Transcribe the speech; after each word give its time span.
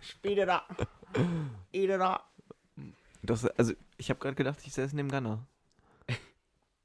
Spiele 0.00 0.46
da. 0.46 0.64
Ede 1.72 1.98
da. 1.98 2.24
Das, 3.22 3.44
also, 3.44 3.74
ich 3.96 4.10
habe 4.10 4.20
gerade 4.20 4.36
gedacht, 4.36 4.58
ich 4.64 4.72
säße 4.72 4.94
neben 4.96 5.08
Gunner. 5.08 5.46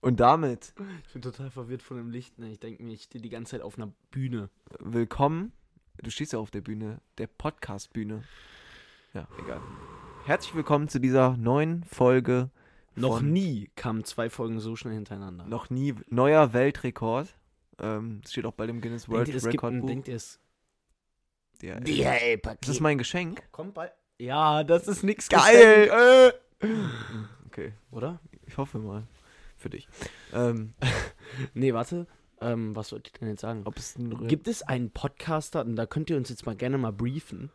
Und 0.01 0.19
damit 0.19 0.74
Ich 1.08 1.13
bin 1.13 1.21
total 1.21 1.50
verwirrt 1.50 1.81
von 1.81 1.95
dem 1.95 2.09
Licht. 2.09 2.37
Ne? 2.37 2.51
Ich 2.51 2.59
denke 2.59 2.83
mir, 2.83 2.93
ich 2.93 3.03
stehe 3.03 3.21
die 3.21 3.29
ganze 3.29 3.51
Zeit 3.51 3.61
auf 3.61 3.77
einer 3.77 3.93
Bühne. 4.11 4.50
willkommen. 4.79 5.53
Du 6.01 6.09
stehst 6.09 6.33
ja 6.33 6.39
auf 6.39 6.51
der 6.51 6.59
Bühne, 6.59 7.00
der 7.17 7.27
Podcast-Bühne. 7.27 8.23
Ja, 9.14 9.28
egal. 9.40 9.62
Herzlich 10.26 10.56
willkommen 10.56 10.90
zu 10.90 11.00
dieser 11.00 11.38
neuen 11.38 11.84
Folge. 11.86 12.50
Noch 12.96 13.22
nie 13.22 13.70
kamen 13.76 14.04
zwei 14.04 14.30
Folgen 14.30 14.60
so 14.60 14.76
schnell 14.76 14.96
hintereinander. 14.96 15.46
Noch 15.46 15.70
nie 15.70 15.96
neuer 16.10 16.52
Weltrekord. 16.52 17.34
Ähm, 17.80 18.20
das 18.24 18.34
steht 18.34 18.46
auch 18.46 18.54
bei 18.54 18.68
dem 18.68 18.82
Guinness 18.82 19.04
denkt 19.04 19.16
World 19.16 19.28
ihr, 19.30 19.36
es 19.36 19.44
gibt 19.44 19.64
Record 19.64 19.80
Buch. 19.80 19.88
denkt 19.88 20.08
ihr 20.08 20.16
es? 20.16 20.40
Der, 21.64 21.80
DHL-Paket. 21.80 22.61
das 22.61 22.70
ist 22.75 22.82
mein 22.82 22.98
Geschenk. 22.98 23.41
Kommt 23.52 23.73
bald. 23.73 23.93
Ja, 24.20 24.64
das 24.65 24.88
ist 24.88 25.01
nix 25.04 25.29
Geil! 25.29 26.33
Äh. 26.61 26.68
Okay, 27.47 27.74
Oder? 27.92 28.19
ich 28.46 28.57
hoffe 28.57 28.79
mal. 28.79 29.07
Für 29.57 29.69
dich. 29.69 29.88
Ähm, 30.33 30.74
Nee, 31.54 31.74
warte. 31.74 32.05
Ähm, 32.41 32.75
was 32.75 32.91
wollte 32.91 33.09
ich 33.13 33.19
denn 33.19 33.29
jetzt 33.29 33.39
sagen? 33.41 33.61
ob 33.65 33.77
es 33.77 33.95
Gibt 34.27 34.47
es 34.49 34.61
einen 34.61 34.91
Podcaster, 34.91 35.61
und 35.61 35.75
da 35.77 35.85
könnt 35.85 36.09
ihr 36.09 36.17
uns 36.17 36.27
jetzt 36.29 36.45
mal 36.45 36.55
gerne 36.55 36.77
mal 36.77 36.91
briefen. 36.91 37.49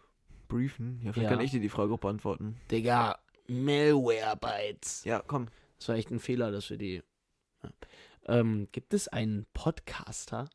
Briefen? 0.48 1.00
Ja, 1.04 1.12
vielleicht 1.12 1.30
Ja. 1.30 1.36
kann 1.36 1.44
ich 1.44 1.50
dir 1.50 1.60
die 1.60 1.68
Frage 1.68 1.92
auch 1.92 1.98
beantworten. 1.98 2.58
Digga, 2.70 3.18
Malware-Bytes. 3.48 5.04
Ja, 5.04 5.22
komm. 5.26 5.48
Das 5.78 5.88
war 5.88 5.96
echt 5.96 6.10
ein 6.10 6.18
Fehler, 6.20 6.50
dass 6.50 6.70
wir 6.70 6.78
die. 6.78 7.02
Ja. 7.62 7.70
Ähm, 8.26 8.68
gibt 8.72 8.94
es 8.94 9.08
einen 9.08 9.46
Podcaster 9.52 10.48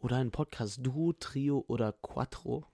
oder 0.00 0.16
ein 0.16 0.30
Podcast-Duo, 0.32 1.12
Trio 1.14 1.64
oder 1.68 1.92
Quattro? 1.92 2.66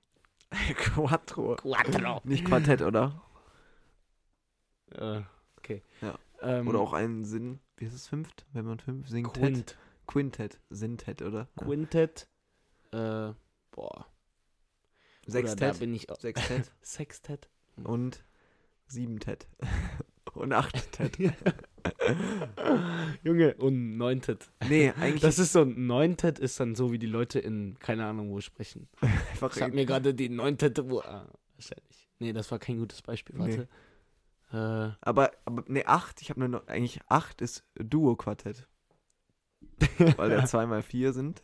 Quattro. 0.77 1.57
Quattro. 1.57 2.21
Nicht 2.25 2.45
Quartett, 2.45 2.83
oder? 2.83 3.23
Äh, 4.93 5.23
okay. 5.59 5.83
Ja. 6.01 6.19
Ähm, 6.43 6.69
Oder 6.69 6.81
auch 6.81 6.93
ein 6.93 7.25
Sinn. 7.25 7.61
Wie 7.77 7.87
ist 7.87 7.95
es 7.95 8.07
fünft? 8.07 8.47
Wenn 8.53 8.65
man 8.67 8.79
fünf 8.79 9.09
singt. 9.09 9.33
Quint. 9.35 9.77
Quintett. 10.07 10.61
Sintet, 10.71 11.23
oder? 11.23 11.49
Ja. 11.59 11.65
Quintet. 11.67 12.29
Äh, 12.93 13.33
boah. 13.71 14.07
Oder 14.07 14.07
da 15.27 15.31
Sextett. 15.33 15.79
bin 15.81 15.95
ich. 15.95 16.11
auch- 16.11 16.21
Sextett. 16.21 16.71
Sextett. 16.83 17.49
und 17.83 18.25
siebentett. 18.87 19.49
und 20.37 20.53
achttett. 20.53 21.19
Junge, 23.23 23.55
und 23.55 23.97
neuntet. 23.97 24.51
Nee, 24.69 24.93
eigentlich 24.99 25.23
Das 25.23 25.39
ist 25.39 25.53
so 25.53 25.63
ein 25.63 25.87
Neuntet 25.87 26.39
ist 26.39 26.59
dann 26.61 26.75
so, 26.75 26.93
wie 26.93 26.99
die 26.99 27.07
Leute 27.07 27.39
in 27.39 27.79
keine 27.79 28.07
Ahnung 28.07 28.31
wo 28.31 28.41
sprechen. 28.41 28.89
Ich 29.55 29.63
hab 29.63 29.73
mir 29.73 29.87
gerade 29.87 30.15
die 30.15 30.29
Neuntette 30.29 30.89
wo. 30.89 31.01
Ah, 31.01 31.29
wahrscheinlich. 31.55 32.09
Nee, 32.19 32.33
das 32.33 32.51
war 32.51 32.59
kein 32.59 32.79
gutes 32.79 33.03
Beispiel. 33.03 33.39
Warte. 33.39 33.69
Äh, 34.53 34.97
aber, 35.01 35.33
aber 35.45 35.65
nee, 35.67 35.85
acht, 35.85 36.23
ich 36.23 36.31
habe 36.31 36.41
nur 36.41 36.49
noch, 36.49 36.67
eigentlich 36.69 37.01
acht 37.09 37.43
ist 37.43 37.65
Duo-Quartett. 37.75 38.67
Weil 40.17 40.31
da 40.31 40.47
zwei 40.47 40.67
mal 40.67 40.83
vier 40.83 41.13
sind. 41.13 41.43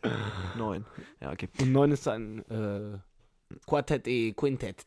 Neun. 0.56 0.86
Ja, 1.20 1.32
okay. 1.32 1.48
und 1.60 1.72
neun 1.72 1.90
ist 1.90 2.06
dann 2.06 2.38
äh, 2.48 2.98
Quartett, 3.66 4.06
eh, 4.06 4.32
Quintett. 4.32 4.84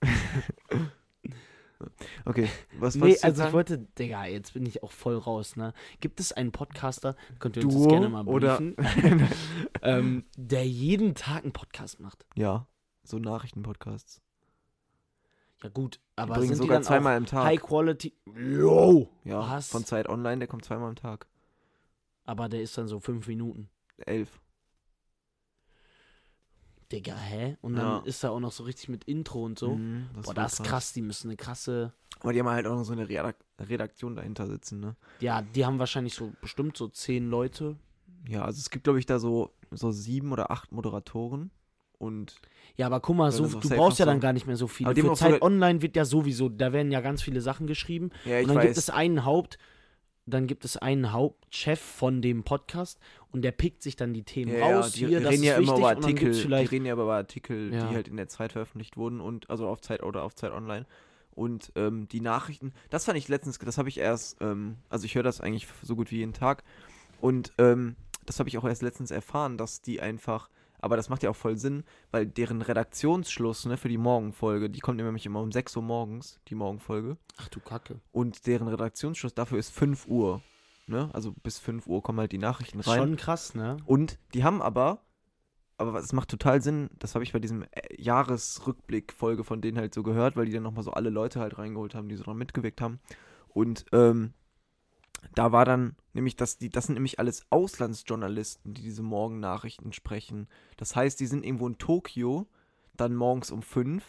Okay, 2.25 2.49
was 2.79 2.95
Nee, 2.95 3.17
also 3.21 3.27
ich 3.27 3.35
sagen? 3.37 3.53
wollte, 3.53 3.77
Digga, 3.97 4.25
jetzt 4.25 4.53
bin 4.53 4.65
ich 4.65 4.83
auch 4.83 4.91
voll 4.91 5.17
raus, 5.17 5.55
ne? 5.55 5.73
Gibt 5.99 6.19
es 6.19 6.31
einen 6.31 6.51
Podcaster, 6.51 7.15
könnt 7.39 7.57
ihr 7.57 7.63
uns 7.65 7.73
Duo 7.73 7.83
das 7.83 7.91
gerne 7.91 8.09
mal 8.09 8.27
oder- 8.27 8.57
briefen, 8.57 8.75
ähm, 9.81 10.23
der 10.37 10.67
jeden 10.67 11.15
Tag 11.15 11.43
einen 11.43 11.53
Podcast 11.53 11.99
macht? 11.99 12.25
Ja, 12.35 12.67
so 13.03 13.17
Nachrichtenpodcasts. 13.19 14.21
Ja 15.63 15.69
gut, 15.69 15.95
Die 15.95 15.99
aber 16.17 16.33
bringen 16.35 16.47
sind 16.49 16.57
sogar 16.57 16.67
die 16.67 16.73
dann 16.73 16.83
zweimal 16.83 17.17
im 17.17 17.25
Tag. 17.25 17.45
High 17.45 17.61
Quality? 17.61 18.13
Yo! 18.35 19.09
ja, 19.23 19.39
was? 19.49 19.69
von 19.69 19.85
Zeit 19.85 20.09
Online, 20.09 20.39
der 20.39 20.47
kommt 20.47 20.65
zweimal 20.65 20.89
am 20.89 20.95
Tag. 20.95 21.25
Aber 22.25 22.49
der 22.49 22.61
ist 22.61 22.77
dann 22.77 22.88
so 22.88 22.99
fünf 22.99 23.27
Minuten. 23.27 23.69
Elf. 23.97 24.41
Digga, 26.93 27.15
hä? 27.15 27.57
Und 27.61 27.75
dann 27.75 27.85
Ja. 27.87 27.99
ist 28.05 28.23
er 28.23 28.31
auch 28.31 28.39
noch 28.39 28.51
so 28.51 28.63
richtig 28.63 28.87
mit 28.89 29.03
Intro 29.05 29.43
und 29.43 29.57
so. 29.59 29.75
Mhm, 29.75 30.09
Boah, 30.13 30.23
voll 30.23 30.33
das 30.35 30.53
ist 30.53 30.63
krass, 30.63 30.93
die 30.93 31.01
müssen 31.01 31.27
eine 31.29 31.37
krasse. 31.37 31.93
Aber 32.19 32.31
die 32.33 32.39
haben 32.39 32.49
halt 32.49 32.67
auch 32.67 32.75
noch 32.75 32.83
so 32.83 32.93
eine 32.93 33.09
Redak 33.09 33.35
Redaktion 33.59 34.15
dahinter 34.15 34.47
sitzen, 34.47 34.79
ne? 34.79 34.95
Ja, 35.19 35.41
die 35.41 35.65
haben 35.65 35.79
wahrscheinlich 35.79 36.13
so 36.13 36.31
bestimmt 36.41 36.77
so 36.77 36.87
zehn 36.87 37.29
Leute. 37.29 37.77
Ja, 38.27 38.45
also 38.45 38.59
es 38.59 38.69
gibt, 38.69 38.83
glaube 38.85 38.99
ich, 38.99 39.05
da 39.05 39.19
so, 39.19 39.51
so 39.71 39.91
sieben 39.91 40.31
oder 40.31 40.51
acht 40.51 40.71
Moderatoren. 40.71 41.51
Und 41.97 42.35
Ja, 42.75 42.87
aber 42.87 42.99
guck 42.99 43.15
mal, 43.15 43.31
so, 43.31 43.43
das 43.47 43.59
du 43.61 43.69
brauchst 43.69 43.99
ja 43.99 44.05
dann 44.05 44.19
gar 44.19 44.33
nicht 44.33 44.45
mehr 44.45 44.57
so 44.57 44.67
viele. 44.67 44.93
Für 44.95 45.13
Zeit 45.13 45.41
Online 45.41 45.81
wird 45.81 45.95
ja 45.95 46.05
sowieso, 46.05 46.49
da 46.49 46.73
werden 46.73 46.91
ja 46.91 47.01
ganz 47.01 47.21
viele 47.21 47.41
Sachen 47.41 47.65
geschrieben. 47.67 48.11
ja, 48.25 48.39
ich 48.39 48.43
und 48.43 48.49
dann 48.49 48.57
weiß. 48.57 48.65
gibt 48.65 48.77
es 48.77 48.89
einen 48.89 49.25
Haupt, 49.25 49.57
dann 50.25 50.47
gibt 50.47 50.63
es 50.66 50.78
einen 50.78 51.11
Hauptchef 51.11 51.79
von 51.79 52.22
dem 52.22 52.44
Podcast 52.44 53.00
und 53.31 53.41
der 53.41 53.51
pickt 53.51 53.81
sich 53.84 53.95
dann 53.95 54.13
die 54.13 54.23
Themen 54.23 54.53
ja, 54.53 54.78
raus. 54.78 54.95
ja, 54.95 55.07
die 55.07 55.07
hier, 55.07 55.22
das 55.22 55.34
reden 55.34 55.44
ja 55.44 55.57
immer 55.57 55.78
über 55.78 55.89
Artikel, 55.89 56.31
die 56.31 56.53
reden 56.53 56.85
ja 56.85 56.94
über 56.94 57.13
Artikel, 57.13 57.73
Ja. 57.73 57.88
die 57.88 57.95
halt 57.95 58.07
in 58.07 58.17
der 58.17 58.28
Zeit 58.29 58.53
veröffentlicht 58.53 58.95
wurden 58.95 59.19
und 59.19 59.50
also 59.50 59.67
auf 59.67 59.81
Zeit 59.81 60.03
oder 60.03 60.23
auf 60.23 60.35
Zeit 60.35 60.51
Online. 60.51 60.85
Und 61.35 61.72
ähm, 61.75 62.07
die 62.09 62.22
Nachrichten, 62.22 62.73
das 62.89 63.06
fand 63.06 63.17
ich 63.17 63.28
letztens, 63.28 63.57
das 63.57 63.78
habe 63.78 63.89
ich 63.89 63.97
erst, 63.97 64.38
ähm, 64.39 64.78
also 64.89 65.06
ich 65.06 65.16
höre 65.16 65.23
das 65.23 65.41
eigentlich 65.41 65.67
so 65.81 65.95
gut 65.95 66.11
wie 66.11 66.17
jeden 66.17 66.34
Tag. 66.34 66.63
Und 67.22 67.51
ähm, 67.57 67.95
das 68.25 68.40
habe 68.40 68.50
ich 68.50 68.57
auch 68.57 68.66
erst 68.66 68.84
letztens 68.84 69.09
erfahren, 69.11 69.57
dass 69.57 69.81
die 69.81 70.00
einfach, 70.00 70.50
aber 70.83 70.97
das 70.97 71.07
macht 71.07 71.23
ja 71.23 71.29
auch 71.29 71.35
voll 71.35 71.57
Sinn, 71.57 71.85
weil 72.11 72.25
deren 72.27 72.61
Redaktionsschluss 72.61 73.66
ne, 73.66 73.77
für 73.77 73.88
die 73.88 73.97
Morgenfolge, 73.97 74.69
die 74.69 74.81
kommt 74.81 74.97
nämlich 74.97 75.25
immer 75.25 75.39
um 75.39 75.49
6 75.49 75.77
Uhr 75.77 75.81
morgens, 75.81 76.41
die 76.49 76.55
Morgenfolge. 76.55 77.16
Ach 77.38 77.47
du 77.47 77.61
Kacke. 77.61 78.01
Und 78.11 78.45
deren 78.47 78.67
Redaktionsschluss 78.67 79.33
dafür 79.33 79.59
ist 79.59 79.73
5 79.73 80.07
Uhr. 80.07 80.41
Ne? 80.88 81.09
Also 81.13 81.31
bis 81.31 81.57
5 81.59 81.88
Uhr 81.88 82.03
kommen 82.03 82.19
halt 82.19 82.33
die 82.33 82.38
Nachrichten 82.38 82.81
rein. 82.81 82.99
schon 82.99 83.16
krass, 83.16 83.55
ne? 83.55 83.77
Und 83.85 84.19
die 84.33 84.43
haben 84.43 84.61
aber, 84.61 85.05
aber 85.77 85.97
es 85.99 86.11
macht 86.11 86.27
total 86.27 86.61
Sinn, 86.61 86.89
das 86.99 87.16
habe 87.16 87.23
ich 87.23 87.31
bei 87.31 87.39
diesem 87.39 87.63
äh, 87.63 87.67
Jahresrückblick-Folge 87.97 89.45
von 89.45 89.61
denen 89.61 89.77
halt 89.77 89.93
so 89.93 90.03
gehört, 90.03 90.35
weil 90.35 90.47
die 90.47 90.51
dann 90.51 90.63
nochmal 90.63 90.83
so 90.83 90.91
alle 90.91 91.09
Leute 91.09 91.39
halt 91.39 91.57
reingeholt 91.57 91.95
haben, 91.95 92.09
die 92.09 92.17
so 92.17 92.25
dran 92.25 92.35
mitgewirkt 92.35 92.81
haben. 92.81 92.99
Und 93.47 93.85
ähm, 93.93 94.33
da 95.35 95.51
war 95.51 95.66
dann 95.66 95.95
nämlich, 96.13 96.35
dass 96.35 96.57
die, 96.57 96.69
das 96.69 96.85
sind 96.85 96.95
nämlich 96.95 97.19
alles 97.19 97.45
Auslandsjournalisten, 97.50 98.73
die 98.73 98.81
diese 98.84 99.01
Morgennachrichten 99.03 99.94
sprechen. 99.94 100.47
Das 100.78 100.95
heißt, 100.95 101.19
die 101.19 101.25
sind 101.25 101.45
irgendwo 101.45 101.67
in 101.67 101.78
Tokio, 101.78 102.47
dann 102.95 103.16
morgens 103.16 103.50
um 103.51 103.61
fünf, 103.63 104.03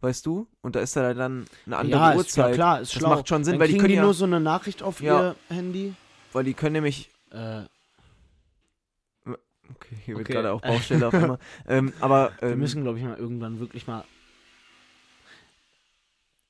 weißt 0.00 0.26
du? 0.26 0.48
Und 0.62 0.74
da 0.76 0.80
ist 0.80 0.96
da 0.96 1.14
dann 1.14 1.44
eine 1.66 1.76
andere 1.76 2.00
ja, 2.00 2.16
Uhrzeit. 2.16 2.48
ja 2.50 2.54
klar, 2.54 2.80
ist 2.80 2.94
das 2.94 3.00
schlau. 3.00 3.10
macht 3.10 3.28
schon 3.28 3.44
Sinn, 3.44 3.52
dann 3.54 3.60
weil 3.60 3.68
die 3.68 3.74
können 3.78 3.88
die 3.88 3.94
ja, 3.94 4.02
nur 4.02 4.14
so 4.14 4.24
eine 4.24 4.40
Nachricht 4.40 4.82
auf 4.82 5.00
Ja. 5.00 5.30
ihr 5.30 5.36
Handy. 5.48 5.94
weil 6.32 6.44
die 6.44 6.54
können 6.54 6.72
nämlich 6.74 7.10
Äh, 7.30 7.64
Okay, 9.68 9.96
hier 10.04 10.16
wird 10.16 10.26
Okay. 10.26 10.34
gerade 10.34 10.52
auch 10.52 10.60
Baustelle 10.66 11.08
auf 11.08 11.14
einmal. 11.14 11.38
ähm, 11.66 11.92
aber 12.00 12.32
wir 12.40 12.50
ähm, 12.50 12.58
müssen, 12.60 12.82
glaube 12.82 12.98
ich, 12.98 13.04
mal 13.04 13.16
irgendwann 13.18 13.58
wirklich 13.58 13.86
mal. 13.86 14.04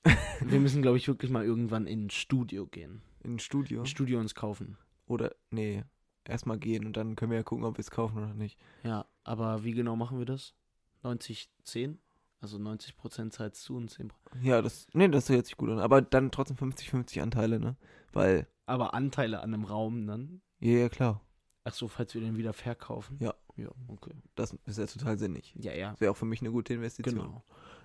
wir 0.40 0.60
müssen, 0.60 0.82
glaube 0.82 0.98
ich, 0.98 1.08
wirklich 1.08 1.30
mal 1.30 1.44
irgendwann 1.44 1.86
in 1.86 2.06
ein 2.06 2.10
Studio 2.10 2.66
gehen. 2.66 3.00
In 3.26 3.34
ein 3.36 3.38
Studio 3.38 3.80
Ein 3.80 3.86
Studio 3.86 4.18
uns 4.20 4.34
kaufen. 4.34 4.78
oder 5.06 5.34
nee, 5.50 5.84
erstmal 6.24 6.58
gehen 6.58 6.86
und 6.86 6.96
dann 6.96 7.16
können 7.16 7.30
wir 7.30 7.38
ja 7.38 7.44
gucken, 7.44 7.64
ob 7.64 7.76
wir 7.76 7.80
es 7.80 7.90
kaufen 7.90 8.18
oder 8.18 8.34
nicht. 8.34 8.58
Ja, 8.82 9.06
aber 9.24 9.64
wie 9.64 9.72
genau 9.72 9.96
machen 9.96 10.18
wir 10.18 10.26
das? 10.26 10.54
90, 11.02 11.50
10? 11.64 11.98
Also 12.40 12.58
90% 12.58 13.30
zahlst 13.30 13.68
du 13.68 13.76
und 13.76 13.90
10%. 13.90 14.10
Ja, 14.42 14.60
das 14.62 14.86
nee, 14.92 15.08
das 15.08 15.28
hört 15.28 15.46
sich 15.46 15.56
gut 15.56 15.70
an, 15.70 15.78
aber 15.78 16.02
dann 16.02 16.30
trotzdem 16.30 16.56
50 16.56 16.90
50 16.90 17.22
Anteile, 17.22 17.58
ne? 17.60 17.76
Weil 18.12 18.46
Aber 18.66 18.94
Anteile 18.94 19.40
an 19.40 19.54
einem 19.54 19.64
Raum 19.64 20.06
dann? 20.06 20.40
ja, 20.60 20.78
ja 20.78 20.88
klar, 20.88 21.20
Ach 21.64 21.72
so, 21.74 21.88
falls 21.88 22.14
wir 22.14 22.20
den 22.20 22.36
wieder 22.36 22.52
verkaufen? 22.52 23.18
Ja. 23.20 23.34
Ja, 23.56 23.68
okay. 23.88 24.12
das 24.34 24.54
ist 24.66 24.78
ja 24.78 24.86
total 24.86 25.18
sinnig. 25.18 25.54
Ja, 25.58 25.72
ja. 25.72 25.90
Das 25.92 26.00
wäre 26.00 26.12
auch 26.12 26.16
für 26.16 26.26
mich 26.26 26.40
eine 26.40 26.50
gute 26.50 26.74
Investition. 26.74 27.14
Genau. 27.14 27.42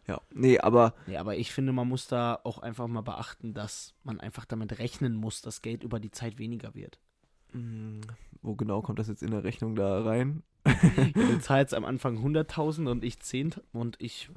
Ja, 0.08 0.20
nee, 0.34 0.60
aber 0.60 0.94
Ja, 1.08 1.20
aber 1.20 1.38
ich 1.38 1.52
finde, 1.54 1.72
man 1.72 1.88
muss 1.88 2.08
da 2.08 2.40
auch 2.44 2.58
einfach 2.60 2.88
mal 2.88 3.02
beachten, 3.02 3.54
dass 3.54 3.94
man 4.04 4.20
einfach 4.20 4.46
damit 4.46 4.80
rechnen 4.80 5.16
muss, 5.16 5.42
dass 5.42 5.62
Geld 5.62 5.84
über 5.84 6.00
die 6.00 6.12
Zeit 6.12 6.40
weniger 6.40 6.74
wird. 6.76 7.00
mh, 7.54 8.02
wo 8.42 8.56
genau 8.56 8.82
kommt 8.82 9.00
das 9.00 9.08
jetzt 9.08 9.22
in 9.24 9.32
der 9.32 9.44
Rechnung 9.44 9.76
da 9.76 10.02
rein? 10.04 10.44
Ja, 10.66 10.74
du 11.14 11.40
zahlst 11.42 11.74
am 11.74 11.86
Anfang 11.86 12.18
100.000 12.18 12.90
und 12.90 13.04
ich 13.04 13.20
10 13.20 13.56
und 13.72 13.96
ich 14.00 14.30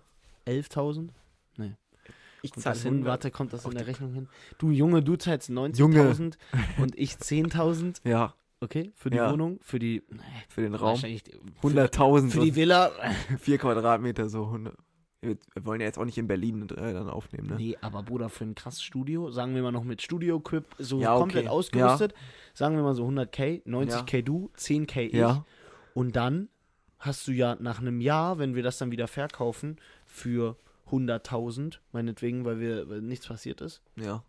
11.000. 0.46 1.10
Ich 2.42 2.52
Kommt 2.52 2.66
das 2.66 2.82
hin? 2.82 3.06
Warte, 3.06 3.30
kommt 3.30 3.54
das 3.54 3.64
in 3.64 3.70
der 3.70 3.86
Rechnung 3.86 4.12
hin? 4.12 4.28
Du 4.58 4.70
Junge, 4.70 5.02
du 5.02 5.16
zahlst 5.16 5.48
Junge. 5.48 5.72
90.000 6.12 6.34
und 6.76 6.94
ich 6.98 7.12
10.000. 7.14 8.02
Ja, 8.04 8.34
Okay, 8.64 8.90
für 8.94 9.10
die 9.10 9.18
Ja. 9.18 9.30
Wohnung, 9.32 9.58
für 9.62 9.78
die 9.78 10.02
für 10.48 10.62
den 10.62 10.74
Raum. 10.74 10.90
wahrscheinlich 10.90 11.22
100.000 11.62 12.22
für, 12.30 12.30
für 12.38 12.44
die 12.44 12.56
Villa. 12.56 12.90
vier 13.38 13.58
Quadratmeter 13.58 14.28
so 14.28 14.44
100. 14.46 14.74
Wir 15.20 15.36
wollen 15.62 15.80
ja 15.80 15.86
jetzt 15.86 15.98
auch 15.98 16.04
nicht 16.04 16.18
in 16.18 16.26
Berlin 16.26 16.62
äh, 16.70 16.92
dann 16.92 17.08
aufnehmen, 17.08 17.48
ne? 17.48 17.56
Nee, 17.56 17.78
aber 17.80 18.02
Bruder, 18.02 18.28
für 18.28 18.44
ein 18.44 18.54
krasses 18.54 18.82
Studio, 18.82 19.30
sagen 19.30 19.54
wir 19.54 19.62
mal 19.62 19.72
noch 19.72 19.84
mit 19.84 20.02
Studio-Equip, 20.02 20.64
so 20.78 21.00
Ja, 21.00 21.12
okay. 21.14 21.20
komplett 21.20 21.48
ausgerüstet, 21.48 22.12
sagen 22.52 22.76
wir 22.76 22.82
mal 22.82 22.94
so 22.94 23.06
100k, 23.06 23.64
90k 23.64 24.20
du, 24.22 24.50
10k 24.58 25.00
ich. 25.06 25.12
Ja. 25.14 25.46
Und 25.94 26.14
dann 26.16 26.48
hast 26.98 27.26
du 27.26 27.32
ja 27.32 27.56
nach 27.58 27.80
einem 27.80 28.00
Jahr, 28.02 28.38
wenn 28.38 28.54
wir 28.54 28.62
das 28.62 28.76
dann 28.76 28.90
wieder 28.90 29.08
verkaufen, 29.08 29.78
für 30.04 30.56
100.000, 30.90 31.78
meinetwegen, 31.92 32.44
weil, 32.44 32.60
wir, 32.60 32.88
weil 32.90 33.00
nichts 33.00 33.26
passiert 33.26 33.62
ist, 33.62 33.80
Ja. 33.96 34.22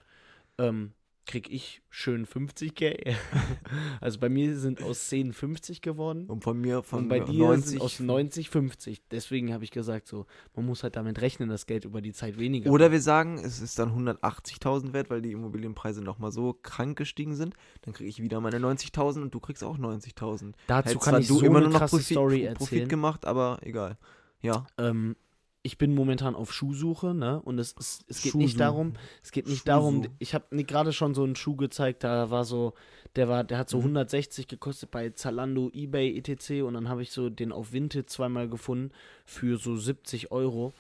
ähm, 0.58 0.94
krieg 1.26 1.50
ich 1.50 1.82
schön 1.90 2.26
50k. 2.26 3.16
also 4.02 4.20
bei 4.20 4.30
mir 4.30 4.58
sind 4.58 4.82
aus 4.84 5.10
10 5.10 5.34
50 5.34 5.82
geworden. 5.82 6.26
Und 6.28 6.44
von 6.44 6.60
mir 6.60 6.84
von 6.84 7.04
und 7.04 7.08
bei 7.10 7.20
dir 7.20 7.46
90. 7.46 7.70
sind 7.72 7.82
aus 7.82 8.00
90 8.00 8.50
50. 8.50 9.02
Deswegen 9.10 9.54
habe 9.54 9.64
ich 9.64 9.72
gesagt, 9.72 10.08
so, 10.08 10.26
man 10.56 10.66
muss 10.66 10.84
halt 10.84 10.96
damit 10.96 11.22
rechnen, 11.22 11.50
dass 11.50 11.66
Geld 11.66 11.86
über 11.86 12.02
die 12.02 12.14
Zeit 12.14 12.38
weniger 12.38 12.72
Oder 12.72 12.92
wir 12.92 13.02
sagen, 13.02 13.40
es 13.40 13.62
ist 13.62 13.80
dann 13.80 13.90
180.000 13.92 14.94
wert, 14.94 15.10
weil 15.10 15.22
die 15.22 15.32
Immobilienpreise 15.32 16.02
nochmal 16.02 16.32
so 16.32 16.54
krank 16.54 16.98
gestiegen 16.98 17.36
sind. 17.36 17.56
Dann 17.82 17.94
kriege 17.94 18.10
ich 18.10 18.22
wieder 18.22 18.40
meine 18.40 18.60
90.000 18.60 19.24
und 19.24 19.34
du 19.34 19.40
kriegst 19.40 19.64
auch 19.64 19.78
90.000. 19.78 20.54
Dazu 20.68 20.90
Hättest 20.90 21.06
kann 21.06 21.22
ich 21.22 21.28
so 21.28 21.40
eine 21.40 21.70
krasse 21.70 21.98
Profit, 21.98 22.06
Story 22.06 22.48
Profit 22.54 22.62
erzählen. 22.62 22.90
gemacht, 22.90 23.26
aber 23.26 23.60
egal. 23.62 23.98
Ja. 24.42 24.68
Ähm, 24.78 25.16
ich 25.66 25.78
bin 25.80 25.96
momentan 25.96 26.36
auf 26.36 26.54
Schuhsuche, 26.54 27.16
ne? 27.16 27.42
Und 27.42 27.58
es, 27.58 27.74
es, 27.80 28.00
es 28.08 28.22
geht 28.22 28.36
nicht 28.36 28.52
Schuhsuche. 28.52 28.58
darum, 28.60 28.94
es 29.24 29.32
geht 29.32 29.46
nicht 29.48 29.58
Schuhsuche. 29.64 29.66
darum, 29.70 30.08
ich 30.20 30.36
habe 30.36 30.64
gerade 30.64 30.94
schon 30.94 31.16
so 31.16 31.24
einen 31.24 31.36
Schuh 31.36 31.56
gezeigt, 31.56 32.04
da 32.04 32.30
war 32.30 32.46
so, 32.46 32.74
der 33.16 33.28
war, 33.28 33.44
der 33.44 33.58
hat 33.58 33.70
so 33.70 33.78
Mhm. 33.78 33.84
160 33.86 34.48
gekostet 34.48 34.92
bei 34.92 35.10
Zalando, 35.10 35.72
Ebay, 35.74 36.16
etc. 36.18 36.62
Und 36.64 36.76
dann 36.76 36.88
habe 36.88 37.02
ich 37.02 37.12
so 37.12 37.30
den 37.30 37.52
auf 37.52 37.74
Vinted 37.74 38.10
zweimal 38.12 38.48
gefunden 38.48 38.92
für 39.26 39.58
so 39.58 39.76
70 39.76 40.32
Euro. 40.32 40.72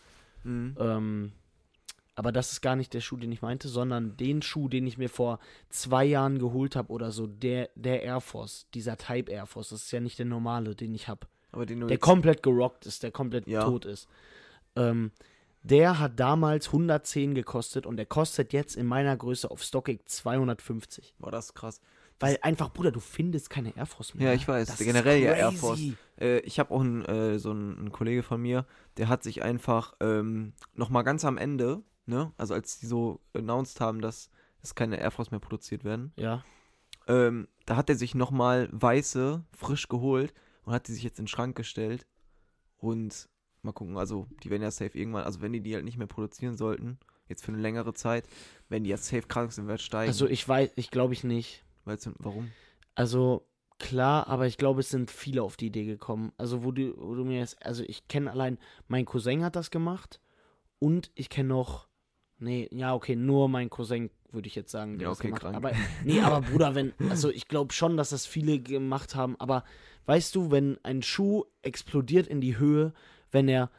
Mhm. 0.43 0.75
Ähm, 0.79 1.31
aber 2.13 2.31
das 2.31 2.51
ist 2.51 2.61
gar 2.61 2.75
nicht 2.75 2.93
der 2.93 3.01
Schuh, 3.01 3.17
den 3.17 3.31
ich 3.31 3.41
meinte, 3.41 3.67
sondern 3.67 4.15
den 4.17 4.41
Schuh, 4.43 4.69
den 4.69 4.85
ich 4.87 4.97
mir 4.99 5.09
vor 5.09 5.39
zwei 5.69 6.05
Jahren 6.05 6.37
geholt 6.37 6.75
habe 6.75 6.93
oder 6.93 7.11
so, 7.11 7.25
der, 7.27 7.69
der 7.75 8.03
Air 8.03 8.21
Force, 8.21 8.67
dieser 8.75 8.97
Type 8.97 9.31
Air 9.31 9.47
Force, 9.47 9.69
das 9.69 9.81
ist 9.85 9.91
ja 9.91 9.99
nicht 9.99 10.19
der 10.19 10.25
normale, 10.27 10.75
den 10.75 10.93
ich 10.93 11.07
habe 11.07 11.27
Aber 11.51 11.65
den 11.65 11.85
der 11.87 11.97
komplett 11.97 12.43
gerockt 12.43 12.85
ist, 12.85 13.01
der 13.03 13.11
komplett 13.11 13.47
Ja. 13.47 13.63
tot 13.63 13.85
ist. 13.85 14.07
Ähm, 14.75 15.11
der 15.63 15.99
hat 15.99 16.19
damals 16.19 16.67
110 16.67 17.33
gekostet 17.33 17.85
und 17.87 17.97
der 17.97 18.05
kostet 18.05 18.53
jetzt 18.53 18.75
in 18.75 18.85
meiner 18.85 19.17
Größe 19.17 19.49
auf 19.49 19.63
StockX 19.63 20.17
250. 20.17 21.15
War 21.19 21.31
das 21.31 21.53
krass. 21.53 21.81
Weil 22.19 22.37
einfach, 22.43 22.71
Bruder, 22.71 22.91
du 22.91 22.99
findest 22.99 23.49
keine 23.49 23.75
Air 23.75 23.87
Force 23.87 24.13
mehr. 24.13 24.25
Ja, 24.27 24.29
ne? 24.31 24.35
ich 24.37 24.47
weiß. 24.47 24.67
Das 24.67 24.79
ist 24.79 24.85
Generell 24.85 25.21
ja 25.21 25.33
Air. 25.33 25.51
Force. 25.51 25.81
Äh, 26.19 26.39
ich 26.39 26.59
habe 26.59 26.73
auch 26.73 26.79
einen, 26.81 27.03
äh, 27.05 27.39
so 27.39 27.49
einen, 27.51 27.77
einen 27.77 27.91
Kollege 27.91 28.23
von 28.23 28.41
mir, 28.41 28.65
der 28.97 29.09
hat 29.09 29.23
sich 29.23 29.41
einfach 29.43 29.95
ähm, 29.99 30.53
nochmal 30.75 31.03
ganz 31.03 31.25
am 31.25 31.37
Ende, 31.37 31.83
ne, 32.05 32.31
also 32.37 32.53
als 32.53 32.79
die 32.79 32.85
so 32.85 33.19
announced 33.33 33.81
haben, 33.81 33.99
dass 34.01 34.29
es 34.61 34.75
keine 34.75 34.97
Air 34.99 35.11
Force 35.11 35.31
mehr 35.31 35.41
produziert 35.41 35.83
werden, 35.83 36.13
Ja. 36.15 36.43
ähm, 37.07 37.47
da 37.65 37.75
hat 37.75 37.89
er 37.89 37.95
sich 37.95 38.15
nochmal 38.15 38.69
weiße, 38.71 39.43
frisch 39.51 39.89
geholt 39.89 40.33
und 40.63 40.73
hat 40.73 40.87
die 40.87 40.93
sich 40.93 41.03
jetzt 41.03 41.19
in 41.19 41.23
den 41.25 41.29
Schrank 41.29 41.55
gestellt. 41.57 42.05
Und 42.77 43.27
mal 43.65 43.73
gucken, 43.73 43.97
also 43.97 44.27
die 44.43 44.49
werden 44.49 44.61
ja 44.61 44.71
safe 44.71 44.97
irgendwann, 44.97 45.23
also 45.23 45.41
wenn 45.41 45.53
die 45.53 45.61
die 45.61 45.75
halt 45.75 45.85
nicht 45.85 45.97
mehr 45.97 46.07
produzieren 46.07 46.55
sollten, 46.55 46.97
jetzt 47.27 47.43
für 47.43 47.51
eine 47.51 47.61
längere 47.61 47.93
Zeit, 47.93 48.25
werden 48.69 48.83
die 48.83 48.89
ja 48.89 48.97
safe 48.97 49.23
krank 49.23 49.51
im 49.57 49.67
Wert 49.67 49.81
steigen. 49.81 50.09
Also 50.09 50.27
ich 50.27 50.47
weiß, 50.47 50.71
ich 50.75 50.91
glaube 50.91 51.13
ich 51.13 51.23
nicht. 51.23 51.63
Weil's, 51.83 52.09
warum? 52.19 52.51
Also 52.95 53.47
klar, 53.77 54.27
aber 54.27 54.47
ich 54.47 54.57
glaube, 54.57 54.79
es 54.79 54.89
sind 54.89 55.11
viele 55.11 55.43
auf 55.43 55.57
die 55.57 55.67
Idee 55.67 55.85
gekommen. 55.85 56.31
Also 56.37 56.63
wo 56.63 56.71
du, 56.71 56.93
wo 56.97 57.15
du 57.15 57.25
mir 57.25 57.39
jetzt, 57.39 57.63
also 57.65 57.83
ich 57.83 58.07
kenne 58.07 58.31
allein, 58.31 58.57
mein 58.87 59.05
Cousin 59.05 59.43
hat 59.43 59.55
das 59.55 59.71
gemacht 59.71 60.21
und 60.79 61.11
ich 61.15 61.29
kenne 61.29 61.49
noch, 61.49 61.87
nee, 62.37 62.69
ja 62.71 62.93
okay, 62.93 63.15
nur 63.15 63.49
mein 63.49 63.69
Cousin 63.69 64.09
würde 64.31 64.47
ich 64.47 64.55
jetzt 64.55 64.71
sagen, 64.71 64.97
der 64.97 65.07
Ja, 65.07 65.11
okay, 65.11 65.27
gemacht 65.27 65.41
krank. 65.41 65.55
Aber 65.55 65.71
nee, 66.03 66.21
aber 66.21 66.41
Bruder, 66.49 66.75
wenn, 66.75 66.93
also 67.09 67.29
ich 67.29 67.47
glaube 67.47 67.73
schon, 67.73 67.97
dass 67.97 68.09
das 68.09 68.25
viele 68.25 68.59
gemacht 68.59 69.15
haben. 69.15 69.35
Aber 69.39 69.63
weißt 70.05 70.35
du, 70.35 70.51
wenn 70.51 70.77
ein 70.83 71.01
Schuh 71.01 71.45
explodiert 71.61 72.27
in 72.27 72.41
die 72.41 72.57
Höhe, 72.57 72.93
wenn 73.35 73.47
er 73.47 73.69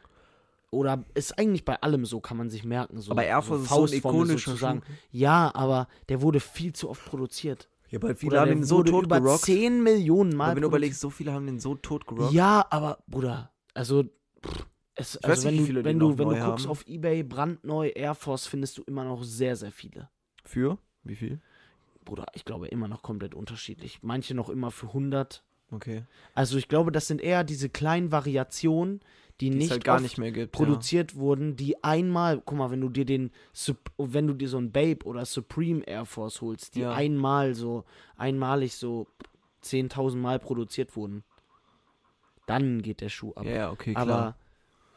oder 0.71 1.03
ist 1.13 1.37
eigentlich 1.37 1.65
bei 1.65 1.81
allem 1.81 2.05
so, 2.05 2.19
kann 2.19 2.37
man 2.37 2.49
sich 2.49 2.63
merken. 2.63 2.99
So, 2.99 3.11
Aber 3.11 3.23
Air 3.23 3.41
Force 3.41 3.67
so 3.67 3.85
ist 3.85 3.91
so 3.91 3.95
ein 3.95 4.15
ikonischer 4.15 4.51
sozusagen. 4.51 4.81
Schuh. 4.81 4.93
Ja, 5.11 5.51
aber 5.53 5.87
der 6.09 6.21
wurde 6.21 6.39
viel 6.39 6.73
zu 6.73 6.89
oft 6.89 7.05
produziert. 7.05 7.69
Ja, 7.89 8.01
weil 8.01 8.15
viele 8.15 8.33
Oder 8.33 8.41
haben 8.41 8.49
den 8.49 8.63
so 8.63 8.83
tot 8.83 9.05
über 9.05 9.21
gerockt. 9.21 9.45
10 9.45 9.81
Millionen 9.81 10.35
Mal 10.35 10.47
Aber 10.47 10.55
wenn 10.57 10.61
du 10.63 10.67
überlegst, 10.67 10.99
so 10.99 11.09
viele 11.09 11.31
haben 11.31 11.45
den 11.45 11.59
so 11.59 11.75
tot 11.75 12.05
gerockt. 12.05 12.33
Ja, 12.33 12.65
aber 12.69 12.99
Bruder, 13.07 13.51
also 13.73 14.03
pff, 14.03 14.65
es, 14.95 15.15
Ich 15.15 15.23
also 15.25 15.45
weiß 15.47 15.51
nicht, 15.51 15.59
wenn 15.59 15.67
wie 15.67 15.73
du, 15.73 15.83
wenn 15.85 15.99
du, 15.99 16.17
wenn 16.17 16.29
du 16.29 16.35
guckst 16.45 16.65
haben. 16.65 16.71
auf 16.71 16.85
eBay 16.85 17.23
brandneu 17.23 17.89
Air 17.95 18.15
Force 18.15 18.45
findest 18.45 18.77
du 18.77 18.83
immer 18.83 19.05
noch 19.05 19.23
sehr 19.23 19.55
sehr 19.55 19.71
viele. 19.71 20.09
Für? 20.43 20.77
Wie 21.03 21.15
viel? 21.15 21.39
Bruder, 22.03 22.25
ich 22.33 22.43
glaube 22.43 22.67
immer 22.67 22.89
noch 22.89 23.03
komplett 23.03 23.33
unterschiedlich. 23.35 23.99
Manche 24.01 24.33
noch 24.33 24.49
immer 24.49 24.71
für 24.71 24.87
100. 24.87 25.43
Okay. 25.71 26.03
Also 26.33 26.57
ich 26.57 26.67
glaube, 26.67 26.91
das 26.91 27.07
sind 27.07 27.21
eher 27.21 27.43
diese 27.43 27.69
kleinen 27.69 28.11
Variationen, 28.11 29.01
die, 29.41 29.49
nicht 29.49 29.71
halt 29.71 29.83
gar 29.83 29.99
nicht 29.99 30.17
mehr 30.17 30.31
gibt. 30.31 30.51
produziert 30.51 31.15
wurden, 31.15 31.55
die 31.55 31.83
einmal, 31.83 32.41
guck 32.41 32.57
mal, 32.57 32.71
wenn 32.71 32.81
du 32.81 32.89
dir 32.89 33.05
den, 33.05 33.31
wenn 33.97 34.27
du 34.27 34.33
dir 34.33 34.49
so 34.49 34.57
ein 34.57 34.71
Babe 34.71 35.05
oder 35.05 35.25
Supreme 35.25 35.83
Air 35.85 36.05
Force 36.05 36.41
holst, 36.41 36.75
die 36.75 36.81
Ja. 36.81 36.93
einmal 36.93 37.53
so, 37.53 37.85
einmalig 38.15 38.75
so 38.75 39.07
10.000 39.63 40.15
Mal 40.21 40.39
produziert 40.39 40.95
wurden, 40.95 41.23
dann 42.45 42.81
geht 42.81 43.01
der 43.01 43.09
Schuh 43.09 43.33
ab. 43.35 43.45
Ja, 43.45 43.51
ja, 43.51 43.71
okay, 43.71 43.93
klar. 43.93 44.37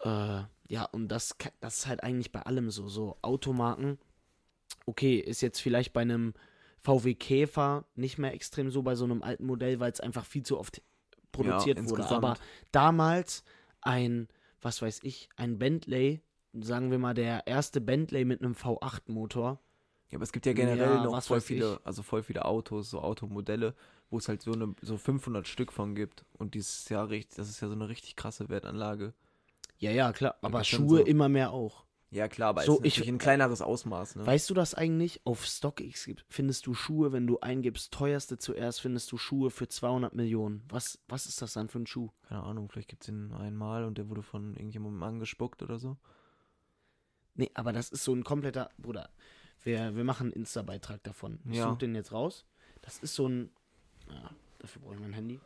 Aber, 0.02 0.46
äh, 0.68 0.72
ja, 0.72 0.84
und 0.84 1.08
das, 1.08 1.36
das 1.60 1.78
ist 1.78 1.86
halt 1.86 2.02
eigentlich 2.02 2.32
bei 2.32 2.42
allem 2.42 2.70
so. 2.70 2.88
So 2.88 3.16
Automarken, 3.22 3.98
okay, 4.86 5.16
ist 5.16 5.40
jetzt 5.40 5.60
vielleicht 5.60 5.92
bei 5.92 6.02
einem 6.02 6.32
VW 6.78 7.14
Käfer 7.14 7.84
nicht 7.94 8.18
mehr 8.18 8.32
extrem 8.32 8.70
so 8.70 8.82
bei 8.82 8.94
so 8.94 9.04
einem 9.04 9.22
alten 9.22 9.44
Modell, 9.44 9.80
weil 9.80 9.92
es 9.92 10.00
einfach 10.00 10.24
viel 10.24 10.44
zu 10.44 10.58
oft 10.58 10.80
produziert 11.32 11.78
wurde. 11.78 12.02
insgesamt. 12.02 12.24
Aber 12.24 12.36
damals 12.72 13.44
ein, 13.82 14.28
was 14.60 14.82
weiß 14.82 15.00
ich, 15.02 15.28
ein 15.36 15.58
Bentley, 15.58 16.20
sagen 16.52 16.90
wir 16.90 16.98
mal 16.98 17.14
der 17.14 17.46
erste 17.46 17.80
Bentley 17.80 18.24
mit 18.24 18.42
einem 18.42 18.54
V8-Motor. 18.54 19.60
ja, 20.10 20.16
aber 20.16 20.24
es 20.24 20.32
gibt 20.32 20.46
ja 20.46 20.52
generell 20.52 20.96
Ja, 20.96 21.04
noch 21.04 21.22
voll 21.22 21.40
viele, 21.40 21.74
ich. 21.80 21.86
also 21.86 22.02
voll 22.02 22.22
viele 22.22 22.44
Autos, 22.44 22.90
so 22.90 23.00
Automodelle, 23.00 23.74
wo 24.10 24.18
es 24.18 24.28
halt 24.28 24.42
so 24.42 24.52
eine, 24.52 24.74
so 24.82 24.96
500 24.96 25.46
Stück 25.46 25.72
von 25.72 25.94
gibt. 25.94 26.24
Und 26.38 26.54
dieses 26.54 26.88
ja 26.88 27.02
richtig, 27.04 27.36
das 27.36 27.48
ist 27.48 27.60
ja 27.60 27.68
so 27.68 27.74
eine 27.74 27.88
richtig 27.88 28.16
krasse 28.16 28.48
Wertanlage. 28.48 29.14
Ja, 29.78 29.90
ja, 29.92 30.12
klar. 30.12 30.36
Aber 30.42 30.64
Schuhe 30.64 30.98
so- 30.98 31.04
immer 31.06 31.28
mehr 31.28 31.52
auch. 31.52 31.84
Ja, 32.12 32.26
klar, 32.28 32.48
aber 32.50 32.62
So, 32.62 32.78
es 32.80 32.86
ist 32.86 32.98
ich- 32.98 33.08
ein 33.08 33.18
kleineres 33.18 33.62
Ausmaß, 33.62 34.16
ne? 34.16 34.26
Weißt 34.26 34.50
du 34.50 34.54
das 34.54 34.74
eigentlich? 34.74 35.20
Auf 35.24 35.46
StockX 35.46 36.06
gibt- 36.06 36.24
findest 36.28 36.66
du 36.66 36.74
Schuhe, 36.74 37.12
wenn 37.12 37.26
du 37.28 37.38
eingibst, 37.38 37.92
teuerste 37.92 38.36
zuerst, 38.36 38.80
findest 38.80 39.12
du 39.12 39.16
Schuhe 39.16 39.50
für 39.50 39.68
200 39.68 40.12
Millionen. 40.14 40.64
Was, 40.68 40.98
was 41.06 41.26
ist 41.26 41.40
das 41.40 41.52
dann 41.52 41.68
für 41.68 41.78
ein 41.78 41.86
Schuh? 41.86 42.10
Keine 42.28 42.42
Ahnung, 42.42 42.68
vielleicht 42.68 42.88
gibt 42.88 43.02
es 43.04 43.06
den 43.06 43.32
einmal 43.32 43.84
und 43.84 43.96
der 43.96 44.08
wurde 44.08 44.22
von 44.22 44.54
irgendjemandem 44.54 45.02
angespuckt 45.04 45.62
oder 45.62 45.78
so. 45.78 45.96
Nee, 47.34 47.50
aber 47.54 47.72
das 47.72 47.90
ist 47.90 48.02
so 48.04 48.12
ein 48.12 48.24
kompletter. 48.24 48.70
Bruder, 48.76 49.10
wir, 49.62 49.94
wir 49.94 50.02
machen 50.04 50.24
einen 50.26 50.32
Insta-Beitrag 50.32 51.02
davon. 51.04 51.38
Ich 51.48 51.58
Ja. 51.58 51.68
suche 51.68 51.78
den 51.78 51.94
jetzt 51.94 52.10
raus. 52.12 52.44
Das 52.82 52.98
ist 52.98 53.14
so 53.14 53.28
ein. 53.28 53.50
Ja, 54.10 54.30
dafür 54.58 54.82
brauche 54.82 54.94
ich 54.94 55.00
mein 55.00 55.12
Handy. 55.12 55.38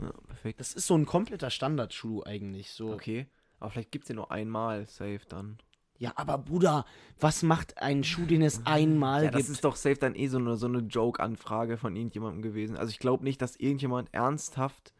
Ja, 0.00 0.12
perfekt. 0.28 0.60
Das 0.60 0.74
ist 0.74 0.86
so 0.86 0.94
ein 0.96 1.06
kompletter 1.06 1.50
Standardschuh 1.50 2.22
eigentlich. 2.22 2.70
So. 2.70 2.92
Okay. 2.92 3.26
Aber 3.58 3.70
vielleicht 3.70 3.90
gibt 3.90 4.04
es 4.04 4.06
den 4.08 4.16
nur 4.16 4.30
einmal 4.30 4.86
safe 4.86 5.20
dann. 5.28 5.58
Ja, 5.98 6.12
aber 6.16 6.38
Bruder, 6.38 6.84
was 7.20 7.42
macht 7.42 7.78
ein 7.78 8.02
Schuh, 8.04 8.26
den 8.26 8.42
es 8.42 8.66
einmal 8.66 9.24
Ja, 9.24 9.30
das 9.30 9.42
gibt? 9.42 9.50
ist 9.50 9.64
doch 9.64 9.76
safe 9.76 9.96
dann 9.96 10.14
eh 10.14 10.26
so 10.26 10.38
eine, 10.38 10.56
so 10.56 10.66
eine 10.66 10.80
Joke-Anfrage 10.80 11.76
von 11.76 11.94
irgendjemandem 11.94 12.42
gewesen. 12.42 12.76
Also 12.76 12.90
ich 12.90 12.98
glaube 12.98 13.22
nicht, 13.24 13.40
dass 13.40 13.56
irgendjemand 13.56 14.12
ernsthaft 14.12 14.92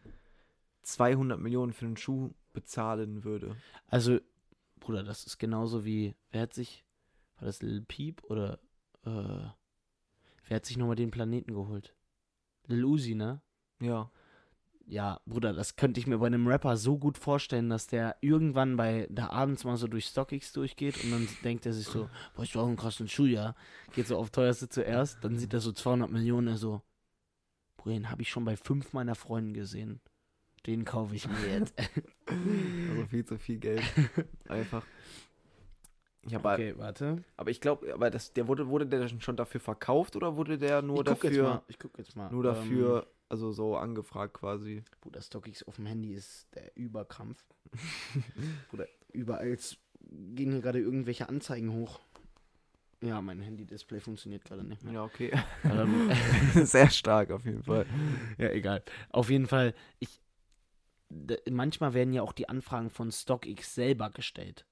200 0.83 1.41
Millionen 1.41 1.73
für 1.73 1.87
einen 1.87 1.97
Schuh 1.97 2.33
bezahlen 2.53 3.25
würde. 3.25 3.57
Also, 3.89 4.19
Bruder, 4.81 5.03
das 5.03 5.25
ist 5.25 5.39
genauso 5.39 5.85
wie. 5.85 6.15
Wer 6.31 6.43
hat 6.43 6.55
sich. 6.55 6.85
War 7.39 7.47
das 7.47 7.63
Lil 7.63 7.81
Peep 7.83 8.23
oder. 8.25 8.61
Äh, 9.05 9.11
wer 10.47 10.57
hat 10.57 10.67
sich 10.67 10.77
nochmal 10.77 10.97
den 10.97 11.11
Planeten 11.11 11.55
geholt? 11.55 11.95
Lil 12.67 12.85
Uzi, 12.85 13.15
ne? 13.15 13.41
Ja. 13.81 14.11
Ja, 14.87 15.21
Bruder, 15.25 15.53
das 15.55 15.77
könnte 15.77 15.99
ich 15.99 16.07
mir 16.07 16.19
bei 16.19 16.27
einem 16.27 16.47
Rapper 16.47 16.77
so 16.77 16.99
gut 16.99 17.17
vorstellen, 17.17 17.71
dass 17.71 17.87
der 17.87 18.17
irgendwann 18.21 18.77
bei 18.77 19.07
da 19.11 19.31
abends 19.31 19.65
mal 19.65 19.77
so 19.77 19.87
durch 19.87 20.07
StockX 20.07 20.53
durchgeht 20.53 21.03
und 21.03 21.11
dann 21.11 21.29
denkt 21.43 21.65
er 21.65 21.73
sich 21.73 21.87
so, 21.87 22.11
boah, 22.35 22.43
ich 22.43 22.53
brauche 22.53 22.67
einen 22.67 22.77
krassen 22.77 23.09
Schuh, 23.09 23.25
ja. 23.25 23.55
Geht 23.95 24.07
so 24.07 24.19
auf 24.19 24.31
teuerste 24.31 24.69
zuerst, 24.69 25.19
dann 25.23 25.39
sieht 25.39 25.55
er 25.55 25.61
so 25.61 25.73
200 25.73 26.11
Millionen, 26.11 26.49
er 26.49 26.57
so, 26.59 26.83
Bruder, 27.79 27.95
den 27.95 28.11
habe 28.11 28.23
ich 28.23 28.29
schon 28.29 28.45
bei 28.45 28.57
fünf 28.57 28.93
meiner 28.93 29.15
Freunden 29.15 29.55
gesehen. 29.55 30.01
Den 30.67 30.85
kaufe 30.85 31.15
ich 31.15 31.29
mir 31.29 31.59
jetzt. 31.59 31.75
Also 32.27 33.07
viel 33.07 33.25
zu 33.25 33.39
viel 33.39 33.59
Geld. 33.59 33.83
Einfach. 34.49 34.83
Ich 36.23 36.35
habe 36.35 36.49
okay, 36.49 36.75
warte. 36.79 37.23
aber 37.37 37.51
ich 37.51 37.61
glaube, 37.61 37.93
aber 37.93 38.11
das 38.11 38.33
der 38.33 38.49
wurde 38.49 38.69
wurde 38.69 38.87
der 38.87 39.09
schon 39.21 39.37
dafür 39.37 39.61
verkauft 39.61 40.17
oder 40.17 40.37
wurde 40.37 40.57
der 40.57 40.81
nur 40.81 41.01
ich 41.01 41.05
guck 41.05 41.25
jetzt 41.25 41.37
dafür 41.37 41.43
mal. 41.43 41.63
Ich 41.69 41.79
guck 41.79 41.99
jetzt 41.99 42.17
mal. 42.17 42.31
nur 42.31 42.45
Ähm, 42.45 42.55
dafür 42.55 43.07
also 43.35 43.53
so 43.53 43.77
angefragt 43.77 44.35
quasi? 44.35 44.83
Bruder, 45.01 45.21
StockX 45.21 45.63
auf 45.65 45.77
dem 45.77 45.87
Handy 45.87 46.15
ist 46.15 46.47
der 46.55 46.77
Überkrampf. 46.77 47.45
Bruder, 48.71 48.87
überall 49.13 49.57
gehen 50.35 50.53
hier 50.53 50.61
gerade 50.61 50.79
irgendwelche 50.81 51.29
Anzeigen 51.29 51.73
hoch. 51.73 52.01
Ja, 53.03 53.21
mein 53.21 53.41
Handy-Display 53.41 54.01
funktioniert 54.01 54.45
gerade 54.45 54.65
nicht 54.65 54.83
mehr. 54.85 54.95
Ja, 54.95 55.05
okay. 55.05 55.31
Ähm, 55.65 56.11
Sehr 56.65 56.89
stark 56.91 57.31
auf 57.33 57.45
jeden 57.45 57.63
Fall. 57.63 57.85
ja, 58.39 58.51
egal. 58.51 58.83
Auf 59.11 59.29
jeden 59.31 59.47
Fall, 59.47 59.75
ich. 59.99 60.21
Manchmal 61.51 61.93
werden 61.95 62.13
ja 62.15 62.23
auch 62.23 62.33
die 62.33 62.49
Anfragen 62.49 62.91
von 62.91 63.13
StockX 63.13 63.75
selber 63.75 64.11
gestellt. 64.11 64.65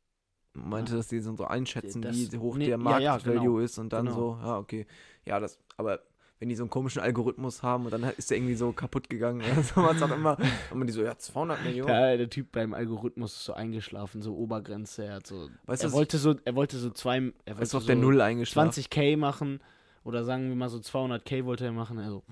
meinte, 0.54 0.94
dass 0.94 1.08
die 1.08 1.20
so 1.20 1.34
einschätzen, 1.44 2.02
Das- 2.02 2.16
wie 2.16 2.38
hoch 2.38 2.56
nee, 2.56 2.66
der 2.66 2.78
ja, 2.78 2.98
ja, 2.98 3.10
Marktvalue 3.12 3.40
genau. 3.42 3.58
ist 3.58 3.78
und 3.78 3.92
dann 3.92 4.06
Genau. 4.06 4.16
so, 4.16 4.38
ja, 4.40 4.58
okay. 4.58 4.86
Ja, 5.24 5.38
das, 5.40 5.58
aber 5.76 6.00
wenn 6.42 6.48
die 6.48 6.56
so 6.56 6.64
einen 6.64 6.70
komischen 6.70 7.00
Algorithmus 7.00 7.62
haben 7.62 7.84
und 7.84 7.92
dann 7.92 8.02
ist 8.16 8.28
der 8.28 8.36
irgendwie 8.36 8.56
so 8.56 8.72
kaputt 8.72 9.08
gegangen, 9.08 9.42
ja, 9.42 9.62
so 9.62 9.76
was 9.76 10.02
auch 10.02 10.10
immer, 10.10 10.36
man 10.74 10.88
die 10.88 10.92
so, 10.92 11.04
ja, 11.04 11.16
200 11.16 11.62
Millionen. 11.62 11.88
Ja, 11.88 12.16
der 12.16 12.28
Typ 12.28 12.50
beim 12.50 12.74
Algorithmus 12.74 13.34
ist 13.34 13.44
so 13.44 13.52
eingeschlafen, 13.52 14.22
so 14.22 14.34
Obergrenze. 14.34 15.04
Er 15.04 15.14
hat 15.14 15.26
so, 15.28 15.50
Weißt 15.66 15.84
er 15.84 15.92
wollte 15.92 16.18
so, 16.18 16.34
er 16.44 16.56
wollte 16.56 16.78
so 16.78 16.90
zwei, 16.90 17.18
er 17.44 17.54
wollte 17.54 17.62
ist 17.62 17.76
auf 17.76 17.82
so 17.82 17.86
der 17.86 17.94
Null 17.94 18.20
eingeschlafen. 18.20 18.72
20k 18.72 19.16
machen 19.16 19.60
oder 20.02 20.24
sagen 20.24 20.48
wir 20.48 20.56
mal 20.56 20.68
so 20.68 20.78
200k 20.78 21.44
wollte 21.44 21.64
er 21.64 21.70
machen. 21.70 22.00
Also, 22.00 22.24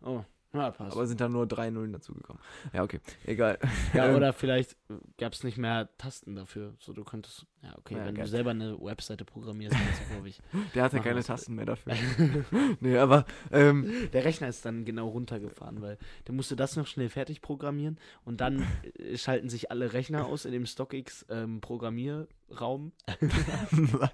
oh, 0.00 0.24
ja, 0.54 0.70
passt. 0.70 0.96
Aber 0.96 1.06
sind 1.06 1.20
da 1.20 1.28
nur 1.28 1.46
drei 1.46 1.70
Nullen 1.70 1.92
dazugekommen. 1.92 2.40
Ja, 2.72 2.82
okay, 2.82 3.00
egal. 3.24 3.58
ja, 3.94 4.08
Ähm, 4.08 4.16
oder 4.16 4.32
vielleicht 4.32 4.76
gab 5.18 5.32
es 5.32 5.44
nicht 5.44 5.58
mehr 5.58 5.88
Tasten 5.98 6.34
dafür. 6.34 6.74
So, 6.78 6.92
du 6.92 7.04
könntest, 7.04 7.46
ja, 7.62 7.76
okay, 7.78 7.94
Ja, 7.96 8.04
wenn 8.06 8.14
geil. 8.14 8.24
du 8.24 8.30
selber 8.30 8.50
eine 8.50 8.80
Webseite 8.80 9.24
programmierst, 9.24 9.74
du, 9.76 10.12
glaube 10.14 10.28
ich. 10.28 10.40
Der 10.74 10.84
hatte 10.84 11.00
keine. 11.00 11.22
Tasten 11.22 11.54
mehr 11.54 11.66
dafür. 11.66 11.94
nee, 12.80 12.96
aber, 12.96 13.24
ähm, 13.50 14.08
Der 14.12 14.24
Rechner 14.24 14.48
ist 14.48 14.64
dann 14.64 14.84
genau 14.84 15.08
runtergefahren, 15.08 15.82
weil 15.82 15.98
der 16.26 16.34
musste 16.34 16.56
das 16.56 16.76
noch 16.76 16.86
schnell 16.86 17.08
fertig 17.08 17.40
programmieren 17.42 17.98
und 18.24 18.40
dann 18.40 18.64
äh, 18.98 19.16
schalten 19.18 19.48
sich 19.48 19.70
alle 19.70 19.92
Rechner 19.92 20.26
aus 20.26 20.44
in 20.44 20.52
dem 20.52 20.66
StockX 20.66 21.26
ähm, 21.28 21.60
Programmierraum. 21.60 22.92
was? 23.70 24.10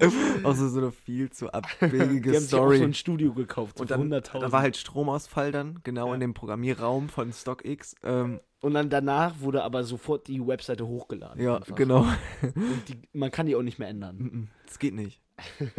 auch 0.44 0.54
so, 0.54 0.68
so 0.68 0.78
eine 0.78 0.90
viel 0.92 1.30
zu 1.30 1.46
Die 1.48 1.52
abwegige 1.54 2.30
haben 2.34 2.40
sich 2.40 2.54
auch 2.54 2.72
so 2.72 2.82
ein 2.82 2.94
Studio 2.94 3.32
gekauft, 3.34 3.80
Und 3.80 3.90
dann 3.90 4.10
100.000. 4.12 4.40
da 4.40 4.52
war 4.52 4.62
halt 4.62 4.76
Stromausfall 4.76 5.52
dann, 5.52 5.80
genau 5.84 6.08
Ja. 6.08 6.14
in 6.14 6.20
dem 6.20 6.34
Programmierraum 6.34 7.08
von 7.08 7.32
StockX. 7.32 7.94
Ähm, 8.02 8.40
und 8.60 8.74
dann 8.74 8.88
danach 8.90 9.40
wurde 9.40 9.62
aber 9.64 9.84
sofort 9.84 10.28
die 10.28 10.44
Webseite 10.46 10.86
hochgeladen. 10.86 11.42
ja, 11.42 11.56
einfach. 11.56 11.74
genau. 11.76 12.06
Und 12.42 12.82
die, 12.88 12.96
man 13.12 13.30
kann 13.30 13.46
die 13.46 13.56
auch 13.56 13.62
nicht 13.62 13.78
mehr 13.78 13.88
ändern. 13.88 14.16
Mm-mm, 14.18 14.46
Das 14.66 14.78
geht 14.78 14.94
nicht. 14.94 15.20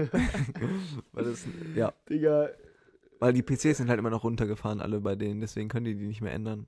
weil, 1.14 1.24
das, 1.24 1.46
ja, 1.76 1.94
Digga. 2.10 2.50
weil 3.20 3.34
die 3.34 3.42
PCs 3.42 3.78
sind 3.78 3.90
halt 3.90 4.00
immer 4.00 4.10
noch 4.10 4.24
runtergefahren, 4.26 4.82
alle 4.82 5.00
bei 5.00 5.16
denen, 5.16 5.40
deswegen 5.42 5.70
können 5.70 5.86
die 5.86 5.96
die 5.96 6.08
nicht 6.08 6.22
mehr 6.22 6.34
ändern. 6.34 6.68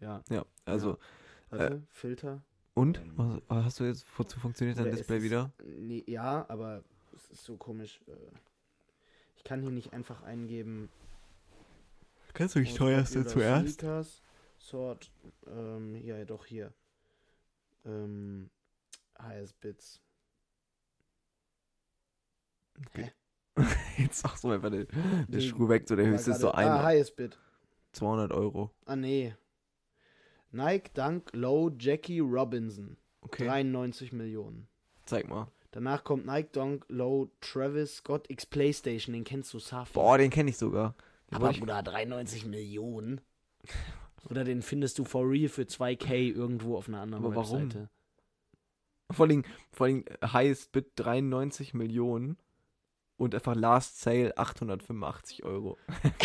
Ja, 0.00 0.22
Ja, 0.30 0.44
also, 0.64 0.98
warte, 1.50 1.82
Filter. 1.88 2.42
Und? 2.78 3.00
Was, 3.16 3.42
hast 3.48 3.80
du 3.80 3.84
jetzt, 3.84 4.06
wozu 4.16 4.38
funktioniert 4.40 4.78
dein 4.78 4.90
Display 4.90 5.22
wieder? 5.22 5.52
Nee, 5.64 6.04
ja, 6.06 6.44
aber 6.48 6.82
es 7.14 7.30
ist 7.30 7.44
so 7.44 7.56
komisch. 7.56 8.00
äh, 8.06 8.12
Ich 9.36 9.44
kann 9.44 9.60
hier 9.62 9.70
nicht 9.70 9.92
einfach 9.92 10.22
eingeben. 10.22 10.88
Kannst 12.34 12.54
du 12.54 12.60
Autocomputer 12.60 13.06
Sneakers, 13.06 14.22
Sort, 14.58 15.10
ähm, 15.46 15.94
ja, 16.04 16.24
doch 16.24 16.44
hier. 16.46 16.72
Ähm, 17.84 18.50
HS-Bits. 19.18 20.00
Jetzt 23.98 24.20
sagst 24.20 24.44
du 24.44 24.50
einfach 24.50 24.70
den, 24.70 24.86
den 24.88 25.26
Nee, 25.28 25.40
Schuh 25.40 25.68
weg, 25.68 25.88
so 25.88 25.96
der 25.96 26.06
höchste 26.06 26.30
ist 26.32 26.40
so 26.40 26.50
gerade- 26.50 26.70
Ah, 26.70 26.86
ein, 26.86 26.98
HS-Bit. 26.98 27.38
200 27.92 28.30
Euro. 28.32 28.70
Ah, 28.84 28.94
nee. 28.96 29.34
Nike 30.50 30.90
Dunk 30.94 31.30
Low 31.32 31.70
Jackie 31.78 32.20
Robinson. 32.20 32.96
Okay, 33.20 33.46
93 33.46 34.12
Millionen. 34.12 34.68
zeig 35.04 35.28
mal. 35.28 35.48
Danach 35.72 36.02
kommt 36.04 36.24
Nike 36.26 36.48
Dunk 36.52 36.84
Low 36.88 37.30
Travis 37.40 37.96
Scott 37.96 38.30
X 38.30 38.46
PlayStation. 38.46 39.12
Den 39.12 39.24
kennst 39.24 39.52
du, 39.52 39.58
Safi. 39.58 39.92
Boah, 39.92 40.16
den 40.16 40.30
kenne 40.30 40.50
ich 40.50 40.56
sogar. 40.56 40.94
Den 41.30 41.36
Aber 41.36 41.50
ich- 41.50 41.58
Bruder, 41.60 41.82
93 41.82 42.46
Millionen. 42.46 43.20
Oder 44.30 44.44
den 44.44 44.62
findest 44.62 44.98
du 44.98 45.04
for 45.04 45.28
real 45.28 45.48
für 45.48 45.66
2K 45.66 46.30
irgendwo 46.30 46.76
auf 46.76 46.88
einer 46.88 47.00
anderen 47.00 47.24
Aber 47.24 47.36
warum? 47.36 47.64
Webseite. 47.64 47.90
Vor 49.10 49.26
allem, 49.26 49.44
vor 49.72 49.86
allem 49.86 50.04
äh, 50.20 50.26
Highest 50.28 50.72
Bid 50.72 50.92
93 50.96 51.74
Millionen 51.74 52.36
und 53.18 53.34
einfach 53.34 53.54
Last 53.54 54.00
Sale 54.00 54.36
885 54.38 55.44
Euro. 55.44 55.76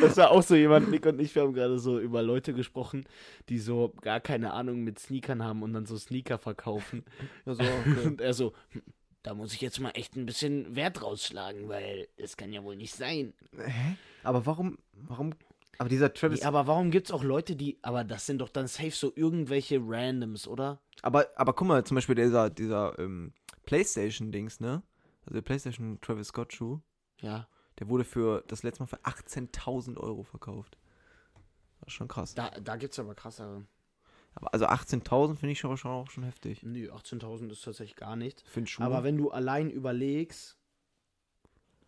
Das 0.00 0.16
war 0.16 0.30
auch 0.30 0.42
so 0.42 0.54
jemand, 0.54 0.90
Nick 0.90 1.06
und 1.06 1.20
ich, 1.20 1.34
wir 1.34 1.42
haben 1.42 1.52
gerade 1.54 1.78
so 1.78 1.98
über 1.98 2.22
Leute 2.22 2.52
gesprochen, 2.54 3.04
die 3.48 3.58
so 3.58 3.92
gar 4.00 4.20
keine 4.20 4.52
Ahnung 4.52 4.84
mit 4.84 4.98
Sneakern 4.98 5.42
haben 5.42 5.62
und 5.62 5.72
dann 5.72 5.86
so 5.86 5.96
Sneaker 5.96 6.38
verkaufen. 6.38 7.04
Also, 7.44 7.62
Und 8.04 8.20
er 8.20 8.34
so, 8.34 8.52
"Hm, 8.70 8.82
da 9.22 9.34
muss 9.34 9.54
ich 9.54 9.60
jetzt 9.60 9.80
mal 9.80 9.90
echt 9.90 10.16
ein 10.16 10.26
bisschen 10.26 10.74
Wert 10.76 11.02
rausschlagen, 11.02 11.68
weil 11.68 12.08
das 12.18 12.36
kann 12.36 12.52
ja 12.52 12.62
wohl 12.62 12.76
nicht 12.76 12.94
sein. 12.94 13.32
Hä? 13.56 13.96
Aber 14.22 14.46
warum, 14.46 14.78
warum, 14.92 15.32
aber 15.78 15.88
dieser 15.88 16.12
Travis, 16.12 16.40
Nee, 16.40 16.46
aber 16.46 16.66
warum 16.66 16.90
gibt's 16.90 17.10
auch 17.10 17.24
Leute, 17.24 17.56
die, 17.56 17.78
aber 17.82 18.04
das 18.04 18.26
sind 18.26 18.38
doch 18.40 18.48
dann 18.48 18.66
safe 18.66 18.90
so 18.90 19.12
irgendwelche 19.14 19.80
Randoms, 19.82 20.46
oder? 20.46 20.80
aber, 21.02 21.26
aber 21.36 21.52
guck 21.54 21.66
mal, 21.66 21.84
zum 21.84 21.96
Beispiel 21.96 22.14
dieser, 22.14 22.50
dieser 22.50 22.96
ähm, 22.98 23.32
Playstation-Dings, 23.64 24.60
ne? 24.60 24.82
Also 25.24 25.34
der 25.34 25.42
Playstation 25.42 26.00
Travis 26.00 26.28
Scott 26.28 26.52
Schuh, 26.52 26.80
Ja, 27.20 27.46
der 27.78 27.88
wurde 27.88 28.04
für 28.04 28.44
das 28.48 28.62
letzte 28.62 28.82
Mal 28.82 28.86
für 28.88 29.00
18.000 29.00 29.96
Euro 29.96 30.24
verkauft. 30.24 30.76
Das 31.80 31.88
ist 31.88 31.94
schon 31.94 32.08
krass. 32.08 32.34
da, 32.34 32.50
da 32.50 32.76
gibt's 32.76 32.98
aber 32.98 33.14
krassere. 33.14 33.64
Aber 34.34 34.52
also 34.54 34.66
18.000 34.66 35.36
finde 35.36 35.52
ich 35.52 35.58
schon, 35.60 35.76
schon 35.76 35.90
auch 35.90 36.10
schon 36.10 36.24
heftig. 36.24 36.62
Nö, 36.62 36.90
18.000 36.90 37.50
ist 37.50 37.62
tatsächlich 37.64 37.96
gar 37.96 38.16
nicht. 38.16 38.42
Für 38.48 38.60
einen 38.60 38.66
Schuh. 38.66 38.82
Aber 38.82 39.04
wenn 39.04 39.16
du 39.16 39.30
allein 39.30 39.70
überlegst, 39.70 40.56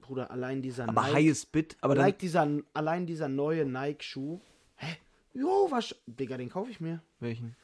Bruder, 0.01 0.31
allein 0.31 0.61
dieser 0.61 0.89
aber 0.89 1.03
Nike, 1.03 1.15
Highest 1.15 1.53
Bid, 1.53 1.77
aber 1.81 1.95
dann, 1.95 2.05
allein, 2.05 2.19
dieser, 2.19 2.49
allein 2.75 3.07
dieser 3.07 3.29
neue 3.29 3.65
Nike-Schuh, 3.65 4.41
hä? 4.77 4.97
Jo, 5.33 5.69
was, 5.71 5.95
Digga, 6.07 6.37
den 6.37 6.51
kaufe 6.51 6.71
ich 6.71 6.81
mir. 6.81 7.03
welchen? 7.21 7.57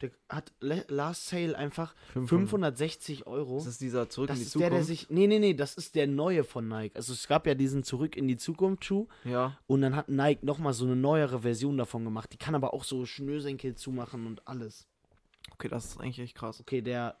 Der 0.00 0.10
hat 0.28 0.52
Last 0.60 1.26
Sale 1.28 1.56
einfach 1.56 1.94
500. 2.12 2.28
560 2.28 3.26
Euro. 3.26 3.56
Das 3.56 3.66
ist 3.66 3.80
dieser 3.80 4.08
Zurück 4.08 4.28
Das 4.28 4.36
in 4.36 4.40
die 4.42 4.46
ist 4.46 4.52
Zukunft. 4.52 4.70
der, 4.70 4.78
der 4.78 4.84
sich. 4.84 5.10
Nee, 5.10 5.26
nee, 5.26 5.38
nee, 5.38 5.54
das 5.54 5.74
ist 5.74 5.94
der 5.94 6.06
neue 6.06 6.44
von 6.44 6.68
Nike. 6.68 6.94
Also 6.96 7.12
es 7.12 7.26
gab 7.26 7.46
ja 7.46 7.54
diesen 7.54 7.82
Zurück 7.82 8.16
in 8.16 8.28
die 8.28 8.36
Zukunft 8.36 8.84
Schuh 8.84 9.08
ja. 9.24 9.58
und 9.66 9.80
dann 9.82 9.96
hat 9.96 10.08
Nike 10.08 10.44
nochmal 10.44 10.72
so 10.72 10.84
eine 10.84 10.94
neuere 10.96 11.40
Version 11.40 11.76
davon 11.76 12.04
gemacht. 12.04 12.32
Die 12.32 12.36
kann 12.36 12.54
aber 12.54 12.74
auch 12.74 12.84
so 12.84 13.04
Schnürsenkel 13.06 13.74
zumachen 13.74 14.26
und 14.26 14.46
alles. 14.46 14.86
Okay, 15.52 15.68
das 15.68 15.86
ist 15.86 16.00
eigentlich 16.00 16.20
echt 16.20 16.34
krass. 16.36 16.60
Okay, 16.60 16.80
der. 16.82 17.18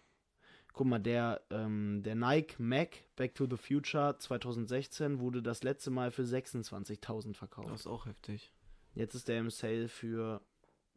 Guck 0.74 0.86
mal, 0.86 1.00
der, 1.00 1.40
ähm, 1.50 2.02
der 2.04 2.14
Nike 2.14 2.54
Mac 2.58 2.90
Back 3.16 3.34
to 3.34 3.48
the 3.50 3.56
Future 3.56 4.16
2016 4.16 5.18
wurde 5.18 5.42
das 5.42 5.64
letzte 5.64 5.90
Mal 5.90 6.12
für 6.12 6.22
26.000 6.22 7.34
verkauft. 7.34 7.68
Das 7.70 7.80
ist 7.80 7.86
auch 7.88 8.06
heftig. 8.06 8.52
Jetzt 8.94 9.14
ist 9.16 9.26
der 9.26 9.40
im 9.40 9.50
Sale 9.50 9.88
für. 9.88 10.40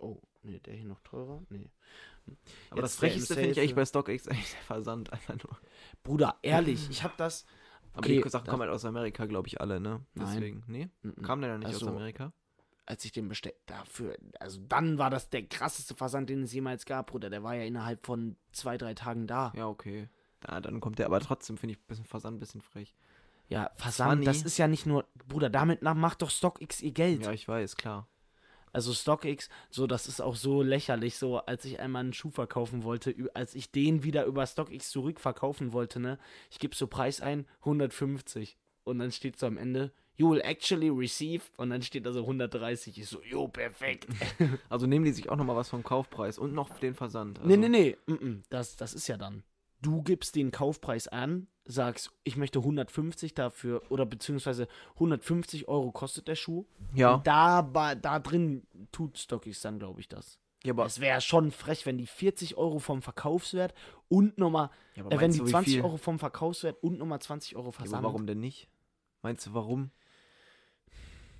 Oh, 0.02 0.22
nee, 0.44 0.60
der 0.60 0.74
hier 0.76 0.86
noch 0.86 1.00
teurer? 1.02 1.42
Nee. 1.50 1.70
Aber 2.70 2.82
Jetzt 2.82 2.92
das 2.92 2.96
Frechste 2.96 3.34
finde 3.36 3.50
ich 3.52 3.60
eigentlich 3.60 3.70
für- 3.72 3.76
bei 3.76 3.86
StockX 3.86 4.28
eigentlich 4.28 4.52
der 4.52 4.62
Versand 4.62 5.12
einfach 5.14 5.36
nur. 5.44 5.58
Bruder, 6.04 6.38
ehrlich, 6.42 6.90
ich 6.90 7.04
hab 7.04 7.18
das. 7.18 7.46
Aber 7.94 8.00
Okay, 8.06 8.22
die 8.24 8.30
Sachen 8.30 8.48
kommen 8.48 8.62
halt 8.62 8.72
aus 8.72 8.86
Amerika, 8.86 9.26
glaube 9.26 9.48
ich, 9.48 9.60
alle, 9.60 9.80
ne? 9.80 10.06
Nein. 10.14 10.28
Deswegen, 10.34 10.64
nee? 10.68 10.88
Mhm. 11.04 11.22
Kam 11.24 11.42
der 11.42 11.52
dann 11.52 11.60
nicht 11.60 11.68
Also, 11.74 11.88
aus 11.88 11.92
Amerika? 11.96 12.32
als 12.86 13.06
ich 13.06 13.12
den 13.12 13.28
bestellt, 13.30 13.56
dafür, 13.68 14.18
also 14.40 14.60
dann 14.68 14.98
war 14.98 15.10
das 15.10 15.30
der 15.30 15.44
krasseste 15.46 15.96
Versand, 15.96 16.30
den 16.30 16.44
es 16.44 16.52
jemals 16.54 16.86
gab, 16.86 17.08
Bruder. 17.08 17.30
Der 17.30 17.44
war 17.44 17.56
ja 17.56 17.64
innerhalb 17.64 18.06
von 18.06 18.36
zwei, 18.52 18.78
drei 18.78 18.94
Tagen 18.96 19.28
da. 19.28 19.54
Ja, 19.56 19.68
okay. 19.68 20.10
Da, 20.42 20.60
dann 20.60 20.80
kommt 20.80 21.00
der, 21.00 21.06
aber 21.06 21.20
trotzdem 21.20 21.58
finde 21.58 21.74
ich 21.74 21.80
ein 21.80 21.86
bisschen 21.88 22.06
Versand 22.06 22.38
ein 22.38 22.40
bisschen 22.40 22.62
frech. 22.62 22.96
Ja, 23.48 23.70
Versand, 23.76 24.12
Funny. 24.14 24.26
das 24.26 24.42
ist 24.44 24.58
ja 24.58 24.68
nicht 24.68 24.86
nur, 24.86 25.06
Bruder, 25.28 25.50
damit 25.50 25.82
macht 25.84 26.22
doch 26.22 26.30
StockX 26.32 26.82
ihr 26.82 26.92
Geld. 26.92 27.24
Ja, 27.26 27.32
ich 27.34 27.48
weiß, 27.48 27.76
klar. 27.76 28.08
Also 28.74 28.94
StockX, 28.94 29.50
so, 29.70 29.86
das 29.88 30.08
ist 30.08 30.22
auch 30.22 30.36
so 30.36 30.62
lächerlich, 30.62 31.18
so, 31.18 31.38
als 31.40 31.66
ich 31.66 31.80
einmal 31.80 32.02
einen 32.02 32.14
Schuh 32.14 32.30
verkaufen 32.32 32.84
wollte, 32.84 33.14
als 33.34 33.54
ich 33.56 33.72
den 33.72 34.04
wieder 34.04 34.26
über 34.26 34.46
StockX 34.46 34.90
zurückverkaufen 34.92 35.74
wollte, 35.74 36.00
ne, 36.00 36.18
ich 36.50 36.60
gebe 36.60 36.76
so 36.76 36.88
Preis 36.88 37.22
ein, 37.22 37.46
150. 37.60 38.58
Und 38.84 39.00
dann 39.00 39.12
steht 39.12 39.38
so 39.38 39.46
am 39.46 39.58
Ende, 39.58 39.92
you 40.16 40.32
will 40.32 40.42
actually 40.42 40.90
receive, 40.90 41.44
und 41.58 41.70
dann 41.70 41.82
steht 41.82 42.06
da 42.06 42.12
so 42.14 42.22
130. 42.22 42.98
Ich 42.98 43.08
so, 43.08 43.22
jo, 43.24 43.48
perfekt. 43.48 44.08
Also 44.70 44.88
nehmen 44.88 45.06
die 45.06 45.12
sich 45.12 45.30
auch 45.30 45.36
nochmal 45.36 45.56
was 45.56 45.70
vom 45.70 45.84
Kaufpreis 45.84 46.40
und 46.40 46.54
noch 46.54 46.70
den 46.80 46.96
Versand. 46.96 47.40
Also, 47.40 47.50
Nee, 47.50 47.58
nee, 47.58 47.70
nee. 47.70 47.98
mm, 48.08 48.14
mm, 48.14 48.44
Das, 48.50 48.76
das 48.78 48.94
ist 48.94 49.08
ja 49.08 49.18
dann. 49.18 49.44
Du 49.82 50.04
gibst 50.04 50.36
den 50.36 50.52
Kaufpreis 50.52 51.08
an, 51.08 51.48
sagst, 51.66 52.12
ich 52.24 52.38
möchte 52.38 52.60
150 52.60 53.34
dafür, 53.34 53.82
oder 53.90 54.06
beziehungsweise 54.06 54.68
150 54.96 55.68
Euro 55.68 55.92
kostet 55.92 56.28
der 56.28 56.36
Schuh. 56.36 56.66
Ja, 56.94 57.16
Und 57.16 57.28
da, 57.28 57.62
da 57.96 58.20
drin 58.20 58.66
tut 58.92 59.18
StockX 59.18 59.62
dann, 59.62 59.80
glaube 59.80 60.00
ich, 60.00 60.08
das. 60.08 60.40
ja, 60.64 60.74
aber, 60.74 60.86
Es 60.86 61.00
wäre 61.00 61.22
schon 61.22 61.52
frech, 61.52 61.86
wenn 61.86 61.98
die 61.98 62.06
40 62.08 62.58
Euro 62.58 62.80
vom 62.80 63.02
Verkaufswert 63.02 63.74
und 64.08 64.38
nochmal, 64.38 64.70
ja, 64.96 65.06
äh, 65.10 65.20
wenn 65.20 65.32
die 65.32 65.40
du, 65.40 65.46
wie 65.48 65.52
20 65.52 65.74
viel? 65.74 65.84
Euro 65.84 65.98
vom 65.98 66.20
Verkaufswert 66.20 66.82
und 66.84 67.00
nochmal 67.00 67.22
20 67.22 67.56
Euro 67.56 67.68
Ja, 67.68 67.72
Versand. 67.72 67.96
aber 68.04 68.08
warum 68.10 68.28
denn 68.28 68.40
nicht? 68.40 68.68
Meinst 69.24 69.48
du, 69.48 69.54
warum? 69.54 69.92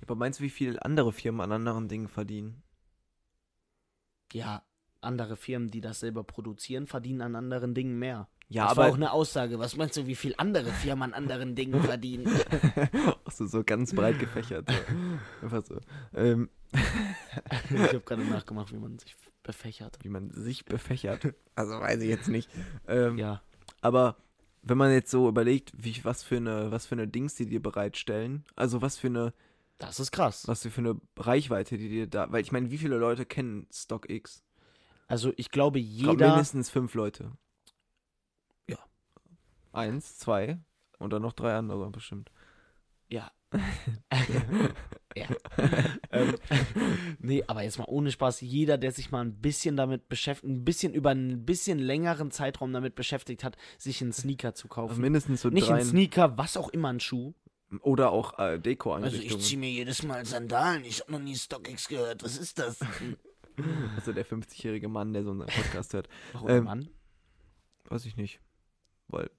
Ja, 0.00 0.08
aber 0.08 0.16
meinst 0.16 0.40
du, 0.40 0.44
wie 0.44 0.50
viel 0.50 0.78
andere 0.80 1.12
Firmen 1.12 1.40
an 1.42 1.52
anderen 1.52 1.88
Dingen 1.88 2.08
verdienen? 2.08 2.62
Ja, 4.32 4.62
andere 5.02 5.36
Firmen, 5.36 5.68
die 5.70 5.80
das 5.80 6.00
selber 6.00 6.24
produzieren, 6.24 6.86
verdienen 6.86 7.20
an 7.22 7.34
anderen 7.36 7.74
Dingen 7.74 7.98
mehr. 7.98 8.28
Ja, 8.48 8.68
das 8.68 8.76
war 8.76 8.84
aber 8.84 8.92
auch 8.92 8.96
eine 8.96 9.12
Aussage. 9.12 9.58
Was 9.58 9.76
meinst 9.76 9.96
du, 9.96 10.06
wie 10.06 10.14
viel 10.14 10.34
andere 10.36 10.70
Firmen 10.70 11.02
an 11.04 11.14
anderen 11.14 11.54
Dingen 11.54 11.80
verdienen? 11.82 12.28
so, 13.30 13.46
so 13.46 13.64
ganz 13.64 13.94
breit 13.94 14.18
gefächert. 14.18 14.70
So. 14.70 15.46
Einfach 15.46 15.64
so. 15.64 15.80
Ähm, 16.14 16.50
ich 17.70 17.78
habe 17.80 18.00
gerade 18.00 18.24
nachgemacht, 18.24 18.72
wie 18.72 18.78
man 18.78 18.98
sich 18.98 19.16
befächert. 19.42 19.98
wie 20.02 20.08
man 20.08 20.30
sich 20.30 20.64
befächert. 20.64 21.34
Also 21.54 21.72
weiß 21.80 22.00
ich 22.02 22.08
jetzt 22.08 22.28
nicht. 22.28 22.48
Ähm, 22.86 23.18
Ja. 23.18 23.42
Aber 23.80 24.16
wenn 24.62 24.78
man 24.78 24.92
jetzt 24.92 25.10
so 25.10 25.28
überlegt, 25.28 25.72
wie, 25.76 26.04
was, 26.04 26.22
für 26.22 26.36
eine, 26.36 26.70
was 26.70 26.86
für 26.86 26.94
eine 26.94 27.08
Dings 27.08 27.34
die 27.34 27.46
dir 27.46 27.60
bereitstellen, 27.60 28.44
also 28.54 28.80
was 28.82 28.96
für 28.98 29.08
eine, 29.08 29.32
Das 29.78 29.98
ist 29.98 30.12
krass. 30.12 30.46
was 30.46 30.62
für 30.62 30.78
eine 30.80 31.00
Reichweite 31.16 31.78
die 31.78 31.88
dir 31.88 32.06
da, 32.06 32.30
weil 32.30 32.42
ich 32.42 32.52
meine, 32.52 32.70
wie 32.70 32.78
viele 32.78 32.96
Leute 32.98 33.26
kennen 33.26 33.66
StockX? 33.72 34.44
Also 35.08 35.32
ich 35.36 35.50
glaube, 35.50 35.78
Ich 35.80 35.98
glaub, 36.02 36.14
jeder. 36.14 36.30
mindestens 36.30 36.70
fünf 36.70 36.94
Leute. 36.94 37.32
Ja. 38.68 38.78
Eins, 39.72 40.18
zwei 40.18 40.58
und 40.98 41.12
dann 41.12 41.22
noch 41.22 41.32
drei 41.32 41.54
andere 41.54 41.90
bestimmt. 41.90 42.30
Ja. 43.08 43.30
ja. 45.14 45.26
ähm, 46.10 46.34
nee, 47.18 47.44
aber 47.46 47.62
jetzt 47.62 47.78
mal 47.78 47.84
ohne 47.86 48.10
Spaß, 48.10 48.40
jeder, 48.40 48.78
der 48.78 48.92
sich 48.92 49.10
mal 49.10 49.20
ein 49.22 49.40
bisschen 49.42 49.76
damit 49.76 50.08
beschäftigt, 50.08 50.50
ein 50.50 50.64
bisschen 50.64 50.94
über 50.94 51.10
einen 51.10 51.44
bisschen 51.44 51.78
längeren 51.78 52.30
Zeitraum 52.30 52.72
damit 52.72 52.94
beschäftigt 52.94 53.44
hat, 53.44 53.56
sich 53.76 54.00
einen 54.00 54.12
Sneaker 54.12 54.54
zu 54.54 54.68
Also 54.68 54.74
kaufen. 54.74 55.00
mindestens 55.02 55.42
so 55.42 55.50
Nicht 55.50 55.68
drei. 55.68 55.80
ein 55.80 55.84
Sneaker, 55.84 56.38
was 56.38 56.56
auch 56.56 56.70
immer 56.70 56.88
ein 56.90 57.00
Schuh. 57.00 57.34
Oder 57.80 58.10
auch 58.10 58.38
äh, 58.38 58.60
Also 58.74 59.16
ich 59.16 59.38
ziehe 59.40 59.58
mir 59.58 59.70
jedes 59.70 60.02
Mal 60.02 60.24
Sandalen. 60.26 60.84
Ich 60.84 61.00
habe 61.00 61.12
noch 61.12 61.20
nie 61.20 61.36
StockX 61.36 61.88
gehört. 61.88 62.22
Was 62.22 62.36
ist 62.38 62.58
das? 62.58 62.78
also 63.96 64.12
der 64.12 64.24
50-jährige 64.26 64.88
Mann, 64.88 65.12
der 65.12 65.22
so 65.24 65.30
unseren 65.30 65.48
Podcast 65.48 65.92
hört. 65.94 66.08
Warum, 66.32 66.48
Ähm, 66.48 66.64
Mann? 66.64 66.88
Weiß 67.88 68.06
ich 68.06 68.16
nicht. 68.16 68.40
Weil 69.08 69.30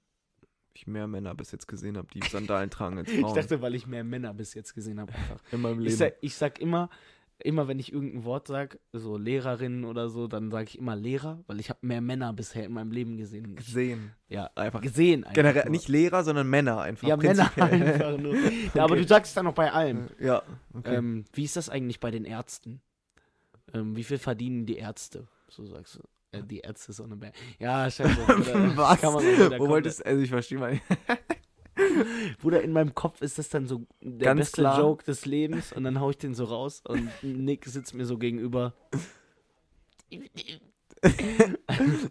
ich 0.74 0.86
mehr 0.86 1.06
Männer 1.06 1.34
bis 1.34 1.52
jetzt 1.52 1.66
gesehen 1.68 1.96
habe, 1.96 2.08
die 2.12 2.20
Sandalen 2.28 2.70
tragen 2.70 2.98
als 2.98 3.10
Ich 3.10 3.20
Frauen. 3.20 3.34
dachte, 3.34 3.62
weil 3.62 3.74
ich 3.74 3.86
mehr 3.86 4.04
Männer 4.04 4.34
bis 4.34 4.54
jetzt 4.54 4.74
gesehen 4.74 5.00
habe 5.00 5.12
einfach. 5.14 5.40
in 5.52 5.60
meinem 5.60 5.78
Ich 5.80 5.84
Leben. 5.86 5.96
sag, 5.96 6.14
ich 6.20 6.34
sag 6.34 6.60
immer, 6.60 6.90
immer 7.38 7.66
wenn 7.68 7.78
ich 7.78 7.92
irgendein 7.92 8.24
Wort 8.24 8.46
sag, 8.48 8.78
so 8.92 9.16
Lehrerinnen 9.16 9.84
oder 9.84 10.08
so, 10.08 10.26
dann 10.28 10.50
sage 10.50 10.64
ich 10.68 10.78
immer 10.78 10.94
Lehrer, 10.96 11.42
weil 11.46 11.58
ich 11.60 11.68
habe 11.70 11.78
mehr 11.86 12.00
Männer 12.00 12.32
bisher 12.32 12.64
in 12.64 12.72
meinem 12.72 12.90
Leben 12.92 13.16
gesehen. 13.16 13.54
gesehen. 13.56 14.12
Ja, 14.28 14.50
Einfach. 14.56 14.80
gesehen 14.80 15.22
einfach. 15.24 15.34
Generell 15.34 15.62
nur. 15.64 15.70
nicht 15.70 15.88
Lehrer, 15.88 16.22
sondern 16.24 16.48
Männer 16.48 16.80
einfach. 16.80 17.06
Ja, 17.08 17.16
Männer 17.16 17.50
einfach 17.56 18.18
nur. 18.18 18.34
Ja, 18.74 18.84
aber 18.84 18.96
du 18.96 19.04
sagst 19.06 19.30
es 19.30 19.34
dann 19.34 19.44
noch 19.46 19.54
bei 19.54 19.70
allem. 19.72 20.08
Ja, 20.20 20.42
okay. 20.74 20.96
Ähm, 20.96 21.24
wie 21.32 21.44
ist 21.44 21.56
das 21.56 21.68
eigentlich 21.68 21.98
bei 22.00 22.10
den 22.10 22.24
Ärzten? 22.24 22.80
Ähm, 23.74 23.96
wie 23.96 24.04
viel 24.04 24.18
verdienen 24.18 24.66
die 24.66 24.76
Ärzte? 24.76 25.26
So 25.48 25.66
sagst 25.66 25.96
du. 25.96 26.00
Äh, 26.38 26.42
die 26.44 26.60
Ärzte 26.60 26.92
ist 26.92 27.00
auch 27.00 27.06
eine 27.06 27.16
Band. 27.16 27.34
Ja, 27.58 27.90
scheiße. 27.90 28.16
Was? 28.76 29.00
Kann 29.00 29.12
man 29.12 29.24
auch 29.24 29.58
Wo 29.58 29.68
wolltest 29.68 30.04
also 30.06 30.22
ich 30.22 30.30
verstehe 30.30 30.58
mal. 30.58 30.80
Bruder, 32.40 32.62
in 32.62 32.72
meinem 32.72 32.94
Kopf 32.94 33.20
ist 33.20 33.38
das 33.38 33.48
dann 33.48 33.66
so 33.66 33.84
der 34.00 34.26
Ganz 34.26 34.40
beste 34.40 34.62
klar. 34.62 34.78
Joke 34.78 35.04
des 35.04 35.26
Lebens 35.26 35.72
und 35.72 35.82
dann 35.84 36.00
hau 36.00 36.10
ich 36.10 36.18
den 36.18 36.34
so 36.34 36.44
raus 36.44 36.82
und 36.86 37.10
Nick 37.22 37.66
sitzt 37.66 37.94
mir 37.94 38.06
so 38.06 38.16
gegenüber. 38.16 38.74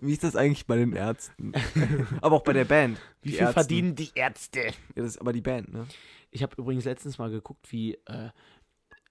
Wie 0.02 0.12
ist 0.12 0.24
das 0.24 0.36
eigentlich 0.36 0.68
bei 0.68 0.76
den 0.76 0.94
Ärzten? 0.94 1.54
aber 2.22 2.36
auch 2.36 2.44
bei 2.44 2.52
der 2.54 2.66
Band. 2.66 3.00
Wie 3.22 3.30
viel 3.32 3.40
Ärzten. 3.40 3.54
verdienen 3.54 3.96
die 3.96 4.10
Ärzte? 4.16 4.66
Ja, 4.66 4.74
das 4.96 5.08
ist 5.08 5.22
aber 5.22 5.32
die 5.32 5.42
Band, 5.42 5.72
ne? 5.72 5.88
Ich 6.30 6.44
habe 6.44 6.56
übrigens 6.58 6.84
letztens 6.84 7.18
mal 7.18 7.32
geguckt, 7.32 7.72
wie. 7.72 7.94
Äh, 8.06 8.30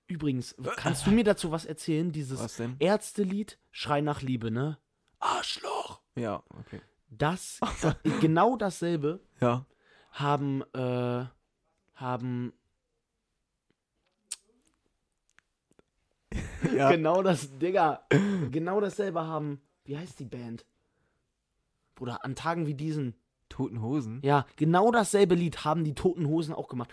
übrigens, 0.06 0.54
kannst 0.76 1.06
du 1.06 1.10
mir 1.10 1.24
dazu 1.24 1.50
was 1.50 1.64
erzählen? 1.64 2.12
Dieses 2.12 2.38
Was 2.40 2.56
denn? 2.56 2.76
Ärztelied, 2.78 3.58
Schrei 3.70 4.00
nach 4.00 4.22
Liebe, 4.22 4.50
ne? 4.50 4.78
Arschloch! 5.18 6.00
Ja, 6.16 6.42
okay. 6.58 6.80
Das, 7.10 7.60
genau 8.20 8.56
dasselbe 8.56 9.20
Ja. 9.40 9.66
haben, 10.12 10.62
äh, 10.74 11.24
haben, 11.94 12.52
Ja. 16.74 16.90
genau 16.90 17.22
das, 17.22 17.58
Digga, 17.58 18.06
genau 18.50 18.80
dasselbe 18.80 19.22
haben, 19.26 19.60
wie 19.84 19.96
heißt 19.98 20.18
die 20.20 20.24
Band? 20.24 20.64
Bruder, 21.94 22.24
an 22.24 22.34
Tagen 22.34 22.66
wie 22.66 22.74
diesen, 22.74 23.14
Toten 23.48 23.82
Hosen? 23.82 24.20
ja, 24.24 24.46
genau 24.56 24.90
dasselbe 24.90 25.34
Lied 25.34 25.64
haben 25.64 25.84
die 25.84 25.94
Toten 25.94 26.26
Hosen 26.26 26.54
auch 26.54 26.68
gemacht. 26.68 26.90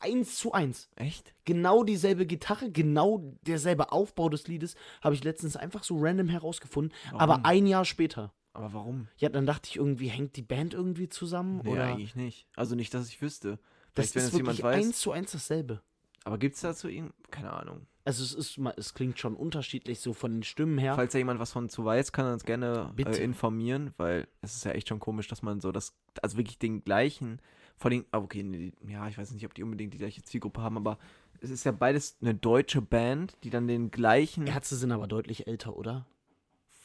Eins 0.00 0.36
zu 0.36 0.52
eins. 0.52 0.88
Echt? 0.96 1.34
Genau 1.44 1.82
dieselbe 1.82 2.26
Gitarre, 2.26 2.70
genau 2.70 3.36
derselbe 3.42 3.90
Aufbau 3.92 4.28
des 4.28 4.46
Liedes 4.46 4.74
habe 5.00 5.14
ich 5.14 5.24
letztens 5.24 5.56
einfach 5.56 5.82
so 5.82 5.96
random 5.98 6.28
herausgefunden, 6.28 6.94
Warum? 7.06 7.20
aber 7.20 7.44
ein 7.44 7.66
Jahr 7.66 7.84
später. 7.84 8.32
Aber 8.52 8.72
warum? 8.72 9.08
Ja, 9.18 9.28
dann 9.28 9.46
dachte 9.46 9.68
ich 9.70 9.76
irgendwie, 9.76 10.08
hängt 10.08 10.36
die 10.36 10.42
Band 10.42 10.74
irgendwie 10.74 11.08
zusammen? 11.08 11.60
Nee, 11.62 11.70
oder 11.70 11.84
eigentlich 11.84 12.16
nicht. 12.16 12.46
Also 12.56 12.74
nicht, 12.74 12.92
dass 12.92 13.08
ich 13.08 13.20
wüsste. 13.22 13.58
das 13.94 14.10
Vielleicht, 14.10 14.14
wenn 14.16 14.24
ist 14.24 14.36
jemand 14.36 14.58
wirklich 14.58 14.86
eins 14.86 14.98
zu 14.98 15.12
eins 15.12 15.32
dasselbe. 15.32 15.82
Aber 16.28 16.36
gibt 16.36 16.56
es 16.56 16.60
dazu 16.60 16.88
ihn? 16.88 17.14
Keine 17.30 17.54
Ahnung. 17.54 17.86
Also 18.04 18.22
es 18.22 18.34
ist 18.34 18.58
mal, 18.58 18.74
es 18.76 18.92
klingt 18.92 19.18
schon 19.18 19.34
unterschiedlich 19.34 20.00
so 20.00 20.12
von 20.12 20.30
den 20.34 20.42
Stimmen 20.42 20.76
her. 20.76 20.94
Falls 20.94 21.12
da 21.12 21.18
jemand 21.18 21.40
was 21.40 21.52
von 21.52 21.70
zu 21.70 21.86
weiß, 21.86 22.12
kann 22.12 22.26
er 22.26 22.34
uns 22.34 22.44
gerne 22.44 22.92
äh, 22.98 23.24
informieren, 23.24 23.94
weil 23.96 24.28
es 24.42 24.54
ist 24.54 24.66
ja 24.66 24.72
echt 24.72 24.88
schon 24.88 25.00
komisch, 25.00 25.26
dass 25.28 25.40
man 25.40 25.62
so 25.62 25.72
das, 25.72 25.96
also 26.20 26.36
wirklich 26.36 26.58
den 26.58 26.84
gleichen, 26.84 27.40
vor 27.78 27.90
den, 27.90 28.04
ah, 28.10 28.18
okay, 28.18 28.42
nee, 28.42 28.72
ja, 28.86 29.08
ich 29.08 29.16
weiß 29.16 29.30
nicht, 29.32 29.46
ob 29.46 29.54
die 29.54 29.62
unbedingt 29.62 29.94
die 29.94 29.98
gleiche 29.98 30.22
Zielgruppe 30.22 30.60
haben, 30.60 30.76
aber 30.76 30.98
es 31.40 31.48
ist 31.48 31.64
ja 31.64 31.72
beides 31.72 32.18
eine 32.20 32.34
deutsche 32.34 32.82
Band, 32.82 33.34
die 33.42 33.48
dann 33.48 33.66
den 33.66 33.90
gleichen 33.90 34.46
Ärzte 34.46 34.76
sind 34.76 34.92
aber 34.92 35.06
deutlich 35.06 35.46
älter, 35.46 35.78
oder? 35.78 36.04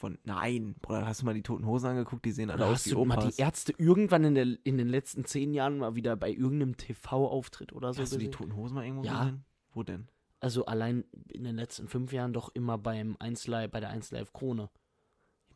Von, 0.04 0.18
nein, 0.24 0.74
Bruder, 0.82 1.06
hast 1.06 1.22
du 1.22 1.24
mal 1.26 1.32
die 1.32 1.42
Toten 1.42 1.64
Hosen 1.64 1.86
angeguckt, 1.90 2.24
die 2.26 2.32
sehen 2.32 2.50
alle 2.50 2.58
Oder 2.64 2.66
aus 2.66 2.72
hast 2.80 2.86
wie 2.86 2.90
du 2.90 3.04
mal 3.06 3.16
die 3.16 3.40
Ärzte 3.40 3.72
irgendwann 3.78 4.24
in, 4.24 4.34
der, 4.34 4.46
in 4.64 4.76
den 4.76 4.88
letzten 4.88 5.24
zehn 5.24 5.54
Jahren 5.54 5.78
mal 5.78 5.94
wieder 5.94 6.14
bei 6.14 6.30
irgendeinem 6.30 6.76
TV-Auftritt 6.76 7.72
oder 7.72 7.94
so 7.94 8.02
hast 8.02 8.12
du 8.12 8.18
die 8.18 8.26
gesehen? 8.26 8.32
Toten 8.32 8.56
Hosen 8.56 8.74
mal 8.74 8.84
irgendwo 8.84 9.04
Ja. 9.04 9.20
gesehen? 9.20 9.44
Wo 9.72 9.82
denn? 9.82 10.08
Also 10.40 10.66
allein 10.66 11.04
in 11.28 11.44
den 11.44 11.56
letzten 11.56 11.88
fünf 11.88 12.12
Jahren 12.12 12.34
doch 12.34 12.50
immer 12.54 12.76
beim 12.76 13.16
1 13.18 13.46
Live, 13.46 13.70
bei 13.70 13.80
der 13.80 13.88
1 13.88 14.10
Live 14.10 14.34
Krone. 14.34 14.68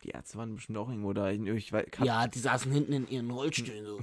Die 0.03 0.09
Ärzte 0.09 0.37
waren 0.37 0.55
bestimmt 0.55 0.77
auch 0.77 0.89
irgendwo 0.89 1.11
da. 1.13 1.29
Ich, 1.29 1.41
ich 1.41 1.73
weiß, 1.73 1.85
Ja, 2.03 2.27
die 2.27 2.39
saßen 2.39 2.71
hinten 2.71 2.93
in 2.93 3.07
ihren 3.09 3.29
Rollstühlen 3.31 3.85
so. 3.85 3.99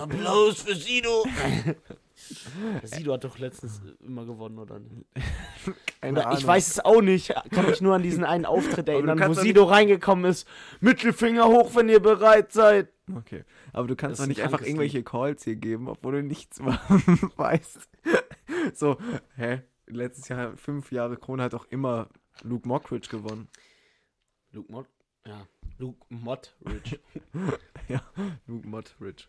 Applaus 0.00 0.62
für 0.62 0.74
Sido! 0.74 1.24
Sido 2.82 3.12
hat 3.12 3.22
doch 3.24 3.38
letztens 3.38 3.80
äh, 3.84 4.04
immer 4.04 4.26
gewonnen, 4.26 4.58
oder 4.58 4.80
nicht? 4.80 5.06
keine 6.00 6.18
Oder 6.18 6.26
Ahnung. 6.26 6.38
ich 6.40 6.46
weiß 6.46 6.68
es 6.68 6.84
auch 6.84 7.00
nicht. 7.00 7.32
Kann 7.52 7.66
mich 7.66 7.80
nur 7.80 7.94
an 7.94 8.02
diesen 8.02 8.24
einen 8.24 8.44
Auftritt 8.44 8.88
erinnern, 8.88 9.20
wo 9.28 9.34
Sido 9.34 9.64
reingekommen 9.64 10.24
ist. 10.24 10.46
Mittelfinger 10.80 11.46
hoch, 11.46 11.74
wenn 11.76 11.88
ihr 11.88 12.00
bereit 12.00 12.52
seid. 12.52 12.88
Okay. 13.14 13.44
Aber 13.72 13.86
du 13.86 13.94
kannst 13.96 14.20
doch 14.20 14.26
nicht 14.26 14.40
ein 14.40 14.46
einfach 14.46 14.62
irgendwelche 14.62 15.02
Calls 15.04 15.44
hier 15.44 15.56
geben, 15.56 15.88
obwohl 15.88 16.14
du 16.14 16.22
nichts 16.22 16.60
weißt. 17.36 17.88
so, 18.74 18.98
hä? 19.36 19.62
Letztes 19.86 20.28
Jahr, 20.28 20.56
fünf 20.56 20.90
Jahre 20.92 21.16
Krone 21.16 21.44
hat 21.44 21.54
auch 21.54 21.66
immer 21.70 22.08
Luke 22.42 22.66
Mockridge 22.68 23.08
gewonnen. 23.08 23.48
Luke 24.52 24.70
Mott? 24.70 24.86
Ja. 25.28 25.46
Luke 25.78 26.06
Mottridge. 26.08 26.98
Luke 28.46 28.66
Mockridge. 28.66 29.26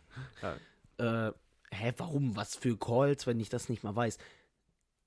äh, 0.96 1.32
hä, 1.70 1.92
warum? 1.98 2.36
Was 2.36 2.56
für 2.56 2.76
Calls, 2.78 3.26
wenn 3.26 3.38
ich 3.38 3.50
das 3.50 3.68
nicht 3.68 3.84
mal 3.84 3.94
weiß? 3.94 4.16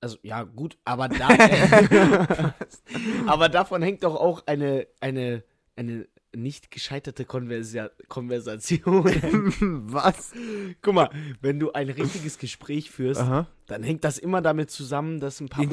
Also, 0.00 0.18
ja, 0.22 0.44
gut, 0.44 0.78
aber 0.84 1.08
da. 1.08 1.28
aber 3.26 3.48
davon 3.48 3.82
hängt 3.82 4.04
doch 4.04 4.14
auch 4.14 4.46
eine, 4.46 4.86
eine, 5.00 5.42
eine 5.74 6.06
nicht 6.32 6.70
gescheiterte 6.70 7.24
Konversa 7.24 7.90
Konversation. 8.08 9.04
Was? 9.90 10.32
Guck 10.80 10.94
mal, 10.94 11.10
wenn 11.40 11.58
du 11.58 11.72
ein 11.72 11.90
richtiges 11.90 12.38
Gespräch 12.38 12.90
führst, 12.92 13.20
Aha. 13.20 13.48
dann 13.66 13.82
hängt 13.82 14.04
das 14.04 14.18
immer 14.18 14.42
damit 14.42 14.70
zusammen, 14.70 15.18
dass 15.18 15.40
ein 15.40 15.48
paar. 15.48 15.64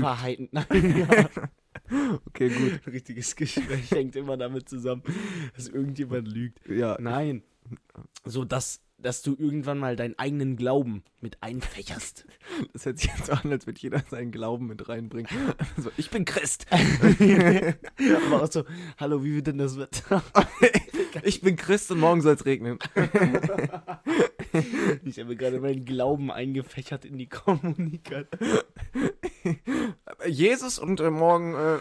Unwahrheiten. 0.00 0.48
Nein, 0.52 1.06
ja. 1.10 1.28
Okay, 2.26 2.48
gut. 2.48 2.80
Richtiges 2.92 3.36
Gespräch 3.36 3.90
hängt 3.90 4.16
immer 4.16 4.36
damit 4.36 4.68
zusammen, 4.68 5.02
dass 5.54 5.68
irgendjemand 5.68 6.28
lügt. 6.28 6.60
Ja. 6.68 6.96
Nein. 7.00 7.42
So, 8.24 8.44
dass, 8.44 8.80
dass 8.98 9.22
du 9.22 9.36
irgendwann 9.38 9.78
mal 9.78 9.96
deinen 9.96 10.18
eigenen 10.18 10.56
Glauben 10.56 11.04
mit 11.20 11.42
einfächerst. 11.42 12.26
Das 12.72 12.86
hört 12.86 12.98
sich 12.98 13.10
jetzt 13.16 13.30
an, 13.30 13.50
als 13.50 13.66
würde 13.66 13.80
jeder 13.80 14.02
seinen 14.08 14.32
Glauben 14.32 14.66
mit 14.66 14.88
reinbringen. 14.88 15.30
So, 15.76 15.90
ich 15.96 16.10
bin 16.10 16.24
Christ. 16.24 16.66
Aber 16.70 18.42
auch 18.42 18.50
so, 18.50 18.64
hallo, 18.98 19.22
wie 19.22 19.36
wird 19.36 19.46
denn 19.46 19.58
das 19.58 19.78
Wetter? 19.78 20.22
Ich 21.22 21.40
bin 21.40 21.56
Christ 21.56 21.90
und 21.92 22.00
morgen 22.00 22.22
soll 22.22 22.34
es 22.34 22.44
regnen. 22.44 22.78
Ich 25.04 25.18
habe 25.18 25.36
gerade 25.36 25.60
meinen 25.60 25.84
Glauben 25.84 26.30
eingefächert 26.30 27.04
in 27.04 27.18
die 27.18 27.28
Kommunikation. 27.28 28.60
Jesus 30.26 30.78
und 30.78 31.00
äh, 31.00 31.10
morgen. 31.10 31.54
Äh, 31.54 31.78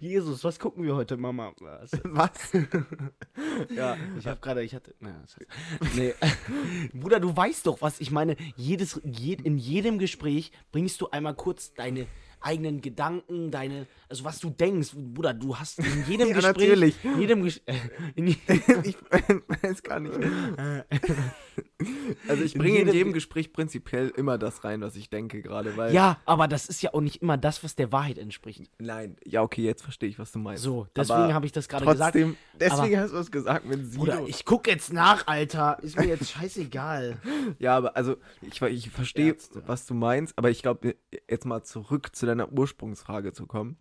Jesus, 0.00 0.44
was 0.44 0.58
gucken 0.58 0.84
wir 0.84 0.94
heute, 0.94 1.16
Mama? 1.16 1.52
Was? 1.60 1.92
was? 2.04 2.52
ja. 3.74 3.96
Ich 4.18 4.26
habe 4.26 4.40
gerade, 4.40 4.62
ich 4.62 4.74
hatte, 4.74 4.94
na, 5.00 5.22
nee. 5.94 6.14
Bruder, 6.92 7.20
du 7.20 7.36
weißt 7.36 7.66
doch, 7.66 7.80
was 7.82 8.00
ich 8.00 8.10
meine. 8.10 8.36
Jedes, 8.56 9.00
jed, 9.04 9.42
in 9.42 9.58
jedem 9.58 9.98
Gespräch 9.98 10.52
bringst 10.72 11.00
du 11.00 11.10
einmal 11.10 11.34
kurz 11.34 11.74
deine 11.74 12.06
eigenen 12.44 12.80
Gedanken, 12.80 13.50
deine, 13.50 13.86
also 14.08 14.24
was 14.24 14.38
du 14.38 14.50
denkst. 14.50 14.90
Bruder, 14.94 15.34
du 15.34 15.56
hast 15.56 15.78
in 15.78 16.04
jedem 16.08 16.28
Ja, 16.28 16.34
Gespräch, 16.34 16.68
natürlich. 16.68 17.04
in 17.04 17.20
jedem 17.20 17.42
Ges 17.42 17.60
in 18.14 18.26
je 18.28 18.36
ich 18.84 18.96
weiß 19.62 19.82
gar 19.82 20.00
nicht. 20.00 20.14
Also 22.28 22.42
ich 22.42 22.54
In 22.54 22.60
bringe 22.60 22.78
in 22.78 22.88
jedem- 22.92 23.12
Gespräch 23.12 23.52
prinzipiell 23.52 24.08
immer 24.16 24.38
das 24.38 24.64
rein, 24.64 24.80
was 24.80 24.96
ich 24.96 25.10
denke 25.10 25.42
gerade, 25.42 25.76
weil... 25.76 25.92
Ja, 25.92 26.18
aber 26.24 26.48
das 26.48 26.66
ist 26.66 26.82
ja 26.82 26.94
auch 26.94 27.00
nicht 27.00 27.22
immer 27.22 27.36
das, 27.36 27.62
was 27.62 27.76
der 27.76 27.92
Wahrheit 27.92 28.18
entspricht. 28.18 28.70
Nein, 28.78 29.16
ja 29.24 29.42
okay, 29.42 29.62
jetzt 29.62 29.82
verstehe 29.82 30.08
ich, 30.08 30.18
was 30.18 30.32
du 30.32 30.38
meinst. 30.38 30.62
So, 30.62 30.86
deswegen 30.96 31.20
Aber 31.20 31.34
habe 31.34 31.46
ich 31.46 31.52
das 31.52 31.68
gerade 31.68 31.84
gesagt. 31.84 32.16
Deswegen 32.58 32.98
hast 32.98 33.12
du 33.12 33.18
es 33.18 33.30
gesagt 33.30 33.66
mit 33.66 33.84
Sido. 33.84 34.04
Bruder, 34.04 34.22
ich 34.26 34.44
guck 34.44 34.66
jetzt 34.66 34.92
nach, 34.92 35.26
Alter. 35.26 35.78
Ist 35.82 35.98
mir 35.98 36.06
jetzt 36.06 36.30
scheißegal. 36.30 37.18
Ja, 37.58 37.76
aber 37.76 37.96
also 37.96 38.16
ich, 38.42 38.60
ich 38.62 38.90
verstehe, 38.90 39.36
was 39.66 39.86
du 39.86 39.94
meinst, 39.94 40.36
aber 40.36 40.50
ich 40.50 40.62
glaube, 40.62 40.96
jetzt 41.28 41.44
mal 41.44 41.62
zurück 41.62 42.14
zu 42.14 42.26
deiner 42.26 42.50
Ursprungsfrage 42.52 43.32
zu 43.32 43.46
kommen, 43.46 43.76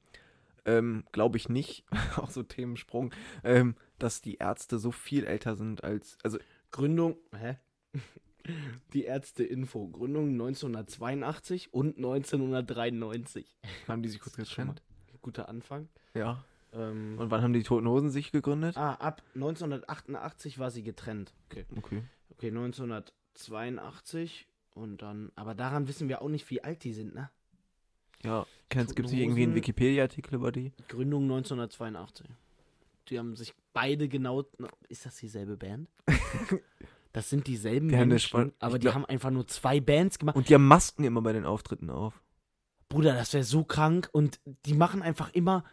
ähm, 0.66 1.04
glaube 1.12 1.38
ich 1.38 1.50
nicht, 1.50 1.86
auch 2.18 2.30
so 2.30 2.44
Themensprung, 2.44 3.14
ähm, 3.44 3.76
dass 4.00 4.22
die 4.22 4.36
Ärzte 4.36 4.80
so 4.80 4.92
viel 4.92 5.26
älter 5.26 5.56
sind 5.56 5.84
als, 5.84 6.18
also 6.24 6.38
Gründung, 6.74 7.16
hä? 7.38 7.56
Die 8.94 9.06
Ärzte-Info. 9.06 9.88
Gründung 9.88 10.30
1982 10.32 11.74
und 11.74 11.96
1993. 11.98 13.56
haben 13.88 14.04
die 14.04 14.10
sich 14.10 14.20
kurz 14.20 14.36
getrennt? 14.36 14.82
Guter 15.22 15.48
Anfang. 15.48 15.88
Ja. 16.14 16.44
Ähm, 16.74 17.18
Und 17.20 17.32
wann 17.32 17.42
haben 17.44 17.54
die 17.54 17.64
Toten 17.64 17.88
Hosen 17.88 18.10
sich 18.10 18.32
gegründet? 18.34 18.76
ah, 18.76 18.96
ab 18.96 19.22
1988 19.36 20.60
war 20.60 20.72
sie 20.72 20.84
getrennt. 20.84 21.34
Okay. 21.50 21.66
Okay. 21.78 22.04
Okay, 22.32 22.48
1982 22.48 24.48
und 24.74 25.02
dann, 25.02 25.32
aber 25.36 25.54
daran 25.54 25.88
wissen 25.88 26.10
wir 26.10 26.22
auch 26.22 26.30
nicht, 26.30 26.50
wie 26.50 26.64
alt 26.64 26.84
die 26.84 26.94
sind, 26.94 27.14
ne? 27.14 27.30
Ja, 28.24 28.46
gibt 28.70 28.90
es 28.90 29.12
nicht 29.12 29.22
irgendwie 29.22 29.44
einen. 29.44 29.56
Wikipedia-Artikel 29.56 30.36
über 30.36 30.52
die? 30.52 30.72
Gründung 30.88 31.24
1982. 31.24 32.26
Die 33.10 33.20
haben 33.20 33.36
sich 33.36 33.54
beide 33.74 34.08
genau. 34.08 34.44
Ist 34.90 35.06
das 35.06 35.16
dieselbe 35.18 35.58
Band? 35.58 35.90
Das 37.16 37.30
sind 37.30 37.46
dieselben 37.46 37.90
Die 37.90 37.96
Menschen, 37.96 38.54
aber 38.58 38.80
die 38.80 38.86
glaub- 38.86 38.96
haben 38.96 39.06
einfach 39.06 39.30
nur 39.30 39.46
zwei 39.48 39.80
Bands 39.80 40.18
gemacht. 40.18 40.36
Und 40.36 40.50
die 40.50 40.56
haben 40.56 40.68
Masken 40.68 41.04
immer 41.04 41.22
bei 41.22 41.32
den 41.32 41.46
Auftritten 41.46 41.92
auf. 41.92 42.24
Bruder, 42.90 43.14
das 43.14 43.34
wäre 43.34 43.44
so 43.44 43.64
krank. 43.64 44.10
Und 44.12 44.40
die 44.66 44.74
machen 44.74 45.04
einfach 45.04 45.32
immer. 45.32 45.64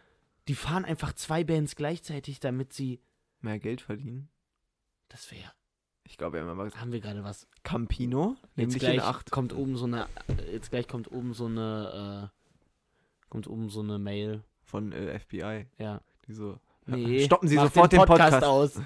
Die 0.47 0.53
fahren 0.53 0.85
einfach 0.85 1.13
zwei 1.13 1.43
Bands 1.43 1.75
gleichzeitig, 1.75 2.39
damit 2.41 2.73
sie. 2.73 3.01
Mehr 3.39 3.57
Geld 3.57 3.81
verdienen. 3.81 4.29
Das 5.09 5.31
wäre. 5.31 5.51
Ich 6.03 6.15
glaube, 6.15 6.37
wir 6.39 6.45
haben 6.45 6.57
gesagt, 6.59 6.79
Haben 6.79 6.91
wir 6.91 6.99
gerade 7.01 7.23
was? 7.23 7.47
Campino, 7.63 8.35
Jetzt 8.55 8.77
gleich 8.77 9.01
kommt 9.31 9.51
oben 9.53 9.75
so 9.77 9.85
eine. 9.85 10.05
Jetzt 10.51 10.69
gleich 10.69 10.87
kommt 10.87 11.11
oben 11.11 11.33
so 11.33 11.47
eine. 11.47 12.31
Äh, 12.31 13.29
kommt 13.29 13.47
oben 13.47 13.69
so 13.69 13.79
eine 13.81 13.97
Mail. 13.97 14.43
von 14.61 14.91
äh, 14.91 15.17
FBI. 15.17 15.65
Ja. 15.79 16.01
Die 16.27 16.33
so, 16.33 16.59
Nee. 16.85 17.19
stoppen 17.25 17.47
Sie 17.47 17.55
mach 17.55 17.65
sofort 17.65 17.91
den 17.93 17.99
Podcast. 18.05 18.43
aus. 18.43 18.79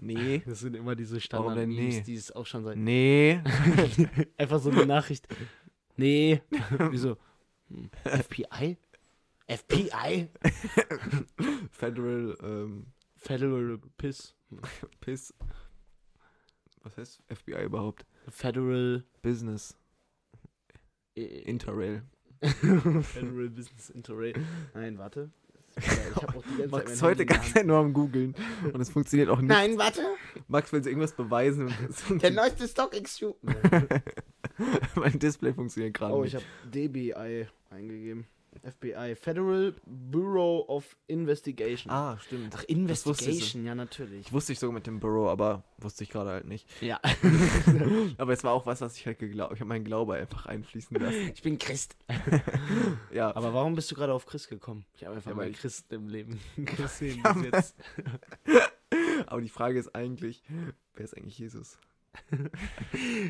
nee, 0.00 0.42
Das 0.46 0.60
sind 0.60 0.76
immer 0.76 0.94
diese 0.94 1.20
Standard-Memes, 1.20 1.96
nee? 1.96 2.02
die 2.02 2.14
es 2.14 2.30
auch 2.32 2.46
schon 2.46 2.64
seit. 2.64 2.76
nee. 2.76 3.40
Einfach 4.36 4.60
so 4.60 4.70
eine 4.70 4.86
Nachricht. 4.86 5.26
Nee. 5.96 6.42
Wieso? 6.90 7.16
Hm, 7.68 7.90
FBI? 8.04 8.76
FBI? 9.48 10.28
Federal 11.70 12.36
ähm, 12.42 12.86
Federal 13.16 13.78
Piss. 13.98 14.34
Piss. 15.00 15.34
Was 16.82 16.96
heißt 16.96 17.22
FBI 17.28 17.64
überhaupt? 17.64 18.04
Federal. 18.28 19.04
Business. 19.22 19.76
Interrail. 21.14 22.02
Federal 22.40 23.50
Business 23.50 23.90
Interrail. 23.90 24.34
Nein, 24.74 24.98
warte. 24.98 25.30
Ich 25.76 26.70
Max 26.70 26.92
ist 26.92 27.02
heute 27.02 27.24
ganz 27.26 27.54
nur 27.64 27.78
am 27.78 27.92
googeln 27.92 28.34
und 28.72 28.80
es 28.80 28.90
funktioniert 28.90 29.28
auch 29.28 29.40
nicht. 29.40 29.48
Nein, 29.48 29.78
warte. 29.78 30.00
Max 30.48 30.72
will 30.72 30.82
so 30.82 30.90
irgendwas 30.90 31.12
beweisen 31.12 31.72
Der 32.22 32.30
neueste 32.30 32.68
Stock 32.68 32.94
Exchange. 32.94 33.34
mein 34.94 35.18
Display 35.18 35.52
funktioniert 35.54 35.94
gerade 35.94 36.14
Oh, 36.14 36.24
ich 36.24 36.34
nicht. 36.34 36.44
habe 36.44 36.70
DBI 36.70 37.46
eingegeben. 37.70 38.26
FBI. 38.62 39.14
Federal 39.16 39.74
Bureau 39.86 40.64
of 40.68 40.96
Investigation. 41.08 41.92
Ah, 41.92 42.16
stimmt. 42.18 42.54
Ach, 42.56 42.62
Investigation, 42.64 43.64
ja, 43.64 43.74
natürlich. 43.74 44.26
Ich 44.26 44.32
wusste 44.32 44.52
ich 44.52 44.58
sogar 44.58 44.74
mit 44.74 44.86
dem 44.86 45.00
Burrow, 45.00 45.28
aber 45.28 45.64
wusste 45.78 46.04
ich 46.04 46.10
gerade 46.10 46.30
halt 46.30 46.46
nicht. 46.46 46.68
Ja. 46.80 47.00
Aber 48.18 48.32
es 48.32 48.44
war 48.44 48.52
auch 48.52 48.66
was, 48.66 48.80
was 48.80 48.96
ich 48.96 49.06
halt 49.06 49.18
geglaubt. 49.18 49.54
Ich 49.54 49.60
habe 49.60 49.68
meinen 49.68 49.84
Glaube 49.84 50.14
einfach 50.14 50.46
einfließen 50.46 50.96
lassen. 50.98 51.30
Ich 51.34 51.42
bin 51.42 51.58
Christ. 51.58 51.96
Ja, 53.12 53.34
Aber 53.34 53.52
warum 53.52 53.74
bist 53.74 53.90
du 53.90 53.94
gerade 53.94 54.12
auf 54.12 54.26
Christ 54.26 54.48
gekommen? 54.48 54.84
Ich 54.94 55.04
habe 55.04 55.16
einfach 55.16 55.30
Ja, 55.30 55.36
mal 55.36 55.50
Christen 55.50 55.94
im 55.94 56.08
Leben 56.08 56.40
gesehen. 56.56 57.20
Ja, 57.24 57.32
bis 57.32 57.44
jetzt. 57.44 57.76
aber 59.26 59.40
die 59.40 59.48
Frage 59.48 59.78
ist 59.78 59.94
eigentlich, 59.94 60.42
wer 60.94 61.04
ist 61.04 61.16
eigentlich 61.16 61.38
Jesus? 61.38 61.78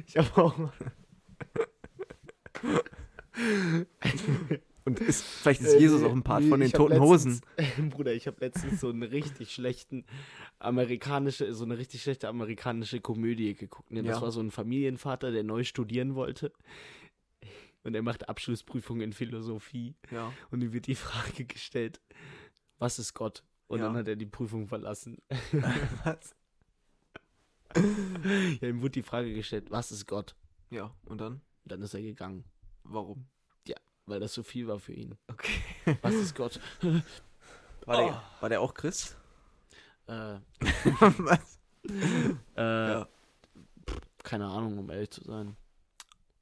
Ich 0.06 0.16
habe 0.16 0.42
auch. 0.42 0.72
Und 4.84 4.98
ist, 5.00 5.22
vielleicht 5.22 5.60
ist 5.60 5.78
Jesus 5.78 6.02
auch 6.02 6.10
ein 6.10 6.22
Part 6.24 6.44
von 6.44 6.58
den 6.58 6.72
toten 6.72 6.98
Hosen. 7.00 7.40
letztens- 7.56 7.90
Bruder, 7.94 8.12
ich 8.14 8.26
habe 8.26 8.38
letztens 8.40 8.80
so 8.80 8.88
einen 8.90 9.04
richtig 9.04 9.52
schlechten 9.54 10.04
amerikanische, 10.58 11.54
so 11.54 11.64
eine 11.64 11.78
richtig 11.78 12.02
schlechte 12.02 12.28
amerikanische 12.28 13.00
Komödie 13.00 13.54
geguckt. 13.54 13.92
Ne? 13.92 14.02
Das 14.02 14.16
Ja. 14.16 14.22
war 14.22 14.32
so 14.32 14.40
ein 14.40 14.50
Familienvater, 14.50 15.30
der 15.30 15.44
neu 15.44 15.62
studieren 15.64 16.14
wollte. 16.16 16.52
Und 17.84 17.94
er 17.94 18.02
macht 18.02 18.28
Abschlussprüfung 18.28 19.00
in 19.00 19.12
Philosophie. 19.12 19.94
Ja. 20.10 20.32
Und 20.50 20.62
ihm 20.62 20.72
wird 20.72 20.86
die 20.86 20.94
Frage 20.94 21.44
gestellt, 21.44 22.00
was 22.78 22.98
ist 22.98 23.14
Gott? 23.14 23.44
Und 23.68 23.78
Ja. 23.78 23.86
dann 23.86 23.96
hat 23.96 24.08
er 24.08 24.16
die 24.16 24.26
Prüfung 24.26 24.66
verlassen. 24.66 25.18
Was? 26.04 26.34
Ja, 28.60 28.68
ihm 28.68 28.82
wurde 28.82 28.90
die 28.90 29.02
Frage 29.02 29.32
gestellt, 29.32 29.70
was 29.70 29.90
ist 29.92 30.06
Gott? 30.06 30.36
Ja, 30.70 30.94
und 31.06 31.20
dann? 31.20 31.34
Und 31.64 31.72
dann 31.72 31.80
ist 31.82 31.94
er 31.94 32.02
gegangen, 32.02 32.44
Warum? 32.84 33.26
Weil 34.06 34.20
das 34.20 34.34
so 34.34 34.42
viel 34.42 34.66
war 34.68 34.78
für 34.78 34.92
ihn. 34.92 35.16
Okay. 35.28 35.62
Was 36.02 36.14
ist 36.14 36.34
Gott? 36.34 36.60
War, 37.86 37.98
Oh. 37.98 38.06
der, 38.06 38.22
war 38.40 38.48
der 38.48 38.60
auch 38.60 38.74
Christ? 38.74 39.16
äh, 40.06 40.36
Was? 41.18 41.58
äh, 42.56 42.60
Ja. 42.92 43.08
keine 44.22 44.46
Ahnung, 44.46 44.78
um 44.78 44.88
ehrlich 44.90 45.10
zu 45.10 45.24
sein. 45.24 45.56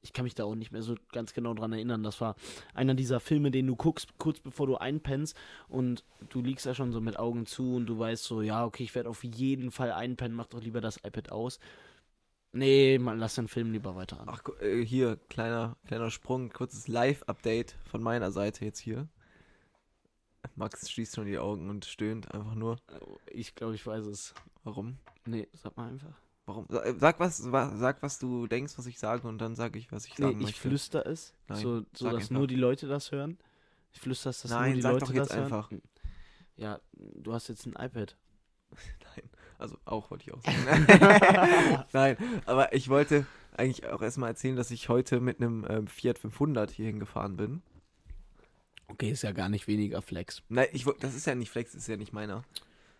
Ich 0.03 0.13
kann 0.13 0.23
mich 0.23 0.33
da 0.35 0.43
auch 0.45 0.55
nicht 0.55 0.71
mehr 0.71 0.81
so 0.81 0.95
ganz 1.11 1.33
genau 1.33 1.53
dran 1.53 1.73
erinnern. 1.73 2.01
Das 2.03 2.21
war 2.21 2.35
einer 2.73 2.95
dieser 2.95 3.19
Filme, 3.19 3.51
den 3.51 3.67
du 3.67 3.75
guckst, 3.75 4.17
kurz 4.17 4.39
bevor 4.39 4.65
du 4.67 4.77
einpennst 4.77 5.35
und 5.67 6.03
du 6.29 6.41
liegst 6.41 6.65
da 6.65 6.73
schon 6.73 6.91
so 6.91 7.01
mit 7.01 7.17
Augen 7.19 7.45
zu 7.45 7.75
und 7.75 7.85
du 7.85 7.97
weißt 7.99 8.23
so, 8.23 8.41
ja, 8.41 8.65
okay, 8.65 8.83
ich 8.83 8.95
werde 8.95 9.09
auf 9.09 9.23
jeden 9.23 9.69
Fall 9.71 9.91
einpennen, 9.91 10.35
mach 10.35 10.47
doch 10.47 10.61
lieber 10.61 10.81
das 10.81 10.97
iPad 10.97 11.31
aus. 11.31 11.59
Nee, 12.53 12.97
man, 12.99 13.17
lass 13.17 13.35
den 13.35 13.47
Film 13.47 13.71
lieber 13.71 13.95
weiter 13.95 14.19
an. 14.19 14.27
Ach, 14.29 14.41
äh, 14.59 14.83
hier, 14.85 15.17
kleiner, 15.29 15.77
kleiner 15.87 16.09
Sprung, 16.11 16.49
kurzes 16.49 16.87
Live-Update 16.87 17.75
von 17.89 18.01
meiner 18.03 18.31
Seite 18.31 18.65
jetzt 18.65 18.79
hier. 18.79 19.07
Max 20.55 20.89
schließt 20.91 21.15
schon 21.15 21.27
die 21.27 21.37
Augen 21.37 21.69
und 21.69 21.85
stöhnt 21.85 22.33
einfach 22.33 22.55
nur. 22.55 22.77
Ich 23.27 23.55
glaube, 23.55 23.75
ich 23.75 23.85
weiß 23.85 24.05
es. 24.07 24.33
Warum? 24.63 24.97
Nee, 25.25 25.47
sag 25.53 25.77
mal 25.77 25.89
einfach. 25.89 26.13
Warum? 26.45 26.67
Äh, 26.69 26.93
Sag 26.97 27.19
was, 27.19 27.51
wa- 27.51 27.75
sag, 27.77 28.01
was 28.01 28.19
du 28.19 28.47
denkst, 28.47 28.73
was 28.77 28.85
ich 28.87 28.99
sage, 28.99 29.27
und 29.27 29.37
dann 29.37 29.55
sage 29.55 29.77
ich, 29.79 29.91
was 29.91 30.05
ich 30.05 30.17
Nee, 30.17 30.25
sagen 30.25 30.37
ich 30.39 30.45
möchte. 30.47 30.59
flüster 30.59 31.05
es, 31.05 31.33
Nein, 31.47 31.59
so, 31.61 31.81
so 31.93 32.05
dass 32.05 32.15
einfach. 32.15 32.29
nur 32.31 32.47
die 32.47 32.55
Leute 32.55 32.87
das 32.87 33.11
hören. 33.11 33.37
Ich 33.93 33.99
flüster 34.01 34.31
es, 34.31 34.41
dass 34.41 34.51
Nein, 34.51 34.69
nur 34.71 34.75
die 34.75 34.81
sag 34.81 34.91
Leute 34.93 35.05
doch 35.05 35.13
jetzt 35.13 35.29
das 35.29 35.37
hören. 35.37 35.43
einfach. 35.45 35.71
Ja, 36.57 36.79
du 36.93 37.33
hast 37.33 37.47
jetzt 37.47 37.65
ein 37.65 37.73
iPad. 37.73 38.17
Also 39.61 39.77
auch 39.85 40.09
wollte 40.11 40.25
ich 40.27 40.33
auch 40.33 40.41
sagen. 40.43 41.85
Nein, 41.93 42.17
aber 42.45 42.73
ich 42.73 42.89
wollte 42.89 43.25
eigentlich 43.55 43.85
auch 43.87 44.01
erstmal 44.01 44.29
erzählen, 44.29 44.55
dass 44.55 44.71
ich 44.71 44.89
heute 44.89 45.19
mit 45.19 45.39
einem 45.41 45.65
ähm, 45.69 45.87
Fiat 45.87 46.17
500 46.19 46.71
hierhin 46.71 46.99
gefahren 46.99 47.37
bin. 47.37 47.61
Okay, 48.87 49.11
ist 49.11 49.21
ja 49.21 49.31
gar 49.31 49.49
nicht 49.49 49.67
weniger 49.67 50.01
Flex. 50.01 50.41
Nein, 50.49 50.67
ich, 50.73 50.85
das 50.99 51.15
ist 51.15 51.25
ja 51.25 51.35
nicht 51.35 51.49
Flex, 51.49 51.71
das 51.71 51.83
ist 51.83 51.87
ja 51.87 51.95
nicht 51.97 52.11
meiner. 52.13 52.43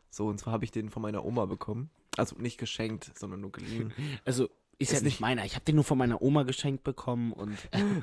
So, 0.09 0.27
und 0.27 0.37
zwar 0.39 0.53
habe 0.53 0.63
ich 0.65 0.71
den 0.71 0.89
von 0.89 1.01
meiner 1.01 1.25
Oma 1.25 1.45
bekommen. 1.45 1.89
Also 2.17 2.35
nicht 2.37 2.57
geschenkt, 2.57 3.11
sondern 3.17 3.41
nur 3.41 3.51
geliehen. 3.51 3.93
Also, 4.25 4.45
ist, 4.77 4.89
Ist 4.89 4.91
ja 4.93 4.95
nicht 4.97 5.03
nicht- 5.05 5.19
meiner. 5.21 5.45
Ich 5.45 5.55
habe 5.55 5.63
den 5.65 5.75
nur 5.75 5.83
von 5.83 5.97
meiner 5.97 6.21
Oma 6.21 6.43
geschenkt 6.43 6.83
bekommen 6.83 7.33
und. 7.33 7.55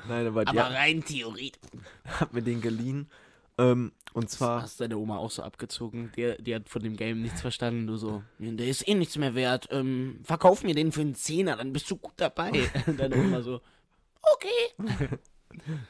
Nein, 0.07 0.27
aber 0.27 0.41
aber 0.47 0.61
rein 0.63 1.03
theoretisch. 1.03 1.59
hat 2.05 2.33
mir 2.33 2.41
den 2.41 2.61
geliehen. 2.61 3.09
Ähm, 3.59 3.91
und 4.13 4.29
zwar, 4.29 4.61
Hast 4.61 4.79
deine 4.79 4.97
Oma 4.97 5.17
auch 5.17 5.29
so 5.31 5.43
abgezogen? 5.43 6.11
Die, 6.15 6.33
die 6.39 6.55
hat 6.55 6.69
von 6.69 6.81
dem 6.81 6.95
Game 6.95 7.21
nichts 7.21 7.41
verstanden. 7.41 7.87
Du 7.87 7.97
so, 7.97 8.23
"Ja, 8.39 8.51
der 8.51 8.67
ist 8.67 8.87
eh 8.87 8.95
nichts 8.95 9.17
mehr 9.17 9.35
wert. 9.35 9.67
Ähm, 9.71 10.21
verkauf 10.23 10.63
mir 10.63 10.73
den 10.73 10.91
für 10.93 11.01
einen 11.01 11.13
Zehner, 11.15 11.57
dann 11.57 11.73
bist 11.73 11.91
du 11.91 11.97
gut 11.97 12.13
dabei. 12.17 12.51
Deine 12.97 13.17
Oma 13.17 13.41
so, 13.41 13.61
okay. 14.21 14.77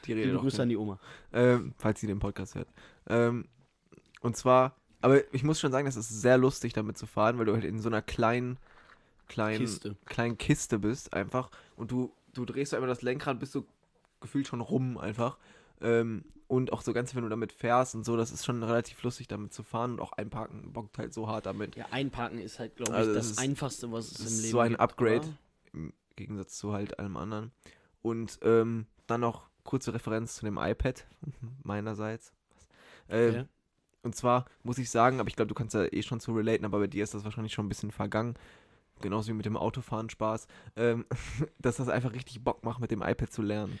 die 0.06 0.12
Rede 0.12 0.32
doch 0.32 0.42
Grüße 0.42 0.62
an 0.62 0.68
die 0.68 0.76
Oma. 0.76 0.98
ähm, 1.32 1.72
falls 1.78 2.00
sie 2.00 2.06
den 2.08 2.18
Podcast 2.18 2.56
hört. 2.56 2.68
Ähm, 3.08 3.46
und 4.20 4.36
zwar, 4.36 4.74
aber 5.00 5.32
ich 5.32 5.44
muss 5.44 5.60
schon 5.60 5.72
sagen, 5.72 5.86
das 5.86 5.96
ist 5.96 6.08
sehr 6.08 6.38
lustig, 6.38 6.72
damit 6.72 6.98
zu 6.98 7.06
fahren, 7.06 7.38
weil 7.38 7.46
du 7.46 7.52
halt 7.54 7.64
in 7.64 7.78
so 7.80 7.88
einer 7.88 8.02
kleinen, 8.02 8.58
kleinen 9.28 9.58
Kiste. 9.60 9.96
kleinen 10.06 10.36
Kiste 10.38 10.78
bist, 10.80 11.14
einfach. 11.14 11.50
Und 11.76 11.90
du, 11.92 12.12
du 12.34 12.44
drehst 12.44 12.70
so 12.72 12.76
einmal 12.76 12.88
das 12.88 13.02
Lenkrad, 13.02 13.38
bist 13.38 13.54
du 13.54 13.64
gefühlt 14.20 14.46
schon 14.48 14.60
rum, 14.60 14.98
einfach. 14.98 15.38
Ähm, 15.80 16.24
und 16.46 16.72
auch 16.72 16.82
so 16.82 16.92
ganz, 16.92 17.14
wenn 17.14 17.22
du 17.22 17.28
damit 17.28 17.52
fährst 17.52 17.94
und 17.94 18.04
so, 18.04 18.16
das 18.16 18.32
ist 18.32 18.44
schon 18.44 18.62
relativ 18.62 19.00
lustig, 19.04 19.28
damit 19.28 19.52
zu 19.52 19.62
fahren. 19.62 19.92
Und 19.92 20.00
auch 20.00 20.12
einparken 20.12 20.72
bockt 20.72 20.98
halt 20.98 21.14
so 21.14 21.28
hart 21.28 21.46
damit. 21.46 21.76
Ja, 21.76 21.86
einparken 21.92 22.38
ist 22.40 22.58
halt, 22.58 22.74
glaube 22.76 22.90
ich, 22.92 22.96
Also 22.98 23.14
das, 23.14 23.28
das 23.28 23.30
ist- 23.32 23.38
Einfachste, 23.38 23.92
was 23.92 24.10
es 24.10 24.18
im 24.20 24.26
ist 24.26 24.42
Leben 24.42 24.50
so 24.52 24.58
ein 24.60 24.68
gibt. 24.70 24.80
Upgrade. 24.80 25.20
oder? 25.20 25.34
im 25.72 25.92
Gegensatz 26.16 26.58
zu 26.58 26.72
halt 26.72 26.98
allem 26.98 27.16
anderen. 27.16 27.52
Und 28.02 28.38
ähm, 28.42 28.86
dann 29.06 29.20
noch 29.20 29.48
kurze 29.62 29.94
Referenz 29.94 30.34
zu 30.34 30.44
dem 30.44 30.58
iPad 30.58 31.06
meinerseits. 31.62 32.32
Ähm, 33.08 33.30
Okay. 33.30 33.44
Und 34.02 34.16
zwar 34.16 34.46
muss 34.62 34.78
ich 34.78 34.88
sagen, 34.88 35.20
aber 35.20 35.28
ich 35.28 35.36
glaube, 35.36 35.48
du 35.50 35.54
kannst 35.54 35.74
da 35.74 35.84
eh 35.84 36.02
schon 36.02 36.20
zu 36.20 36.32
relaten, 36.32 36.64
aber 36.64 36.78
bei 36.78 36.86
dir 36.86 37.04
ist 37.04 37.12
das 37.12 37.22
wahrscheinlich 37.24 37.52
schon 37.52 37.66
ein 37.66 37.68
bisschen 37.68 37.90
vergangen. 37.90 38.34
Genauso 39.02 39.28
wie 39.28 39.34
mit 39.34 39.44
dem 39.44 39.58
Autofahren 39.58 40.08
Spaß. 40.08 40.46
Ähm, 40.76 41.04
dass 41.58 41.76
das 41.76 41.88
einfach 41.90 42.14
richtig 42.14 42.42
Bock 42.42 42.64
macht, 42.64 42.80
mit 42.80 42.90
dem 42.90 43.02
iPad 43.02 43.30
zu 43.30 43.42
lernen. 43.42 43.78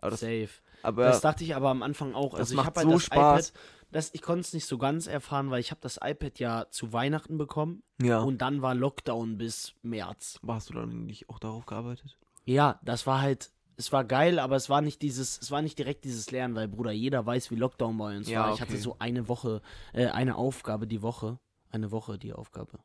Das, 0.00 0.18
Safe. 0.20 0.48
Aber 0.82 1.04
das 1.04 1.20
dachte 1.20 1.44
ich 1.44 1.54
aber 1.54 1.70
am 1.70 1.82
Anfang 1.82 2.14
auch. 2.14 2.32
das 2.32 2.40
Also 2.40 2.54
ich 2.54 2.56
macht 2.56 2.66
habe 2.66 2.80
halt 2.80 2.88
so 2.88 2.94
das 2.94 3.04
Spaß. 3.04 3.48
iPad, 3.50 3.60
das, 3.92 4.10
ich 4.14 4.22
konnte 4.22 4.40
es 4.40 4.52
nicht 4.52 4.66
so 4.66 4.78
ganz 4.78 5.06
erfahren, 5.06 5.50
weil 5.50 5.60
ich 5.60 5.70
habe 5.70 5.80
das 5.80 5.98
iPad 6.02 6.38
ja 6.38 6.66
zu 6.70 6.92
Weihnachten 6.92 7.38
bekommen 7.38 7.82
ja. 8.00 8.20
und 8.20 8.40
dann 8.40 8.62
war 8.62 8.74
Lockdown 8.74 9.36
bis 9.36 9.74
März. 9.82 10.38
Aber 10.42 10.54
hast 10.54 10.70
du 10.70 10.74
dann 10.74 11.06
nicht 11.06 11.28
auch 11.28 11.38
darauf 11.38 11.66
gearbeitet? 11.66 12.16
Ja, 12.44 12.78
das 12.82 13.06
war 13.06 13.20
halt, 13.20 13.50
es 13.76 13.92
war 13.92 14.04
geil, 14.04 14.38
aber 14.38 14.56
es 14.56 14.68
war 14.70 14.80
nicht 14.80 15.02
dieses, 15.02 15.40
es 15.40 15.50
war 15.50 15.62
nicht 15.62 15.78
direkt 15.78 16.04
dieses 16.04 16.30
Lernen, 16.30 16.54
weil 16.54 16.68
Bruder, 16.68 16.92
jeder 16.92 17.24
weiß, 17.26 17.50
wie 17.50 17.56
Lockdown 17.56 17.96
bei 17.98 18.16
uns 18.16 18.28
Ja, 18.28 18.44
war. 18.44 18.54
Ich 18.54 18.60
hatte 18.60 18.72
okay. 18.72 18.80
so 18.80 18.96
eine 18.98 19.28
Woche, 19.28 19.60
äh, 19.92 20.06
eine 20.06 20.36
Aufgabe 20.36 20.86
die 20.86 21.02
Woche. 21.02 21.38
Eine 21.70 21.90
Woche 21.90 22.18
die 22.18 22.32
Aufgabe. 22.32 22.78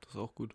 Das 0.00 0.10
ist 0.10 0.16
auch 0.16 0.34
gut. 0.34 0.54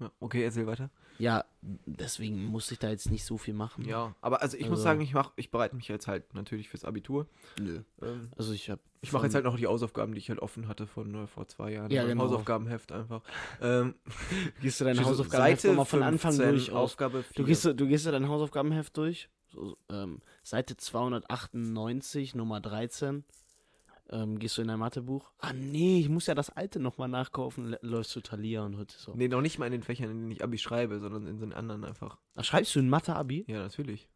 Ja, 0.00 0.12
okay, 0.20 0.42
erzähl 0.44 0.66
weiter. 0.66 0.90
Ja, 1.18 1.44
deswegen 1.86 2.44
musste 2.44 2.74
ich 2.74 2.78
da 2.78 2.88
jetzt 2.88 3.10
nicht 3.10 3.24
so 3.24 3.36
viel 3.38 3.54
machen. 3.54 3.84
Ja, 3.84 4.14
aber 4.20 4.40
also 4.42 4.56
ich 4.56 4.64
muss 4.64 4.78
Also- 4.78 4.82
sagen, 4.84 5.00
ich 5.00 5.12
mach, 5.14 5.32
ich 5.34 5.50
bereite 5.50 5.74
mich 5.74 5.88
jetzt 5.88 6.06
halt 6.06 6.32
natürlich 6.34 6.68
fürs 6.68 6.84
Abitur. 6.84 7.26
Nö. 7.60 7.82
Ähm, 8.00 8.28
Also 8.36 8.52
ich 8.52 8.70
habe. 8.70 8.80
ich 9.00 9.12
mache 9.12 9.24
jetzt 9.24 9.34
halt 9.34 9.44
noch 9.44 9.56
die 9.56 9.66
Hausaufgaben, 9.66 10.12
die 10.12 10.18
ich 10.18 10.28
halt 10.28 10.38
offen 10.38 10.68
hatte 10.68 10.86
von 10.86 11.12
äh, 11.14 11.26
vor 11.26 11.48
zwei 11.48 11.72
Jahren. 11.72 11.90
Ja, 11.90 12.04
genau. 12.06 12.24
Hausaufgabenheft 12.24 12.92
einfach. 12.92 13.22
Ähm, 13.60 13.96
Gehst 14.62 14.80
du 14.80 14.94
so 14.94 15.02
Hausaufgabenheft 15.04 15.64
nochmal 15.64 15.84
von 15.86 16.02
Anfang 16.04 16.32
15, 16.32 16.50
durch? 16.50 16.70
Aufgabe 16.70 17.22
4. 17.24 17.34
Du 17.34 17.44
gehst, 17.44 17.64
du 17.64 17.86
gehst 17.88 18.06
ja 18.06 18.12
dein 18.12 18.28
Hausaufgabenheft 18.28 18.96
durch. 18.96 19.28
So, 19.50 19.76
ähm, 19.88 20.20
Seite 20.44 20.76
298, 20.76 22.34
Nummer 22.34 22.60
13. 22.60 23.24
Ähm, 24.10 24.38
gehst 24.38 24.56
du 24.56 24.62
in 24.62 24.68
dein 24.68 24.78
Mathebuch? 24.78 25.30
Ah, 25.38 25.52
nee, 25.52 26.00
ich 26.00 26.08
muss 26.08 26.26
ja 26.26 26.34
das 26.34 26.50
alte 26.50 26.80
nochmal 26.80 27.08
nachkaufen. 27.08 27.76
Läufst 27.82 28.16
du 28.16 28.20
Thalia 28.20 28.62
und 28.62 28.78
heute 28.78 28.96
so. 28.96 29.14
Nee, 29.14 29.28
noch 29.28 29.42
nicht 29.42 29.58
mal 29.58 29.66
in 29.66 29.72
den 29.72 29.82
Fächern, 29.82 30.10
in 30.10 30.18
denen 30.18 30.30
ich 30.30 30.42
Abi 30.42 30.56
schreibe, 30.56 30.98
sondern 30.98 31.26
in 31.26 31.38
den 31.40 31.52
anderen 31.52 31.84
einfach. 31.84 32.16
Ach, 32.34 32.44
schreibst 32.44 32.74
du 32.74 32.78
in 32.78 32.88
Mathe-Abi? 32.88 33.44
Ja, 33.48 33.58
natürlich. 33.62 34.08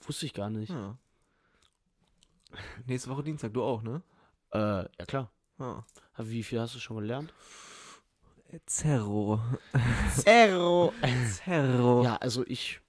Wusste 0.00 0.26
ich 0.26 0.34
gar 0.34 0.50
nicht. 0.50 0.70
Ja. 0.70 0.98
Nächste 2.86 3.10
Woche 3.10 3.22
Dienstag, 3.22 3.54
du 3.54 3.62
auch, 3.62 3.82
ne? 3.82 4.02
Äh, 4.52 4.58
ja 4.58 5.06
klar. 5.06 5.30
Ah. 5.58 5.84
Wie 6.18 6.42
viel 6.42 6.60
hast 6.60 6.74
du 6.74 6.80
schon 6.80 6.96
gelernt? 6.96 7.32
Zerro. 8.66 9.40
Zero. 10.14 10.92
Zerro. 11.32 12.02
Ja, 12.04 12.16
also 12.16 12.44
ich, 12.46 12.80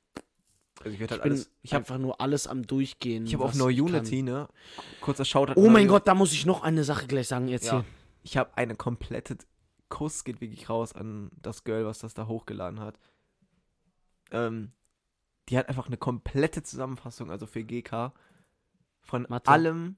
Also 0.83 0.93
ich 0.93 0.99
werde 0.99 1.15
ich 1.15 1.19
halt 1.19 1.23
bin 1.23 1.31
alles. 1.33 1.51
Ich 1.61 1.73
habe 1.73 1.81
einfach 1.83 1.97
nur 1.97 2.19
alles 2.21 2.47
am 2.47 2.65
Durchgehen. 2.67 3.25
ich 3.25 3.33
hab 3.33 3.41
auf 3.41 3.49
was 3.51 3.57
No 3.57 3.69
ich 3.69 3.77
kann. 3.77 3.85
Unity, 3.87 4.21
ne? 4.21 4.47
Kurzer 5.01 5.25
Shoutout. 5.25 5.53
Oh 5.59 5.69
mein 5.69 5.87
Gott, 5.87 6.07
da 6.07 6.13
muss 6.15 6.33
ich 6.33 6.45
noch 6.45 6.63
eine 6.63 6.83
Sache 6.83 7.07
gleich 7.07 7.27
sagen. 7.27 7.47
Erzähl. 7.47 7.79
Ja. 7.79 7.85
Ich 8.23 8.37
habe 8.37 8.55
eine 8.57 8.75
komplette 8.75 9.37
Kuss 9.89 10.23
geht 10.23 10.41
wirklich 10.41 10.69
raus 10.69 10.93
an 10.93 11.29
das 11.41 11.63
Girl, 11.63 11.85
was 11.85 11.99
das 11.99 12.13
da 12.15 12.25
hochgeladen 12.27 12.79
hat. 12.79 12.97
Ähm, 14.31 14.71
die 15.49 15.57
hat 15.57 15.69
einfach 15.69 15.87
eine 15.87 15.97
komplette 15.97 16.63
Zusammenfassung, 16.63 17.29
also 17.29 17.45
für 17.45 17.63
GK, 17.63 18.11
von 19.01 19.27
Mathe. 19.29 19.51
allem 19.51 19.97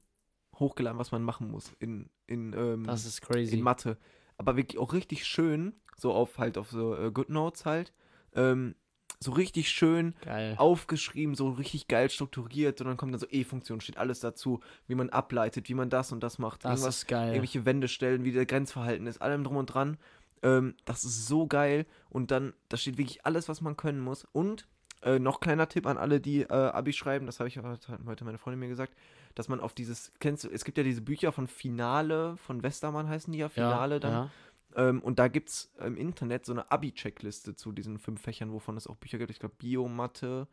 hochgeladen, 0.55 0.99
was 0.99 1.11
man 1.11 1.23
machen 1.23 1.49
muss 1.49 1.71
in, 1.79 2.09
in, 2.27 2.53
ähm, 2.53 2.83
Das 2.83 3.05
ist 3.05 3.21
crazy. 3.21 3.55
in 3.55 3.61
Mathe. 3.63 3.97
Aber 4.37 4.57
wirklich 4.57 4.79
auch 4.79 4.91
richtig 4.93 5.25
schön, 5.25 5.73
so 5.95 6.11
auf 6.13 6.37
halt 6.39 6.57
auf 6.57 6.71
so 6.71 6.95
äh, 6.95 7.11
Good 7.11 7.29
Notes 7.29 7.65
halt. 7.65 7.93
Ähm, 8.33 8.75
so 9.19 9.31
richtig 9.31 9.69
schön 9.69 10.13
Geil. 10.21 10.55
aufgeschrieben, 10.57 11.35
so 11.35 11.49
richtig 11.49 11.87
geil 11.87 12.09
strukturiert 12.09 12.81
und 12.81 12.87
dann 12.87 12.97
kommt 12.97 13.13
dann 13.13 13.19
so 13.19 13.27
E-Funktion, 13.29 13.81
steht 13.81 13.97
alles 13.97 14.19
dazu, 14.19 14.59
wie 14.87 14.95
man 14.95 15.09
ableitet, 15.09 15.69
wie 15.69 15.73
man 15.73 15.89
das 15.89 16.11
und 16.11 16.21
das 16.21 16.37
macht. 16.37 16.65
Das 16.65 16.79
Irgendwas 16.79 16.97
ist 16.97 17.07
geil. 17.07 17.29
irgendwelche 17.29 17.65
Wände 17.65 17.87
stellen, 17.87 18.23
wie 18.23 18.31
der 18.31 18.45
Grenzverhalten 18.45 19.07
ist, 19.07 19.21
allem 19.21 19.43
drum 19.43 19.57
und 19.57 19.67
dran. 19.67 19.97
Ähm, 20.43 20.75
das 20.85 21.03
ist 21.03 21.27
so 21.27 21.47
geil. 21.47 21.85
Und 22.09 22.31
dann, 22.31 22.53
da 22.69 22.77
steht 22.77 22.97
wirklich 22.97 23.25
alles, 23.25 23.49
was 23.49 23.61
man 23.61 23.77
können 23.77 23.99
muss. 23.99 24.27
Und 24.31 24.67
äh, 25.01 25.19
noch 25.19 25.39
kleiner 25.39 25.67
Tipp 25.67 25.85
an 25.87 25.97
alle, 25.97 26.19
die 26.19 26.41
äh, 26.41 26.47
Abi 26.51 26.93
schreiben, 26.93 27.25
das 27.25 27.39
habe 27.39 27.47
ich 27.47 27.57
heute 27.57 28.25
meine 28.25 28.37
Freundin 28.37 28.59
mir 28.59 28.67
gesagt, 28.67 28.93
dass 29.33 29.49
man 29.49 29.59
auf 29.59 29.73
dieses, 29.73 30.11
kennst 30.19 30.43
du, 30.43 30.49
es 30.49 30.63
gibt 30.63 30.77
ja 30.77 30.83
diese 30.83 31.01
Bücher 31.01 31.31
von 31.31 31.47
Finale, 31.47 32.37
von 32.37 32.63
Westermann 32.63 33.09
heißen 33.09 33.31
die 33.31 33.39
ja, 33.39 33.49
Finale 33.49 33.95
ja, 33.95 33.99
dann. 33.99 34.13
Ja. 34.13 34.31
Ähm, 34.75 35.01
und 35.01 35.19
da 35.19 35.27
gibt 35.27 35.49
es 35.49 35.73
im 35.79 35.97
Internet 35.97 36.45
so 36.45 36.51
eine 36.51 36.69
Abi-Checkliste 36.71 37.55
zu 37.55 37.71
diesen 37.71 37.97
fünf 37.97 38.21
Fächern, 38.21 38.51
wovon 38.51 38.77
es 38.77 38.87
auch 38.87 38.97
Bücher 38.97 39.17
gibt. 39.17 39.31
Ich 39.31 39.39
glaube, 39.39 39.55
Bio, 39.57 39.87
Mathe, 39.87 40.47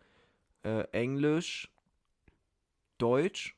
äh, 0.63 0.85
Englisch, 0.93 1.73
Deutsch 2.99 3.57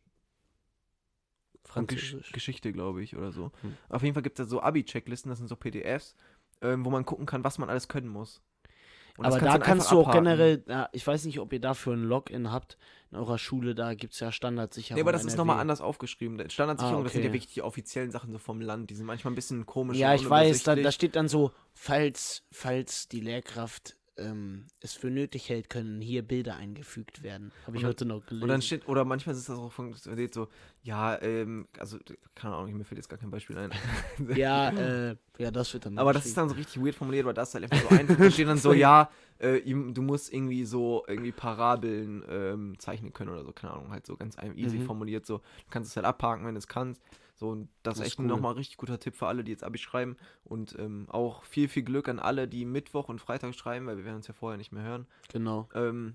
und 1.74 1.88
Gesch 1.88 2.10
Französisch. 2.10 2.32
Geschichte, 2.32 2.72
glaube 2.72 3.02
ich, 3.02 3.16
oder 3.16 3.30
so. 3.30 3.52
Hm. 3.60 3.76
Auf 3.90 4.02
jeden 4.02 4.14
Fall 4.14 4.22
gibt 4.22 4.38
es 4.38 4.46
da 4.46 4.48
so 4.48 4.62
Abi-Checklisten, 4.62 5.28
das 5.28 5.38
sind 5.38 5.48
so 5.48 5.56
PDFs, 5.56 6.16
ähm, 6.62 6.84
wo 6.84 6.90
man 6.90 7.04
gucken 7.04 7.26
kann, 7.26 7.44
was 7.44 7.58
man 7.58 7.68
alles 7.68 7.88
können 7.88 8.08
muss. 8.08 8.42
Aber 9.18 9.38
da 9.38 9.58
kannst 9.58 9.90
du 9.90 10.00
auch 10.00 10.08
abhaken. 10.08 10.24
generell, 10.24 10.64
ja, 10.68 10.88
ich 10.92 11.06
weiß 11.06 11.24
nicht, 11.26 11.38
ob 11.38 11.52
ihr 11.52 11.60
dafür 11.60 11.94
ein 11.94 12.02
Login 12.02 12.50
habt 12.50 12.76
in 13.12 13.18
eurer 13.18 13.38
Schule, 13.38 13.74
da 13.76 13.94
gibt 13.94 14.14
es 14.14 14.20
ja 14.20 14.32
Standardsicherung. 14.32 14.96
Nee, 14.96 15.02
aber 15.02 15.12
das 15.12 15.24
ist 15.24 15.36
nochmal 15.36 15.60
anders 15.60 15.80
aufgeschrieben. 15.80 16.50
Standardsicherung, 16.50 17.02
Ah, 17.02 17.04
das 17.04 17.12
sind 17.12 17.22
ja 17.22 17.28
okay. 17.28 17.36
wirklich 17.36 17.54
die 17.54 17.62
offiziellen 17.62 18.10
Sachen 18.10 18.32
so 18.32 18.38
vom 18.38 18.60
Land. 18.60 18.90
Die 18.90 18.94
sind 18.94 19.06
manchmal 19.06 19.32
ein 19.32 19.36
bisschen 19.36 19.66
komisch. 19.66 19.96
Ja, 19.98 20.14
ich 20.14 20.28
weiß, 20.28 20.64
da, 20.64 20.74
da 20.74 20.90
steht 20.90 21.14
dann 21.14 21.28
so, 21.28 21.52
falls, 21.72 22.42
falls 22.50 23.08
die 23.08 23.20
Lehrkraft 23.20 23.96
ähm, 24.16 24.66
es 24.80 24.94
für 24.94 25.10
nötig 25.10 25.48
hält, 25.48 25.68
können 25.68 26.00
hier 26.00 26.22
Bilder 26.22 26.56
eingefügt 26.56 27.22
werden. 27.22 27.50
Habe 27.66 27.76
ich 27.76 27.82
dann- 27.82 27.88
heute 27.90 28.04
noch 28.06 28.24
gelesen. 28.24 28.42
Und 28.44 28.48
dann 28.48 28.62
steht, 28.62 28.86
oder 28.88 29.04
manchmal 29.04 29.34
ist 29.34 29.48
das 29.48 29.56
auch 29.58 29.72
von, 29.72 29.94
steht 29.94 30.32
so, 30.34 30.48
ja, 30.82 31.20
ähm, 31.20 31.66
also, 31.78 31.98
keine 32.34 32.54
Ahnung, 32.54 32.76
mir 32.76 32.84
fällt 32.84 32.98
jetzt 32.98 33.08
gar 33.08 33.18
kein 33.18 33.30
Beispiel 33.30 33.58
ein. 33.58 33.70
ja, 34.36 34.70
äh, 34.70 35.16
ja, 35.38 35.50
das 35.50 35.72
wird 35.74 35.86
dann. 35.86 35.98
Aber 35.98 36.12
das 36.12 36.26
ist 36.26 36.36
dann 36.36 36.48
so 36.48 36.54
richtig 36.54 36.82
weird 36.82 36.94
formuliert, 36.94 37.26
weil 37.26 37.34
das 37.34 37.48
ist 37.48 37.54
halt 37.54 37.64
einfach 37.72 37.90
so 37.90 37.96
einfach. 37.96 38.16
Da 38.16 38.30
steht 38.30 38.46
dann 38.48 38.58
so, 38.58 38.72
ja, 38.72 39.10
äh, 39.38 39.60
du 39.62 40.02
musst 40.02 40.32
irgendwie 40.32 40.64
so 40.64 41.04
irgendwie 41.08 41.32
Parabeln 41.32 42.22
ähm, 42.28 42.74
zeichnen 42.78 43.12
können 43.12 43.30
oder 43.30 43.44
so, 43.44 43.52
keine 43.52 43.74
Ahnung, 43.74 43.90
halt 43.90 44.06
so 44.06 44.16
ganz 44.16 44.36
easy 44.54 44.78
Mhm. 44.78 44.86
formuliert. 44.86 45.26
So, 45.26 45.38
du 45.38 45.42
kannst 45.70 45.90
es 45.90 45.96
halt 45.96 46.06
abhaken, 46.06 46.46
wenn 46.46 46.54
du 46.54 46.58
es 46.58 46.68
kannst. 46.68 47.02
So, 47.44 47.50
und 47.50 47.68
das, 47.82 47.98
Das 47.98 48.06
ist 48.06 48.12
echt 48.12 48.18
cool. 48.20 48.26
nochmal 48.26 48.52
ein 48.54 48.56
richtig 48.56 48.78
guter 48.78 48.98
Tipp 48.98 49.14
für 49.14 49.26
alle, 49.26 49.44
die 49.44 49.50
jetzt 49.52 49.64
Abi 49.64 49.76
schreiben. 49.76 50.16
Und 50.44 50.74
ähm, 50.78 51.06
auch 51.10 51.44
viel, 51.44 51.68
viel 51.68 51.82
Glück 51.82 52.08
an 52.08 52.18
alle, 52.18 52.48
die 52.48 52.64
Mittwoch 52.64 53.10
und 53.10 53.18
Freitag 53.20 53.54
schreiben, 53.54 53.86
weil 53.86 53.98
wir 53.98 54.04
werden 54.06 54.16
uns 54.16 54.26
ja 54.28 54.32
vorher 54.34 54.56
nicht 54.56 54.72
mehr 54.72 54.82
hören. 54.82 55.06
Genau, 55.30 55.68
Ähm, 55.74 56.14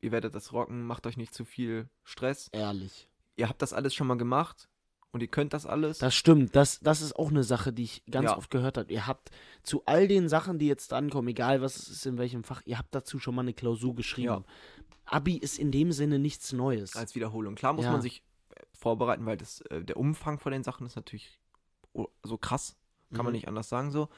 ihr 0.00 0.10
werdet 0.12 0.34
das 0.34 0.52
rocken, 0.52 0.84
macht 0.84 1.06
euch 1.06 1.16
nicht 1.16 1.32
zu 1.32 1.44
viel 1.44 1.88
Stress. 2.02 2.48
ehrlich. 2.52 3.08
Ihr 3.36 3.48
habt 3.48 3.62
das 3.62 3.72
alles 3.72 3.94
schon 3.94 4.06
mal 4.08 4.18
gemacht 4.18 4.68
und 5.12 5.20
ihr 5.22 5.28
könnt 5.28 5.52
das 5.54 5.66
alles. 5.66 5.98
Das 5.98 6.14
stimmt, 6.14 6.54
das, 6.56 6.80
das 6.80 7.00
ist 7.00 7.14
auch 7.16 7.30
eine 7.30 7.44
Sache, 7.44 7.72
die 7.72 7.84
ich 7.84 8.02
ganz 8.10 8.26
Ja. 8.30 8.36
oft 8.36 8.50
gehört 8.50 8.76
habe. 8.78 8.92
Ihr 8.92 9.06
habt 9.06 9.30
zu 9.62 9.82
all 9.86 10.08
den 10.08 10.28
Sachen, 10.28 10.58
die 10.58 10.66
jetzt 10.66 10.90
drankommen, 10.92 11.28
egal 11.28 11.62
was 11.62 11.76
es 11.76 11.88
ist, 11.88 12.06
in 12.06 12.18
welchem 12.18 12.42
Fach, 12.44 12.60
ihr 12.66 12.76
habt 12.78 12.92
dazu 12.94 13.18
schon 13.20 13.34
mal 13.36 13.42
eine 13.42 13.54
Klausur 13.54 13.94
geschrieben. 13.94 14.44
Abi 15.04 15.36
ist 15.36 15.58
in 15.58 15.70
dem 15.70 15.92
Sinne 15.92 16.18
nichts 16.18 16.52
Neues. 16.52 16.96
als 16.96 17.14
Wiederholung. 17.14 17.54
Klar 17.54 17.72
muss 17.72 17.84
Ja. 17.84 17.92
man 17.92 18.02
sich 18.02 18.22
vorbereiten, 18.82 19.24
weil 19.26 19.36
das, 19.36 19.60
äh, 19.62 19.82
der 19.82 19.96
Umfang 19.96 20.38
von 20.38 20.52
den 20.52 20.64
Sachen 20.64 20.86
ist 20.86 20.96
natürlich 20.96 21.38
so 22.22 22.36
krass, 22.36 22.76
kann 23.12 23.24
man 23.24 23.32
Mhm. 23.32 23.32
nicht 23.38 23.48
anders 23.48 23.68
sagen 23.68 23.90
so. 23.90 24.08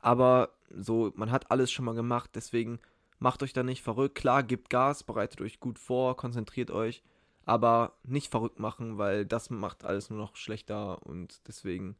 Aber 0.00 0.50
so, 0.70 1.12
man 1.16 1.30
hat 1.30 1.50
alles 1.50 1.70
schon 1.70 1.84
mal 1.84 1.94
gemacht, 1.94 2.30
deswegen 2.34 2.78
macht 3.18 3.42
euch 3.42 3.52
da 3.52 3.62
nicht 3.62 3.82
verrückt. 3.82 4.14
Klar, 4.16 4.42
gebt 4.42 4.70
Gas, 4.70 5.02
bereitet 5.02 5.40
euch 5.40 5.60
gut 5.60 5.78
vor, 5.78 6.16
konzentriert 6.16 6.70
euch, 6.70 7.02
aber 7.44 7.94
nicht 8.04 8.30
verrückt 8.30 8.58
machen, 8.58 8.98
weil 8.98 9.24
das 9.26 9.50
macht 9.50 9.84
alles 9.84 10.10
nur 10.10 10.18
noch 10.18 10.36
schlechter 10.36 11.04
und 11.06 11.40
deswegen 11.48 11.96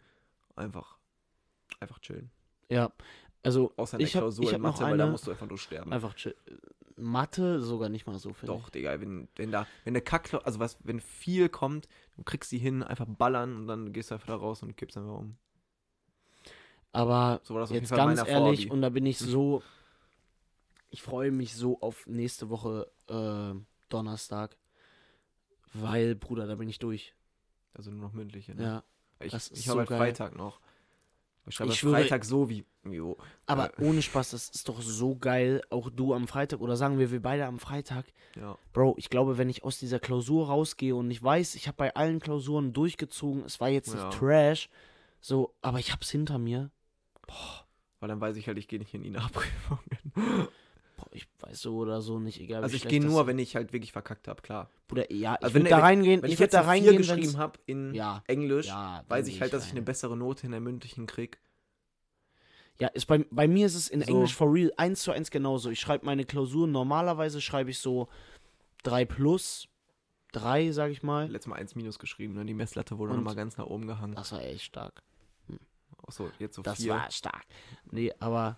einfach, 0.57 0.99
einfach 1.81 1.99
chillen. 2.01 2.31
Ja, 2.69 2.93
also 3.43 3.73
Außer 3.77 3.95
in 3.97 4.01
der 4.01 4.07
ich 4.07 4.13
Klausur 4.13 4.45
ich 4.45 4.51
in 4.51 4.55
hab 4.57 4.63
noch 4.63 4.73
Mathe, 4.81 4.85
weil 4.85 4.99
da 4.99 5.05
eine, 5.05 5.13
musst 5.13 5.27
du 5.27 5.31
einfach 5.31 5.49
nur 5.49 5.59
sterben. 5.59 5.93
einfach 5.93 6.15
chill- 6.15 6.37
Mathe 6.99 7.61
sogar 7.61 7.89
nicht 7.89 8.07
mal 8.07 8.19
so, 8.19 8.33
finde 8.33 8.55
Doch, 8.55 8.71
Digga, 8.71 9.01
wenn, 9.01 9.29
wenn 9.37 9.51
da, 9.51 9.67
wenn 9.85 9.95
der 9.95 10.03
Kack, 10.03 10.35
also 10.45 10.59
was, 10.59 10.77
wenn 10.85 11.01
viel 11.01 11.49
kommt, 11.49 11.89
du 12.17 12.23
kriegst 12.23 12.51
die 12.53 12.59
hin, 12.59 12.83
einfach 12.83 13.07
ballern 13.07 13.57
und 13.57 13.67
dann 13.67 13.93
gehst 13.93 14.11
du 14.11 14.15
einfach 14.15 14.27
da 14.29 14.37
raus 14.37 14.63
und 14.63 14.77
kippst 14.77 14.97
einfach 14.97 15.19
um. 15.19 15.37
ich. 16.45 16.91
Aber 16.93 17.41
So 17.45 17.59
jetzt 17.75 17.91
ganz 17.91 18.23
ehrlich, 18.27 18.61
Vorbi. 18.67 18.71
und 18.71 18.83
da 18.83 18.89
bin 18.89 19.07
ich 19.07 19.19
Hm. 19.21 19.27
so, 19.29 19.63
ich 20.91 21.03
freue 21.03 21.31
mich 21.31 21.55
so 21.55 21.81
auf 21.81 22.07
nächste 22.07 22.49
Woche 22.51 22.91
äh, 23.09 23.55
Donnerstag, 23.89 24.57
weil, 25.75 26.15
Bruder, 26.15 26.47
da 26.47 26.55
bin 26.57 26.69
ich 26.69 26.79
durch. 26.79 27.15
Also 27.75 27.91
nur 27.91 28.01
noch 28.01 28.13
mündliche, 28.13 28.55
ne? 28.55 28.63
Ja, 28.65 28.85
ich 29.21 29.35
ich 29.35 29.69
habe 29.69 29.73
so 29.73 29.79
halt. 29.79 29.89
Freitag 29.89 30.37
noch. 30.37 30.61
Ich 31.49 31.55
schreibe 31.57 31.73
Ich 31.73 31.81
Freitag 31.81 32.25
so 32.25 32.49
wie. 32.49 32.65
Jo. 32.85 33.17
aber 33.47 33.79
Äh. 33.79 33.85
ohne 33.85 34.01
Spaß, 34.03 34.31
das 34.31 34.49
ist 34.49 34.69
doch 34.69 34.81
so 34.81 35.17
geil, 35.17 35.63
auch 35.71 35.91
du 35.91 36.15
am 36.15 36.27
Freitag, 36.27 36.61
oder 36.61 36.77
sagen 36.77 36.99
wir, 36.99 37.11
wir 37.11 37.21
beide 37.21 37.45
am 37.47 37.59
Freitag, 37.59 38.07
Ja. 38.35 38.57
Bro, 38.73 38.95
ich 38.97 39.11
glaube, 39.11 39.37
wenn 39.37 39.51
ich 39.51 39.63
aus 39.65 39.79
dieser 39.79 39.99
Klausur 39.99 40.47
rausgehe 40.47 40.95
und 40.97 41.11
ich 41.11 41.23
weiß, 41.23 41.55
ich 41.55 41.67
habe 41.69 41.77
bei 41.77 41.95
allen 41.95 42.19
Klausuren 42.21 42.73
durchgezogen, 42.73 43.45
es 43.45 43.61
war 43.61 43.69
jetzt 43.69 43.93
Ja. 43.95 44.07
nicht 44.07 44.19
Trash, 44.19 44.71
so, 45.21 45.55
aber 45.61 45.79
ich 45.81 45.93
hab's 45.93 46.11
hinter 46.11 46.39
mir. 46.39 46.71
Weil 48.01 48.09
dann 48.09 48.21
weiß 48.21 48.37
ich 48.37 48.47
halt, 48.47 48.57
ich 48.59 48.69
gehe 48.69 48.79
nicht 48.79 48.95
in 48.95 49.03
die 49.03 49.11
Nachprüfungen. 49.11 49.83
Ich 51.13 51.27
weiß 51.41 51.61
so 51.61 51.77
oder 51.77 52.01
so 52.01 52.19
nicht, 52.19 52.41
egal. 52.41 52.61
wie 52.61 52.65
Also 52.65 52.77
ich 52.77 52.87
gehe 52.89 53.01
das 53.01 53.11
nur, 53.11 53.27
wenn 53.27 53.39
ich 53.39 53.57
halt 53.57 53.73
wirklich 53.73 53.93
verkackt 53.93 54.29
habe, 54.29 54.43
klar. 54.43 54.71
Bruder, 54.89 55.11
ja, 55.13 55.35
ich 55.35 55.43
Also 55.45 55.55
würde 55.55 55.65
wenn- 55.67 55.71
da 55.71 55.79
reingehen, 55.79 56.23
Wenn 56.23 56.29
ich, 56.29 56.35
ich, 56.35 56.41
jetzt 56.41 56.53
da 56.55 56.59
eine 56.61 56.67
4 56.81 56.91
reingehen, 56.91 56.97
geschrieben 56.99 57.39
habe 57.39 57.59
in 57.67 57.95
Ja, 57.95 58.23
Englisch, 58.27 58.67
ja. 58.67 59.05
weiß 59.09 59.29
ich 59.29 59.41
halt, 59.41 59.53
dass 59.53 59.65
ich 59.65 59.71
rein. 59.71 59.77
eine 59.79 59.85
bessere 59.85 60.17
Note 60.17 60.47
in 60.47 60.53
der 60.53 60.61
mündlichen 60.61 61.07
krieg. 61.07 61.39
Ja, 62.81 62.89
ist 62.89 63.07
bei, 63.07 63.27
bei 63.31 63.49
mir 63.49 63.67
ist 63.67 63.75
es 63.75 63.89
in 63.89 64.01
So. 64.03 64.07
Englisch 64.09 64.35
for 64.35 64.53
real 64.53 64.73
eins 64.77 65.03
zu 65.03 65.11
eins 65.11 65.31
genauso. 65.31 65.69
Ich 65.71 65.81
schreibe 65.81 66.07
meine 66.07 66.25
Klausuren, 66.25 66.71
normalerweise 66.71 67.41
schreibe 67.41 67.71
ich 67.71 67.79
so 67.81 68.09
3 68.85 69.05
plus, 69.05 69.67
3, 70.33 70.71
sag 70.73 70.91
ich 70.93 71.03
mal. 71.03 71.29
Letztes 71.29 71.49
Mal 71.49 71.57
1 71.57 71.75
minus 71.75 71.99
geschrieben, 71.99 72.35
ne? 72.35 72.45
Die 72.45 72.55
Messlatte 72.55 72.97
wurde 72.99 73.15
nochmal 73.15 73.35
ganz 73.35 73.57
nach 73.57 73.67
oben 73.67 73.87
gehangen. 73.87 74.15
Das 74.15 74.31
war 74.33 74.43
echt 74.43 74.63
stark. 74.63 75.03
Achso, 76.07 76.31
jetzt 76.39 76.55
so 76.57 76.63
Das 76.63 76.79
4. 76.79 76.93
war 76.95 77.11
stark. 77.11 77.45
Nee, 77.91 78.13
aber 78.21 78.57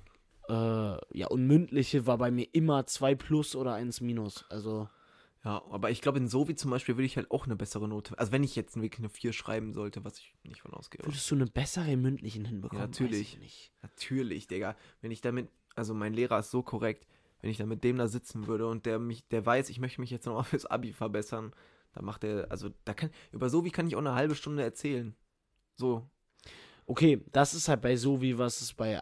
äh, 0.51 0.99
ja, 1.17 1.29
und 1.29 1.47
mündliche 1.47 2.07
war 2.07 2.19
bei 2.19 2.31
mir 2.31 2.49
immer 2.53 2.85
2 2.87 3.15
plus 3.15 3.55
oder 3.55 3.75
1 3.75 4.01
minus. 4.01 4.45
Also, 4.51 4.89
Ja, 5.45 5.63
aber 5.71 5.91
ich 5.91 6.03
glaube, 6.03 6.19
in 6.19 6.27
Sovi 6.27 6.57
zum 6.57 6.73
Beispiel 6.73 6.97
würde 6.97 7.07
ich 7.07 7.17
halt 7.17 7.31
auch 7.31 7.47
eine 7.47 7.55
bessere 7.55 7.87
Note. 7.87 8.19
Also 8.19 8.33
wenn 8.33 8.43
ich 8.43 8.57
jetzt 8.57 8.75
wirklich 8.75 8.99
eine 8.99 9.09
4 9.09 9.33
schreiben 9.33 9.73
sollte, 9.73 10.05
was 10.05 10.19
ich 10.19 10.35
nicht 10.43 10.63
von 10.63 10.73
ausgehe. 10.73 11.01
würdest 11.05 11.31
du 11.31 11.37
eine 11.37 11.47
bessere 11.47 11.93
im 11.93 12.03
mündlichen 12.03 12.45
hinbekommen? 12.45 12.83
Ja, 12.83 12.89
natürlich. 12.89 13.39
Natürlich, 13.83 14.49
Digga. 14.49 14.77
Wenn 15.01 15.13
ich 15.13 15.21
damit, 15.21 15.49
also 15.77 15.95
mein 15.95 16.15
Lehrer 16.15 16.41
ist 16.41 16.51
so 16.51 16.63
korrekt, 16.63 17.07
wenn 17.41 17.51
ich 17.51 17.57
da 17.57 17.65
mit 17.65 17.85
dem 17.85 17.97
da 17.97 18.09
sitzen 18.09 18.49
würde 18.49 18.67
und 18.67 18.87
der 18.87 18.99
mich, 18.99 19.27
der 19.29 19.47
weiß, 19.47 19.71
ich 19.71 19.79
möchte 19.79 20.01
mich 20.01 20.11
jetzt 20.11 20.27
nochmal 20.27 20.45
fürs 20.45 20.67
Abi 20.67 20.93
verbessern, 20.93 21.53
dann 21.93 22.05
macht 22.05 22.25
er, 22.25 22.51
also 22.51 22.71
da 22.85 22.93
kann, 22.95 23.11
über 23.31 23.49
so 23.49 23.65
wie 23.65 23.71
kann 23.71 23.87
ich 23.87 23.95
auch 23.95 24.01
eine 24.01 24.15
halbe 24.15 24.35
Stunde 24.35 24.63
erzählen. 24.65 25.15
So. 25.77 26.09
Okay, 26.87 27.23
das 27.31 27.55
ist 27.55 27.69
halt 27.69 27.83
bei 27.83 27.95
so 27.95 28.21
wie 28.21 28.37
was 28.37 28.61
es 28.61 28.75
bei. 28.75 29.01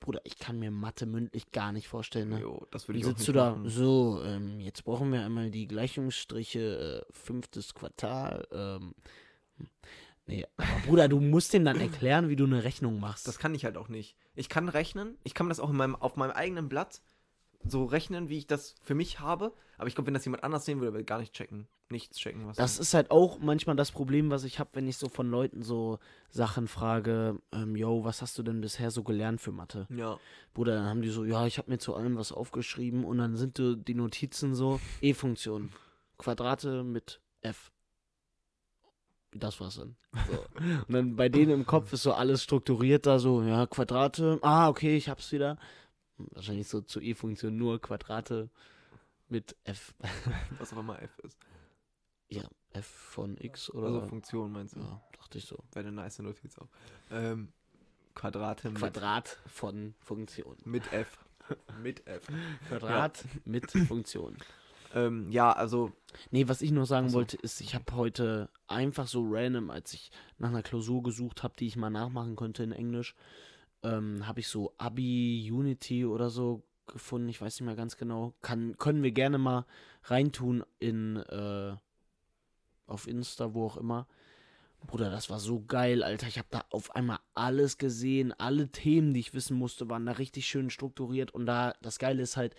Bruder, 0.00 0.20
ich 0.24 0.38
kann 0.38 0.58
mir 0.58 0.70
Mathe 0.70 1.04
mündlich 1.06 1.52
gar 1.52 1.72
nicht 1.72 1.86
vorstellen, 1.86 2.30
ne? 2.30 2.40
Jo, 2.40 2.66
das 2.70 2.88
würde 2.88 2.98
Dann 2.98 3.00
ich 3.00 3.04
auch 3.04 3.08
sitzt 3.10 3.20
nicht 3.20 3.28
du 3.28 3.32
da, 3.34 3.50
machen. 3.50 3.68
so, 3.68 4.22
ähm, 4.24 4.58
jetzt 4.58 4.84
brauchen 4.84 5.12
wir 5.12 5.24
einmal 5.24 5.50
die 5.50 5.68
Gleichungsstriche, 5.68 7.04
äh, 7.06 7.12
fünftes 7.12 7.74
Quartal. 7.74 8.48
Ähm, 8.50 8.94
hm. 9.58 9.68
nee, 10.26 10.46
aber 10.56 10.66
Bruder, 10.86 11.08
du 11.08 11.20
musst 11.20 11.52
dem 11.52 11.66
dann 11.66 11.78
erklären, 11.78 12.30
wie 12.30 12.36
du 12.36 12.44
eine 12.44 12.64
Rechnung 12.64 12.98
machst. 12.98 13.28
Das 13.28 13.38
kann 13.38 13.54
ich 13.54 13.66
halt 13.66 13.76
auch 13.76 13.88
nicht. 13.88 14.16
Ich 14.34 14.48
kann 14.48 14.70
rechnen, 14.70 15.18
ich 15.22 15.34
kann 15.34 15.50
das 15.50 15.60
auch 15.60 15.70
in 15.70 15.76
meinem, 15.76 15.94
auf 15.94 16.16
meinem 16.16 16.32
eigenen 16.32 16.68
Blatt 16.70 17.02
so 17.62 17.84
rechnen, 17.84 18.30
wie 18.30 18.38
ich 18.38 18.46
das 18.46 18.74
für 18.82 18.94
mich 18.94 19.20
habe, 19.20 19.52
aber 19.76 19.86
ich 19.86 19.94
glaube, 19.94 20.06
wenn 20.06 20.14
das 20.14 20.24
jemand 20.24 20.44
anders 20.44 20.64
sehen 20.64 20.80
würde, 20.80 20.92
würde 20.94 21.02
er 21.02 21.06
gar 21.06 21.18
nicht 21.20 21.34
checken. 21.34 21.68
Nichts 21.90 22.18
checken, 22.18 22.46
was 22.46 22.56
Das 22.56 22.78
ist 22.78 22.94
halt 22.94 23.10
auch 23.10 23.40
manchmal 23.40 23.74
das 23.74 23.90
Problem, 23.90 24.30
was 24.30 24.44
ich 24.44 24.60
habe, 24.60 24.70
wenn 24.74 24.86
ich 24.86 24.96
so 24.96 25.08
von 25.08 25.28
Leuten 25.28 25.62
so 25.62 25.98
Sachen 26.30 26.68
frage, 26.68 27.40
ähm, 27.50 27.74
yo, 27.74 28.04
was 28.04 28.22
hast 28.22 28.38
du 28.38 28.44
denn 28.44 28.60
bisher 28.60 28.92
so 28.92 29.02
gelernt 29.02 29.40
für 29.40 29.50
Mathe? 29.50 29.88
Ja. 29.90 30.18
Bruder, 30.54 30.76
dann 30.76 30.86
haben 30.86 31.02
die 31.02 31.08
so, 31.08 31.24
ja, 31.24 31.46
ich 31.46 31.58
habe 31.58 31.68
mir 31.68 31.78
zu 31.78 31.96
allem 31.96 32.16
was 32.16 32.30
aufgeschrieben 32.30 33.04
und 33.04 33.18
dann 33.18 33.34
sind 33.36 33.58
die 33.58 33.94
Notizen 33.94 34.54
so, 34.54 34.78
E-Funktion, 35.00 35.72
Quadrate 36.16 36.84
mit 36.84 37.20
F. 37.40 37.72
Das 39.32 39.60
war's 39.60 39.76
dann. 39.76 39.96
So. 40.28 40.44
Und 40.88 40.92
dann 40.92 41.16
bei 41.16 41.28
denen 41.28 41.52
im 41.52 41.66
Kopf 41.66 41.92
ist 41.92 42.02
so 42.02 42.12
alles 42.12 42.42
strukturiert 42.42 43.06
da 43.06 43.20
so, 43.20 43.42
ja, 43.42 43.66
Quadrate, 43.66 44.40
ah, 44.42 44.68
okay, 44.68 44.96
ich 44.96 45.08
hab's 45.08 45.30
wieder. 45.30 45.56
Wahrscheinlich 46.16 46.66
so 46.66 46.80
zu 46.80 47.00
E-Funktion 47.00 47.56
nur 47.56 47.80
Quadrate 47.80 48.50
mit 49.28 49.56
F. 49.62 49.94
Was 50.58 50.72
auch 50.72 50.78
immer 50.78 51.00
F 51.00 51.16
ist. 51.20 51.38
Ja, 52.30 52.42
F 52.72 52.86
von 52.86 53.36
X 53.38 53.70
oder 53.70 53.86
Also 53.88 54.02
Funktion 54.02 54.52
meinst 54.52 54.76
du? 54.76 54.80
Ja, 54.80 55.00
dachte 55.18 55.38
ich 55.38 55.44
so. 55.44 55.56
Wäre 55.72 55.86
eine 55.88 55.92
nice 55.92 56.18
Notiz 56.20 56.58
auch. 56.58 56.68
Ähm, 57.10 57.52
Quadrate 58.14 58.70
Quadrat 58.72 59.38
von 59.46 59.94
Funktion. 59.98 60.56
mit 60.64 60.92
F. 60.92 61.18
mit 61.82 62.06
F. 62.06 62.26
Quadrat 62.68 63.24
mit 63.44 63.70
Funktion. 63.70 64.36
Ähm, 64.94 65.30
ja, 65.30 65.52
also, 65.52 65.92
Nee, 66.30 66.48
was 66.48 66.62
ich 66.62 66.72
nur 66.72 66.86
sagen 66.86 67.06
Ach 67.06 67.10
so. 67.10 67.18
wollte, 67.18 67.36
ist, 67.36 67.60
ich 67.60 67.74
habe 67.74 67.84
heute 67.94 68.48
einfach 68.66 69.06
so 69.06 69.24
random, 69.28 69.70
als 69.70 69.92
ich 69.92 70.10
nach 70.38 70.48
einer 70.48 70.62
Klausur 70.62 71.02
gesucht 71.02 71.42
habe, 71.42 71.54
die 71.58 71.66
ich 71.66 71.76
mal 71.76 71.90
nachmachen 71.90 72.34
konnte 72.36 72.62
in 72.64 72.72
Englisch, 72.72 73.14
ähm, 73.82 74.26
habe 74.26 74.40
ich 74.40 74.48
so 74.48 74.74
Abi 74.78 75.48
Unity 75.50 76.04
oder 76.04 76.28
so 76.30 76.62
gefunden. 76.86 77.28
Ich 77.28 77.40
weiß 77.40 77.60
nicht 77.60 77.66
mehr 77.66 77.76
ganz 77.76 77.96
genau. 77.96 78.34
Kann, 78.42 78.76
können 78.78 79.02
wir 79.02 79.12
gerne 79.12 79.38
mal 79.38 79.64
reintun 80.04 80.64
in 80.80 81.16
äh, 81.16 81.76
auf 82.90 83.06
Insta, 83.06 83.54
wo 83.54 83.66
auch 83.66 83.76
immer. 83.76 84.06
Bruder, 84.86 85.10
das 85.10 85.28
war 85.28 85.40
so 85.40 85.62
geil, 85.66 86.02
Alter. 86.02 86.26
Ich 86.26 86.38
habe 86.38 86.48
da 86.50 86.64
auf 86.70 86.94
einmal 86.94 87.18
alles 87.34 87.76
gesehen. 87.76 88.32
Alle 88.38 88.68
Themen, 88.68 89.12
die 89.12 89.20
ich 89.20 89.34
wissen 89.34 89.56
musste, 89.56 89.90
waren 89.90 90.06
da 90.06 90.12
richtig 90.12 90.46
schön 90.46 90.70
strukturiert. 90.70 91.32
Und 91.32 91.46
da, 91.46 91.74
das 91.82 91.98
Geile 91.98 92.22
ist 92.22 92.36
halt, 92.36 92.54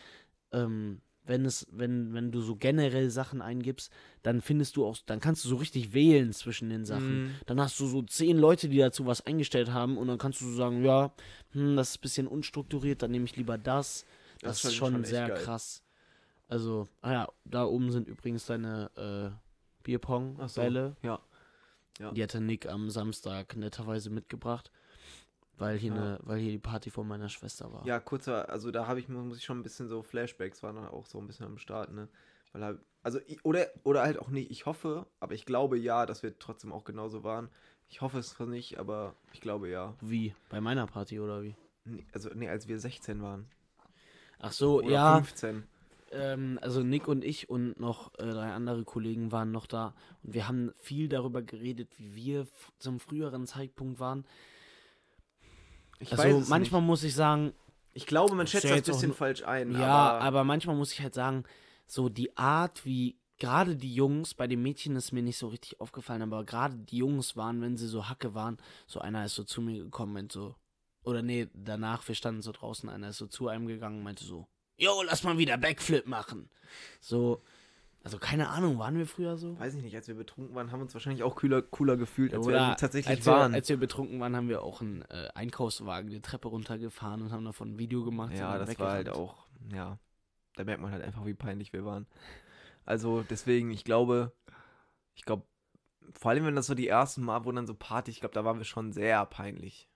ähm, 0.51 1.01
wenn 1.25 1.45
es, 1.45 1.67
wenn, 1.71 2.13
wenn 2.13 2.31
du 2.31 2.41
so 2.41 2.55
generell 2.55 3.09
Sachen 3.09 3.41
eingibst, 3.41 3.91
dann 4.23 4.41
findest 4.41 4.75
du 4.75 4.85
auch, 4.85 4.97
dann 5.05 5.19
kannst 5.19 5.43
du 5.45 5.49
so 5.49 5.55
richtig 5.55 5.93
wählen 5.93 6.33
zwischen 6.33 6.69
den 6.69 6.85
Sachen. 6.85 7.23
Mhm. 7.23 7.35
Dann 7.45 7.59
hast 7.59 7.79
du 7.79 7.87
so 7.87 8.01
zehn 8.01 8.37
Leute, 8.37 8.69
die 8.69 8.77
dazu 8.77 9.05
was 9.05 9.25
eingestellt 9.25 9.71
haben 9.71 9.97
und 9.97 10.07
dann 10.07 10.17
kannst 10.17 10.41
du 10.41 10.45
so 10.45 10.55
sagen, 10.55 10.83
ja, 10.83 11.13
hm, 11.51 11.75
das 11.75 11.89
ist 11.89 11.97
ein 11.97 12.01
bisschen 12.01 12.27
unstrukturiert, 12.27 13.01
dann 13.01 13.11
nehme 13.11 13.25
ich 13.25 13.35
lieber 13.35 13.57
das. 13.57 14.05
Das, 14.41 14.63
ist 14.63 14.73
schon, 14.73 14.95
echt 15.01 15.07
sehr 15.07 15.27
geil. 15.27 15.37
krass. 15.43 15.83
Also, 16.47 16.87
ah 17.01 17.11
ja, 17.11 17.29
da 17.45 17.65
oben 17.65 17.91
sind 17.91 18.07
übrigens 18.07 18.45
deine 18.45 18.89
äh, 18.97 19.50
So, 19.81 19.83
Bierpong-Bälle. 19.83 20.95
Ja. 21.01 21.19
Ja. 21.99 22.11
Die 22.11 22.23
hatte 22.23 22.41
Nick 22.41 22.67
am 22.67 22.89
Samstag 22.89 23.55
netterweise 23.55 24.09
mitgebracht, 24.09 24.71
weil 25.57 25.77
hier, 25.77 25.93
Ja. 25.93 25.99
ne, 25.99 26.19
weil 26.23 26.39
hier 26.39 26.51
die 26.51 26.59
Party 26.59 26.89
von 26.89 27.07
meiner 27.07 27.29
Schwester 27.29 27.71
war. 27.71 27.85
Ja, 27.85 27.99
kurzer, 27.99 28.49
also 28.49 28.71
da 28.71 28.87
habe 28.87 28.99
ich, 28.99 29.09
muss 29.09 29.37
ich 29.37 29.43
schon 29.43 29.59
ein 29.59 29.63
bisschen 29.63 29.87
so 29.87 30.01
Flashbacks 30.01 30.63
waren 30.63 30.75
dann 30.77 30.87
auch 30.87 31.05
so 31.05 31.19
ein 31.19 31.27
bisschen 31.27 31.45
am 31.45 31.57
Start, 31.57 31.91
ne? 31.91 32.07
Weil 32.53 32.63
halt, 32.63 32.79
also, 33.03 33.19
oder, 33.43 33.67
oder 33.83 34.01
halt 34.01 34.19
auch 34.19 34.29
nicht, 34.29 34.51
ich 34.51 34.65
hoffe, 34.65 35.05
aber 35.19 35.33
ich 35.33 35.45
glaube 35.45 35.77
ja, 35.77 36.05
dass 36.05 36.23
wir 36.23 36.37
trotzdem 36.39 36.71
auch 36.71 36.83
genauso 36.83 37.23
waren. 37.23 37.49
Ich 37.87 38.01
hoffe 38.01 38.19
es 38.19 38.39
nicht, 38.39 38.79
aber 38.79 39.15
ich 39.33 39.41
glaube 39.41 39.69
ja. 39.69 39.95
Wie? 40.01 40.33
Bei 40.49 40.61
meiner 40.61 40.87
Party 40.87 41.19
oder 41.19 41.43
wie? 41.43 41.55
Nee, 41.85 42.05
Also, 42.13 42.29
nee, 42.33 42.47
als 42.49 42.67
wir 42.67 42.79
16 42.79 43.21
waren. 43.21 43.47
Ach 44.39 44.51
so, 44.51 44.77
Oder 44.79 44.89
ja. 44.89 45.15
15. 45.17 45.67
Ähm, 46.11 46.59
also 46.61 46.83
Nick 46.83 47.07
und 47.07 47.23
ich 47.23 47.49
und 47.49 47.79
noch 47.79 48.13
äh, 48.19 48.23
drei 48.29 48.51
andere 48.51 48.83
Kollegen 48.83 49.31
waren 49.31 49.51
noch 49.51 49.65
da 49.65 49.93
und 50.23 50.33
wir 50.33 50.47
haben 50.47 50.71
viel 50.75 51.07
darüber 51.09 51.41
geredet, 51.41 51.97
wie 51.97 52.15
wir 52.15 52.47
zum 52.79 52.99
früheren 52.99 53.47
Zeitpunkt 53.47 53.99
waren. 53.99 54.25
Ich 55.99 56.11
Also 56.11 56.49
manchmal 56.49 56.81
nicht. 56.81 56.87
muss 56.87 57.03
ich 57.03 57.13
sagen, 57.15 57.53
Ich 57.93 58.05
glaube, 58.05 58.35
man 58.35 58.47
schätzt 58.47 58.65
das 58.65 58.71
ein 58.71 58.79
auch 58.81 58.85
bisschen 58.85 59.13
falsch 59.13 59.43
ein. 59.43 59.71
ja, 59.71 59.87
aber, 59.87 60.21
aber 60.23 60.43
manchmal 60.43 60.75
muss 60.75 60.91
ich 60.93 61.01
halt 61.01 61.13
sagen, 61.13 61.43
so 61.87 62.09
die 62.09 62.35
Art, 62.37 62.85
wie 62.85 63.17
gerade 63.37 63.75
die 63.75 63.93
Jungs, 63.93 64.33
bei 64.33 64.47
den 64.47 64.61
Mädchen 64.61 64.95
ist 64.95 65.11
mir 65.11 65.21
nicht 65.23 65.37
so 65.37 65.47
richtig 65.47 65.79
aufgefallen, 65.79 66.21
aber 66.21 66.43
gerade 66.45 66.77
die 66.77 66.97
Jungs 66.97 67.35
waren, 67.35 67.61
wenn 67.61 67.77
sie 67.77 67.87
so 67.87 68.07
Hacke 68.09 68.33
waren, 68.33 68.57
so 68.87 68.99
einer 68.99 69.25
ist 69.25 69.35
so 69.35 69.43
zu 69.43 69.61
mir 69.61 69.83
gekommen 69.83 70.15
und 70.17 70.31
so, 70.31 70.55
oder 71.03 71.21
nee, 71.21 71.47
danach, 71.53 72.07
wir 72.07 72.15
standen 72.15 72.41
so 72.41 72.51
draußen, 72.51 72.87
einer 72.89 73.09
ist 73.09 73.17
so 73.17 73.27
zu 73.27 73.47
einem 73.47 73.65
gegangen 73.67 73.97
und 73.99 74.03
meinte 74.03 74.23
so, 74.23 74.47
yo, 74.81 75.03
lass 75.03 75.23
mal 75.23 75.37
wieder 75.37 75.57
Backflip 75.57 76.07
machen. 76.07 76.49
So, 76.99 77.41
also 78.03 78.17
keine 78.17 78.49
Ahnung, 78.49 78.79
waren 78.79 78.97
wir 78.97 79.05
früher 79.05 79.37
so? 79.37 79.59
weiß 79.59 79.75
ich 79.75 79.83
nicht, 79.83 79.95
als 79.95 80.07
wir 80.07 80.15
betrunken 80.15 80.55
waren, 80.55 80.71
haben 80.71 80.79
wir 80.79 80.83
uns 80.83 80.93
wahrscheinlich 80.93 81.21
auch 81.21 81.35
cooler, 81.35 81.61
cooler 81.61 81.97
gefühlt, 81.97 82.33
als 82.33 82.45
Oder 82.45 82.69
wir 82.69 82.75
tatsächlich 82.75 83.17
als 83.17 83.25
waren. 83.27 83.51
Wir, 83.51 83.57
als 83.57 83.69
wir 83.69 83.77
betrunken 83.77 84.19
waren, 84.19 84.35
haben 84.35 84.49
wir 84.49 84.63
auch 84.63 84.81
einen 84.81 85.03
äh, 85.03 85.29
Einkaufswagen 85.35 86.09
die 86.09 86.21
Treppe 86.21 86.47
runtergefahren 86.47 87.21
und 87.21 87.31
haben 87.31 87.45
davon 87.45 87.73
ein 87.73 87.79
Video 87.79 88.03
gemacht. 88.03 88.33
ja, 88.33 88.57
das 88.57 88.79
war 88.79 88.91
halt 88.93 89.09
auch, 89.09 89.45
ja, 89.71 89.99
da 90.55 90.63
merkt 90.63 90.81
man 90.81 90.91
halt 90.91 91.03
einfach, 91.03 91.25
wie 91.25 91.35
peinlich 91.35 91.73
wir 91.73 91.85
waren. 91.85 92.07
Also 92.85 93.23
deswegen, 93.29 93.69
ich 93.69 93.83
glaube, 93.83 94.33
ich 95.13 95.23
glaube, 95.23 95.43
vor 96.13 96.31
allem 96.31 96.45
wenn 96.45 96.55
das 96.55 96.65
so 96.65 96.73
die 96.73 96.87
ersten 96.87 97.21
Mal, 97.21 97.45
wo 97.45 97.51
dann 97.51 97.67
so 97.67 97.75
Party, 97.75 98.09
ich 98.09 98.19
glaube, 98.19 98.33
da 98.33 98.43
waren 98.43 98.57
wir 98.57 98.65
schon 98.65 98.91
sehr 98.91 99.23
peinlich. 99.27 99.90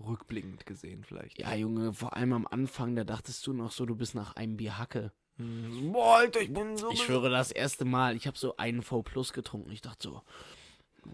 So 0.00 0.06
rückblickend 0.06 0.66
gesehen 0.66 1.04
vielleicht. 1.04 1.38
Ja, 1.38 1.54
Junge, 1.54 1.92
vor 1.92 2.16
allem 2.16 2.32
am 2.32 2.46
Anfang, 2.46 2.96
da 2.96 3.04
dachtest 3.04 3.46
du 3.46 3.52
noch 3.52 3.70
so, 3.72 3.86
du 3.86 3.94
bist 3.96 4.14
nach 4.14 4.36
einem 4.36 4.56
Bier 4.56 4.78
Hacke. 4.78 5.12
Mhm. 5.36 5.92
Boah, 5.92 6.16
Alter, 6.16 6.40
ich 6.40 6.52
bin 6.52 6.76
so. 6.76 6.90
Ich 6.90 7.02
schwöre, 7.02 7.30
das 7.30 7.50
erste 7.50 7.84
Mal, 7.84 8.16
ich 8.16 8.26
habe 8.26 8.36
so 8.38 8.56
einen 8.56 8.82
V 8.82 9.02
Plus 9.02 9.32
getrunken. 9.32 9.70
Ich 9.70 9.80
dachte 9.80 10.08
so, 10.08 10.22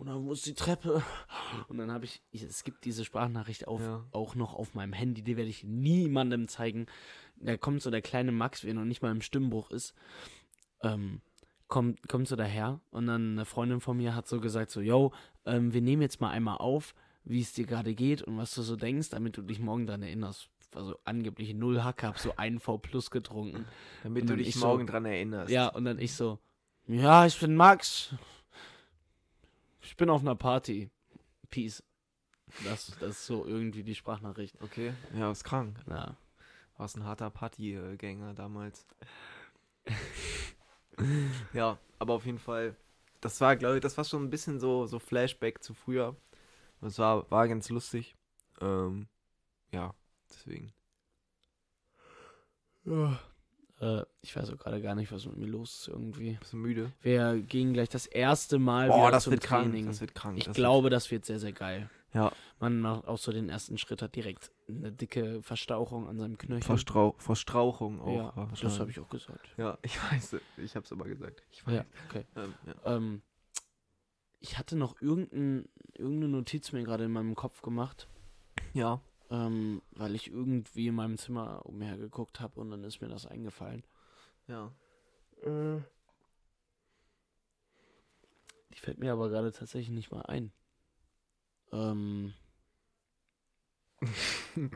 oder 0.01 0.21
wo 0.21 0.33
ist 0.33 0.47
die 0.47 0.55
Treppe? 0.55 1.03
Und 1.69 1.79
dann 1.79 1.93
habe 1.93 2.05
ich, 2.05 2.21
ich, 2.33 2.43
es 2.43 2.65
gibt 2.65 2.85
diese 2.85 3.05
Sprachnachricht 3.05 3.69
auf, 3.69 3.81
Ja. 3.81 4.05
auch 4.11 4.35
noch 4.35 4.55
auf 4.55 4.75
meinem 4.75 4.93
Handy, 4.93 5.23
die 5.23 5.37
werde 5.37 5.51
ich 5.51 5.63
niemandem 5.65 6.49
zeigen. 6.49 6.87
Da 7.37 7.57
kommt 7.57 7.83
so 7.83 7.91
der 7.91 8.03
kleine 8.03 8.33
Max, 8.33 8.65
wie 8.65 8.69
er 8.69 8.75
noch 8.75 8.85
nicht 8.85 9.03
mal 9.03 9.11
im 9.13 9.21
Stimmbruch 9.23 9.71
ist, 9.71 9.95
ähm, 10.83 11.21
kommt, 11.69 12.09
kommt 12.09 12.27
so 12.29 12.35
daher 12.37 12.81
und 12.91 13.07
dann 13.07 13.33
eine 13.33 13.45
Freundin 13.45 13.81
von 13.81 13.97
mir 13.97 14.15
hat 14.15 14.27
so 14.27 14.41
gesagt 14.41 14.71
so, 14.71 14.81
yo, 14.81 15.13
ähm, 15.45 15.73
wir 15.73 15.83
nehmen 15.83 16.03
jetzt 16.03 16.21
mal 16.21 16.31
einmal 16.31 16.59
auf, 16.59 16.95
wie 17.27 17.41
es 17.43 17.53
dir 17.53 17.67
gerade 17.67 17.95
geht 17.95 18.23
und 18.23 18.39
was 18.39 18.55
du 18.55 18.63
so 18.63 18.77
denkst, 18.77 19.11
damit 19.11 19.37
du 19.37 19.43
dich 19.43 19.59
morgen 19.61 19.87
daran 19.87 20.03
erinnerst. 20.03 20.49
Also 20.75 20.99
angeblich 21.05 21.55
null 21.55 21.83
Hack, 21.83 22.03
hab 22.03 22.19
so 22.19 22.35
einen 22.37 22.61
V 22.61 22.79
Plus 22.79 23.11
getrunken. 23.11 23.67
Damit 24.03 24.29
du 24.29 24.37
dich 24.37 24.49
ich 24.49 24.55
so- 24.55 24.67
morgen 24.67 24.87
dran 24.87 25.05
erinnerst. 25.05 25.51
Ja, 25.51 25.69
und 25.69 25.85
dann 25.85 25.99
ich 25.99 26.15
so, 26.15 26.39
ja, 26.87 27.27
ich 27.27 27.39
bin 27.39 27.57
Max. 27.57 28.15
Ich 29.81 29.97
bin 29.97 30.09
auf 30.11 30.21
einer 30.21 30.35
Party. 30.35 30.91
Peace. 31.51 31.83
Das, 32.65 32.97
das 33.01 33.11
ist 33.11 33.27
so 33.27 33.45
irgendwie 33.47 33.83
die 33.83 33.95
Sprachnachricht. 33.95 34.57
Okay. 34.63 34.93
Ja, 35.15 35.31
ist 35.31 35.45
krank. 35.45 35.79
Ja. 35.89 36.17
Warst 36.77 36.97
ein 36.97 37.05
harter 37.05 37.31
Partygänger 37.31 38.35
damals. 38.35 38.87
ja, 41.53 41.79
aber 41.99 42.15
auf 42.15 42.27
jeden 42.27 42.39
Fall, 42.39 42.77
das 43.21 43.41
war, 43.41 43.57
glaube 43.57 43.77
ich, 43.77 43.81
das 43.81 43.97
war 43.97 44.05
schon 44.05 44.25
ein 44.25 44.31
bisschen 44.31 44.61
so, 44.61 44.87
so 44.87 44.99
Flashback 44.99 45.63
zu 45.63 45.75
früher. 45.75 46.17
Das 46.87 47.01
war, 47.01 47.29
war 47.33 47.49
ganz 47.49 47.69
lustig. 47.69 48.15
Ähm, 48.61 49.09
ja, 49.73 49.93
deswegen. 50.31 50.73
Äh, 53.81 54.03
ich 54.23 54.37
weiß 54.37 54.53
auch 54.53 54.59
gerade 54.59 54.81
gar 54.81 54.95
nicht, 54.95 55.11
was 55.11 55.27
mit 55.27 55.37
mir 55.37 55.47
los 55.47 55.81
ist 55.81 55.89
irgendwie. 55.89 56.35
Bist 56.35 56.53
du 56.53 56.59
müde? 56.59 56.93
Wir 57.03 57.41
gehen 57.41 57.73
gleich 57.73 57.89
das 57.89 58.07
erste 58.07 58.61
Mal 58.61 58.87
Boah, 58.87 59.11
das 59.11 59.29
wird 59.29 59.43
Training. 59.43 59.73
krank. 59.73 59.87
Das 59.89 60.01
wird 60.01 60.15
krank. 60.15 60.39
ich 60.39 60.45
das 60.45 60.55
glaube, 60.55 60.89
das 60.89 61.11
wird 61.11 61.25
sehr, 61.25 61.41
sehr 61.41 61.53
geil. 61.53 61.91
Ja. 62.15 62.31
Man 62.61 62.81
macht 62.81 63.09
auch 63.09 63.19
so 63.19 63.33
den 63.33 63.49
ersten 63.49 63.79
Schritt, 63.79 64.01
hat 64.01 64.15
direkt 64.15 64.53
eine 64.69 64.93
dicke 64.93 65.43
Verstauchung 65.43 66.07
an 66.07 66.19
seinem 66.19 66.33
Wird 66.35 66.43
Knöchel. 66.43 66.63
Verstrau 66.63 67.17
Verstrauchung 67.19 68.01
auch. 68.01 68.37
ja, 68.37 68.49
das 68.63 68.79
habe 68.79 68.93
ich 68.93 69.01
auch 69.01 69.09
gesagt. 69.09 69.49
Ja, 69.57 69.77
ich 69.83 69.99
weiß. 70.13 70.37
Ich 70.59 70.77
habe 70.77 70.87
es 70.87 70.93
aber 70.93 71.07
gesagt. 71.07 71.43
Ich 71.51 71.67
weiß. 71.67 71.75
Ja, 71.75 71.85
okay. 72.09 72.25
Ähm, 72.37 72.55
ja. 72.65 72.97
Ähm, 72.97 73.23
ich 74.41 74.59
hatte 74.59 74.77
noch 74.77 75.01
irgendein, 75.01 75.69
irgendeine 75.95 76.29
Notiz 76.29 76.73
mir 76.73 76.85
gerade 76.85 77.05
in 77.05 77.13
meinem 77.13 77.35
Kopf 77.35 77.63
gemacht, 77.63 78.09
ja. 78.75 79.01
ähm, 79.31 79.83
weil 79.93 80.15
ich 80.15 80.31
irgendwie 80.31 80.89
in 80.89 80.95
meinem 80.95 81.17
Zimmer 81.19 81.65
umhergeguckt 81.67 82.41
habe 82.41 82.61
und 82.61 82.71
dann 82.71 82.85
ist 82.85 83.01
mir 83.01 83.09
das 83.09 83.27
eingefallen. 83.27 83.85
Ja. 84.49 84.73
Die 85.45 85.83
fällt 88.79 88.99
mir 88.99 89.13
aber 89.13 89.29
gerade 89.29 89.53
tatsächlich 89.53 89.95
nicht 89.95 90.11
mal 90.11 90.23
ein. 90.23 90.51
Ähm, 91.73 92.33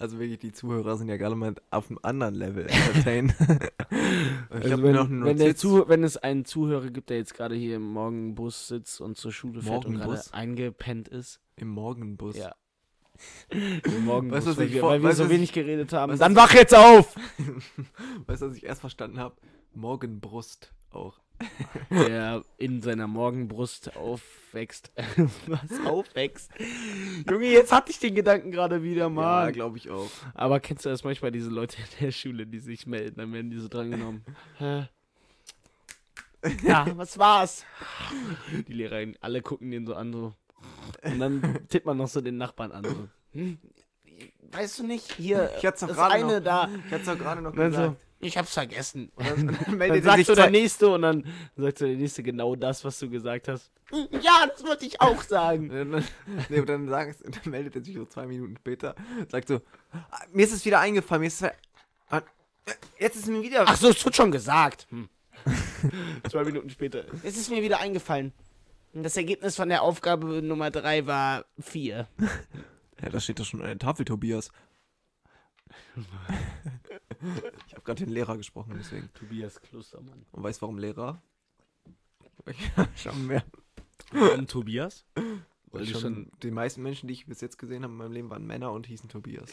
Also 0.00 0.18
wirklich, 0.18 0.40
die 0.40 0.52
Zuhörer 0.52 0.96
sind 0.96 1.08
ja 1.08 1.16
gerade 1.16 1.36
mal 1.36 1.54
auf 1.70 1.88
einem 1.88 2.00
anderen 2.02 2.34
Level 2.34 2.66
entertained. 2.66 3.34
ich 3.38 4.64
also 4.64 4.82
wenn, 4.82 4.94
noch 4.94 5.08
eine 5.08 5.24
wenn, 5.24 5.36
der. 5.38 5.54
Zuh 5.54 5.84
wenn 5.86 6.02
es 6.02 6.16
einen 6.16 6.44
Zuhörer 6.44 6.90
gibt, 6.90 7.08
der 7.08 7.18
jetzt 7.18 7.34
gerade 7.34 7.54
hier 7.54 7.76
im 7.76 7.92
Morgenbus 7.92 8.66
sitzt 8.66 9.00
und 9.00 9.16
zur 9.16 9.30
Schule 9.30 9.62
fährt 9.62 9.84
und 9.84 9.98
gerade 9.98 10.20
eingepennt 10.32 11.06
ist. 11.06 11.40
Im 11.54 11.68
Morgenbus. 11.68 12.36
Ja. 12.36 12.56
Im 13.48 14.04
Morgenbus, 14.04 14.38
Weißt 14.38 14.46
du, 14.46 14.50
was 14.50 14.58
weil 14.58 14.66
ich 14.66 14.74
wir, 14.74 14.82
weil 14.82 15.02
wir 15.02 15.08
weißt 15.08 15.20
du, 15.20 15.24
so 15.24 15.30
wenig 15.30 15.52
geredet 15.52 15.92
haben. 15.92 16.12
weißt 16.12 16.22
Dann 16.22 16.34
wach 16.34 16.52
jetzt 16.52 16.74
auf! 16.74 17.14
Weißt 18.26 18.42
du, 18.42 18.48
was 18.48 18.56
ich 18.56 18.64
erst 18.64 18.80
verstanden 18.80 19.20
habe? 19.20 19.36
Morgenbrust 19.72 20.72
auch. 20.90 21.20
Der 21.90 22.42
in 22.58 22.80
seiner 22.80 23.06
Morgenbrust 23.06 23.96
aufwächst. 23.96 24.92
Was 25.46 25.86
aufwächst? 25.86 26.50
Junge, 27.28 27.46
jetzt 27.46 27.72
hatte 27.72 27.90
ich 27.90 27.98
den 27.98 28.14
Gedanken 28.14 28.50
gerade 28.50 28.82
wieder 28.82 29.02
Ja, 29.02 29.08
mal. 29.08 29.52
glaube 29.52 29.76
ich 29.78 29.90
auch. 29.90 30.10
Aber 30.34 30.60
kennst 30.60 30.84
du 30.84 30.90
das 30.90 31.04
manchmal, 31.04 31.32
diese 31.32 31.50
Leute 31.50 31.76
in 31.78 32.06
der 32.06 32.12
Schule, 32.12 32.46
die 32.46 32.60
sich 32.60 32.86
melden, 32.86 33.16
dann 33.16 33.32
werden 33.32 33.50
die 33.50 33.58
so 33.58 33.68
drangenommen. 33.68 34.24
Ja, 36.62 36.86
was 36.96 37.18
war's? 37.18 37.64
Die 38.68 38.72
Lehrerin, 38.72 39.16
alle 39.20 39.40
gucken 39.40 39.70
den 39.70 39.86
so 39.86 39.94
an, 39.94 40.12
so. 40.12 40.34
Und 41.02 41.18
dann 41.18 41.58
tippt 41.68 41.86
man 41.86 41.96
noch 41.96 42.08
so 42.08 42.20
den 42.20 42.36
Nachbarn 42.36 42.70
an, 42.72 42.84
so. 42.84 43.08
Hm? 43.32 43.58
Weißt 44.52 44.78
du 44.78 44.86
nicht, 44.86 45.12
hier, 45.14 45.50
Ich 45.58 45.64
hat's 45.66 45.80
doch 45.80 45.88
das 45.88 45.98
eine 45.98 46.36
noch- 46.38 46.44
da. 46.44 46.68
Ich 46.86 46.92
hatte 46.92 47.02
es 47.02 47.06
doch 47.06 47.18
gerade 47.18 47.40
noch 47.42 47.52
gesagt. 47.52 47.96
Ich 48.20 48.38
hab's 48.38 48.54
vergessen. 48.54 49.10
Und 49.16 49.26
dann, 49.26 49.38
und 49.40 49.46
dann 49.48 49.64
Dann 49.66 49.78
meldet 49.78 50.04
sich 50.04 50.26
so 50.26 50.34
der 50.34 50.50
Nächste 50.50 50.88
und 50.88 51.02
dann 51.02 51.26
sagt 51.56 51.78
so 51.78 51.86
der 51.86 51.96
Nächste 51.96 52.22
genau 52.22 52.56
das, 52.56 52.84
was 52.84 52.98
du 52.98 53.10
gesagt 53.10 53.48
hast. 53.48 53.70
Ja, 54.22 54.46
das 54.46 54.64
wollte 54.64 54.86
ich 54.86 55.00
auch 55.00 55.22
sagen. 55.22 55.70
Und 55.78 55.92
dann, 55.92 56.04
nee, 56.48 56.60
und 56.60 56.68
dann, 56.68 56.88
sagst, 56.88 57.22
dann 57.22 57.50
meldet 57.50 57.76
er 57.76 57.84
sich 57.84 57.94
so 57.94 58.06
zwei 58.06 58.26
Minuten 58.26 58.56
später, 58.56 58.94
sagt 59.28 59.48
so, 59.48 59.60
"Ah, 59.92 60.20
mir 60.32 60.44
ist 60.44 60.52
es 60.52 60.64
wieder 60.64 60.80
eingefallen, 60.80 61.20
mir 61.20 61.26
ist 61.26 61.42
es 61.42 61.50
ah, 62.08 62.22
jetzt 62.98 63.16
ist 63.16 63.26
mir 63.28 63.42
wieder, 63.42 63.64
Ach 63.66 63.76
so, 63.76 63.90
es 63.90 64.04
wird 64.04 64.16
schon 64.16 64.32
gesagt. 64.32 64.86
Hm. 64.90 65.08
Zwei 66.30 66.44
Minuten 66.44 66.70
später. 66.70 67.04
Es 67.22 67.36
ist 67.36 67.50
mir 67.50 67.62
wieder 67.62 67.80
eingefallen. 67.80 68.32
Das 68.94 69.16
Ergebnis 69.16 69.56
von 69.56 69.68
der 69.68 69.82
Aufgabe 69.82 70.40
Nummer 70.40 70.70
drei 70.70 71.06
war 71.06 71.44
vier. 71.60 72.08
ja, 73.02 73.08
da 73.10 73.20
steht 73.20 73.38
doch 73.40 73.44
schon 73.44 73.60
an 73.60 73.66
der 73.66 73.78
Tafel, 73.78 74.04
Tobias. 74.04 74.50
Ich 77.66 77.74
habe 77.74 77.82
gerade 77.84 78.04
den 78.04 78.12
Lehrer 78.12 78.36
gesprochen, 78.36 78.74
deswegen. 78.76 79.10
Tobias 79.14 79.60
Klostermann. 79.60 80.24
Und 80.32 80.42
weißt 80.42 80.62
warum 80.62 80.78
Lehrer? 80.78 81.22
Schon 82.96 83.26
mehr. 83.26 83.44
Und 84.12 84.50
Tobias? 84.50 85.04
Weil 85.66 85.86
du 85.86 85.92
schon, 85.92 86.00
schon 86.00 86.30
die 86.42 86.50
meisten 86.50 86.82
Menschen, 86.82 87.08
die 87.08 87.14
ich 87.14 87.26
bis 87.26 87.40
jetzt 87.40 87.58
gesehen 87.58 87.82
habe 87.82 87.92
in 87.92 87.98
meinem 87.98 88.12
Leben, 88.12 88.30
waren 88.30 88.46
Männer 88.46 88.72
und 88.72 88.86
hießen 88.86 89.08
Tobias. 89.08 89.50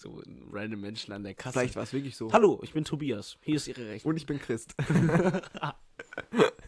So 0.00 0.22
ein 0.26 0.48
random 0.52 0.80
Menschen 0.80 1.12
an 1.12 1.24
der 1.24 1.34
Kasse. 1.34 1.58
Vielleicht 1.58 1.76
war 1.76 1.82
es 1.82 1.92
wirklich 1.92 2.16
so. 2.16 2.32
Hallo, 2.32 2.60
ich 2.62 2.72
bin 2.72 2.84
Tobias. 2.84 3.36
Hier 3.42 3.56
ist 3.56 3.68
Ihre 3.68 3.86
Rechnung. 3.88 4.10
Und 4.10 4.16
ich 4.16 4.26
bin 4.26 4.38
Christ. 4.38 4.74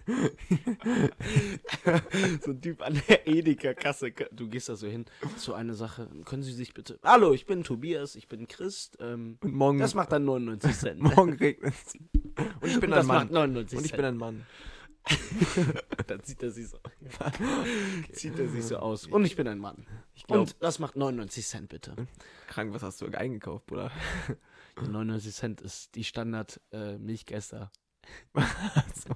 so 2.45 2.51
ein 2.53 2.61
Typ 2.61 2.83
an 2.83 3.01
der 3.09 3.26
Edeka-Kasse. 3.26 4.12
Du 4.33 4.49
gehst 4.49 4.68
da 4.68 4.76
so 4.76 4.87
hin. 4.87 5.07
So 5.37 5.55
eine 5.55 5.74
Sache. 5.74 6.09
Können 6.24 6.43
Sie 6.43 6.53
sich 6.53 6.74
bitte. 6.74 6.99
Hallo, 7.03 7.33
ich 7.33 7.47
bin 7.47 7.64
Tobias, 7.64 8.16
ich 8.16 8.29
bin 8.29 8.47
Christ. 8.49 8.97
Ähm, 9.01 9.39
Und 9.43 9.55
morgen, 9.55 9.79
das 9.79 9.95
macht 9.95 10.12
dann 10.12 10.24
99 10.24 10.76
Cent. 10.76 11.03
morgen 11.03 11.35
regnet 11.35 11.74
es. 11.87 11.95
Und 11.95 12.68
ich 12.70 12.81
bin 12.81 12.91
Und 12.91 12.95
ein 12.95 13.01
das 13.01 13.07
macht 13.07 13.31
Mann. 13.31 13.53
99 13.53 13.79
Und 13.79 13.85
ich 13.85 13.91
Cent. 13.91 13.97
bin 13.99 14.07
ein 14.07 14.16
Mann. 14.16 14.47
Dann 16.07 16.23
zieht 16.23 16.43
er 16.43 16.51
sich 16.51 16.69
so, 16.69 16.79
zieht 18.13 18.39
er 18.39 18.49
sich 18.49 18.65
so 18.65 18.77
aus. 18.79 19.07
Und 19.07 19.25
ich 19.25 19.37
bin 19.37 19.47
ein 19.49 19.59
Mann. 19.59 19.87
Ich 20.15 20.25
glaube, 20.27 20.43
Und 20.43 20.57
das 20.61 20.79
macht 20.79 20.97
99 20.97 21.47
Cent 21.47 21.69
bitte. 21.69 21.95
krank, 22.47 22.73
was 22.75 22.83
hast 22.83 23.01
du 23.01 23.07
eingekauft, 23.07 23.67
Bruder? 23.67 23.91
99 24.81 25.35
Cent 25.35 25.61
ist 25.61 25.95
die 25.95 26.05
Standard 26.05 26.61
äh, 26.73 26.99
Milchgeister. 26.99 27.71
so. 28.35 29.15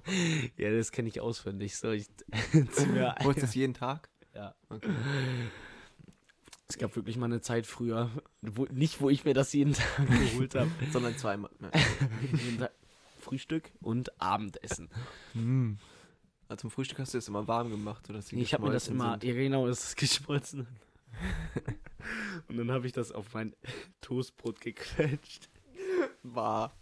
Ja, 0.57 0.71
das 0.71 0.93
kenne 0.93 1.09
ich 1.09 1.21
auswendig. 1.21 1.77
So, 1.77 1.91
ich 1.93 2.09
ein. 2.53 2.69
Holst 3.25 3.39
du 3.39 3.41
das 3.43 3.55
jeden 3.55 3.75
Tag? 3.75 4.09
Ja. 4.35 4.55
Okay. 4.69 4.91
Es 6.69 6.79
gab 6.79 6.97
wirklich 6.97 7.17
mal 7.19 7.27
eine 7.27 7.43
Zeit 7.43 7.67
früher, 7.67 8.11
wo, 8.41 8.65
nicht 8.67 9.01
wo 9.03 9.11
ich 9.11 9.25
mir 9.25 9.35
das 9.35 9.53
jeden 9.53 9.75
Tag 9.75 10.07
geholt 10.09 10.55
habe. 10.55 10.71
Sondern 10.93 11.17
zweimal. 11.19 11.51
Jeden 12.33 12.59
Tag 12.59 12.73
Frühstück 13.33 13.71
und 13.81 14.21
Abendessen. 14.21 14.91
Hm. 15.33 15.79
Also 16.49 16.63
zum 16.63 16.71
Frühstück 16.71 16.99
hast 16.99 17.15
du 17.15 17.19
das 17.19 17.29
immer 17.29 17.49
warm 17.49 17.71
gemacht, 17.71 18.07
Nee, 18.33 18.43
ich 18.43 18.53
habe 18.53 18.67
mir 18.67 18.73
das 18.73 18.89
immer, 18.89 19.13
sind. 19.13 19.25
ja 19.25 19.33
genau, 19.33 19.67
das 19.67 19.85
ist 19.85 19.97
geschmolzen. 19.97 20.67
Und 22.49 22.57
dann 22.59 22.71
habe 22.71 22.87
ich 22.87 22.93
das 22.93 23.11
auf 23.11 23.33
mein 23.33 23.55
Toastbrot 24.03 24.61
gequetscht. 24.61 25.49
War. 26.23 26.73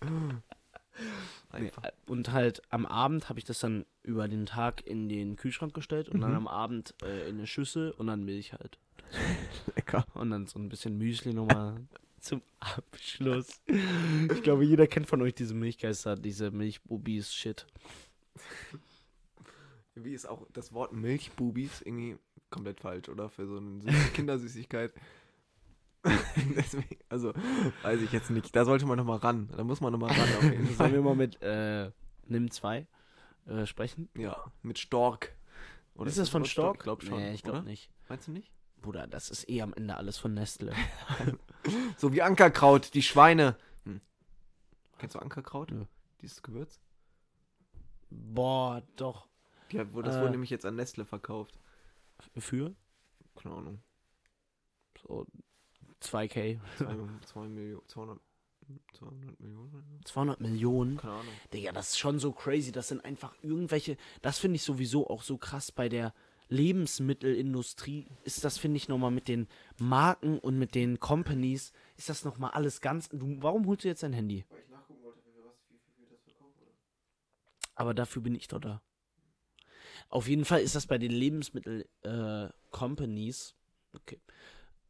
Einfach. 1.50 1.82
und 2.06 2.32
halt 2.32 2.62
am 2.70 2.84
Abend 2.84 3.28
habe 3.28 3.38
ich 3.38 3.44
das 3.44 3.60
dann 3.60 3.86
über 4.02 4.26
den 4.26 4.44
Tag 4.46 4.84
in 4.86 5.08
den 5.08 5.36
Kühlschrank 5.36 5.72
gestellt 5.72 6.08
und 6.08 6.20
dann 6.20 6.30
Mhm. 6.32 6.36
am 6.38 6.48
Abend 6.48 6.94
äh, 7.04 7.28
in 7.28 7.36
eine 7.38 7.46
Schüssel 7.46 7.92
und 7.92 8.08
dann 8.08 8.24
Milch 8.24 8.52
halt. 8.54 8.78
Lecker. 9.76 10.04
Und 10.14 10.30
dann 10.30 10.46
so 10.48 10.58
ein 10.58 10.68
bisschen 10.68 10.98
Müsli 10.98 11.32
nochmal 11.32 11.76
zum 12.20 12.42
Abschluss. 12.60 13.62
Ich 13.66 14.42
glaube, 14.42 14.64
jeder 14.64 14.86
kennt 14.86 15.06
von 15.06 15.22
euch 15.22 15.34
diese 15.34 15.54
Milchgeister, 15.54 16.16
diese 16.16 16.50
Milchbubis-Shit. 16.50 17.66
Wie 19.94 20.12
ist 20.12 20.26
auch 20.26 20.46
das 20.52 20.72
Wort 20.72 20.92
Milchbubis 20.92 21.82
irgendwie 21.82 22.16
komplett 22.50 22.80
falsch, 22.80 23.08
oder? 23.08 23.28
Für 23.28 23.46
so 23.46 23.56
eine 23.56 23.92
Kindersüßigkeit. 24.14 24.92
Deswegen, 26.56 26.96
also, 27.08 27.34
weiß 27.82 28.00
ich 28.00 28.12
jetzt 28.12 28.30
nicht. 28.30 28.54
Da 28.56 28.64
sollte 28.64 28.86
man 28.86 28.96
nochmal 28.96 29.18
ran. 29.18 29.50
Da 29.54 29.64
muss 29.64 29.80
man 29.80 29.92
nochmal 29.92 30.10
ran 30.10 30.36
auf 30.38 30.42
jeden 30.44 30.74
Sollen 30.76 30.92
wir 30.92 31.02
mal 31.02 31.14
mit 31.14 31.40
äh, 31.42 31.90
Nimm 32.26 32.50
2 32.50 32.86
äh, 33.46 33.66
sprechen? 33.66 34.08
Ja, 34.16 34.50
mit 34.62 34.78
Stork. 34.78 35.36
Oder 35.94 36.08
ist 36.08 36.18
das 36.18 36.30
von 36.30 36.42
Wort 36.42 36.50
Stork? 36.50 36.76
Ich 36.78 36.82
glaube 36.82 37.04
schon. 37.04 37.18
Nee, 37.18 37.34
ich 37.34 37.42
glaube 37.42 37.62
nicht. 37.62 37.90
Meinst 38.08 38.28
du 38.28 38.32
nicht? 38.32 38.50
Bruder, 38.80 39.06
das 39.06 39.30
ist 39.30 39.48
eh 39.48 39.62
am 39.62 39.72
Ende 39.74 39.96
alles 39.96 40.18
von 40.18 40.34
Nestle. 40.34 40.74
So 41.98 42.10
wie 42.14 42.22
Ankerkraut, 42.22 42.94
die 42.94 43.02
Schweine. 43.02 43.54
Hm. 43.84 44.00
Kennst 44.98 45.14
du 45.14 45.18
Ankerkraut? 45.18 45.70
Nö. 45.70 45.84
Dieses 46.22 46.42
Gewürz? 46.42 46.80
Boah, 48.08 48.82
doch. 48.96 49.28
Wo, 49.92 50.00
das 50.00 50.16
Äh. 50.16 50.20
wurde 50.20 50.30
nämlich 50.30 50.48
jetzt 50.50 50.64
an 50.64 50.76
Nestle 50.76 51.04
verkauft. 51.04 51.58
Für 52.38 52.74
Keine 53.36 53.54
Ahnung. 53.54 53.82
so 55.06 55.26
2K. 56.00 56.58
Zwei, 56.78 56.96
zwei 57.26 57.46
Millionen, 57.46 57.86
200, 57.88 58.18
200 58.94 59.40
Millionen? 59.40 60.00
200 60.04 60.40
Millionen. 60.40 60.96
Keine 60.96 61.12
Ahnung. 61.14 61.34
Digga, 61.52 61.72
das 61.72 61.90
ist 61.90 61.98
schon 61.98 62.18
so 62.18 62.32
crazy. 62.32 62.72
Das 62.72 62.88
sind 62.88 63.04
einfach 63.04 63.34
irgendwelche. 63.42 63.96
Das 64.22 64.38
finde 64.38 64.56
ich 64.56 64.62
sowieso 64.62 65.08
auch 65.10 65.22
so 65.22 65.36
krass 65.38 65.70
bei 65.70 65.88
der 65.90 66.14
Lebensmittelindustrie. 66.50 68.06
Ist 68.24 68.44
das, 68.44 68.58
finde 68.58 68.76
ich, 68.76 68.88
nochmal 68.88 69.10
mit 69.10 69.26
den 69.28 69.48
Marken 69.78 70.38
und 70.38 70.58
mit 70.58 70.74
den 70.74 71.00
Companies. 71.00 71.72
Ist 71.96 72.10
das 72.10 72.24
nochmal 72.24 72.50
alles 72.50 72.80
ganz. 72.80 73.08
Du, 73.08 73.36
warum 73.40 73.66
holst 73.66 73.84
du 73.84 73.88
jetzt 73.88 74.02
dein 74.02 74.12
Handy? 74.12 74.44
Weil 74.50 74.60
ich 74.60 74.68
nachgucken 74.68 75.02
wollte, 75.02 75.20
wie, 75.24 75.42
was, 75.44 75.54
wie, 75.68 75.74
wie, 75.74 76.02
wie 76.02 76.06
das 76.10 76.20
verkauft 76.22 76.60
wurde. 76.60 76.72
Aber 77.74 77.94
dafür 77.94 78.20
bin 78.22 78.34
ich 78.34 78.48
doch 78.48 78.60
da. 78.60 78.82
Auf 80.08 80.28
jeden 80.28 80.44
Fall 80.44 80.60
ist 80.60 80.74
das 80.74 80.86
bei 80.86 80.98
den 80.98 81.12
Lebensmittel-Companies, 81.12 83.54
okay, 83.94 84.20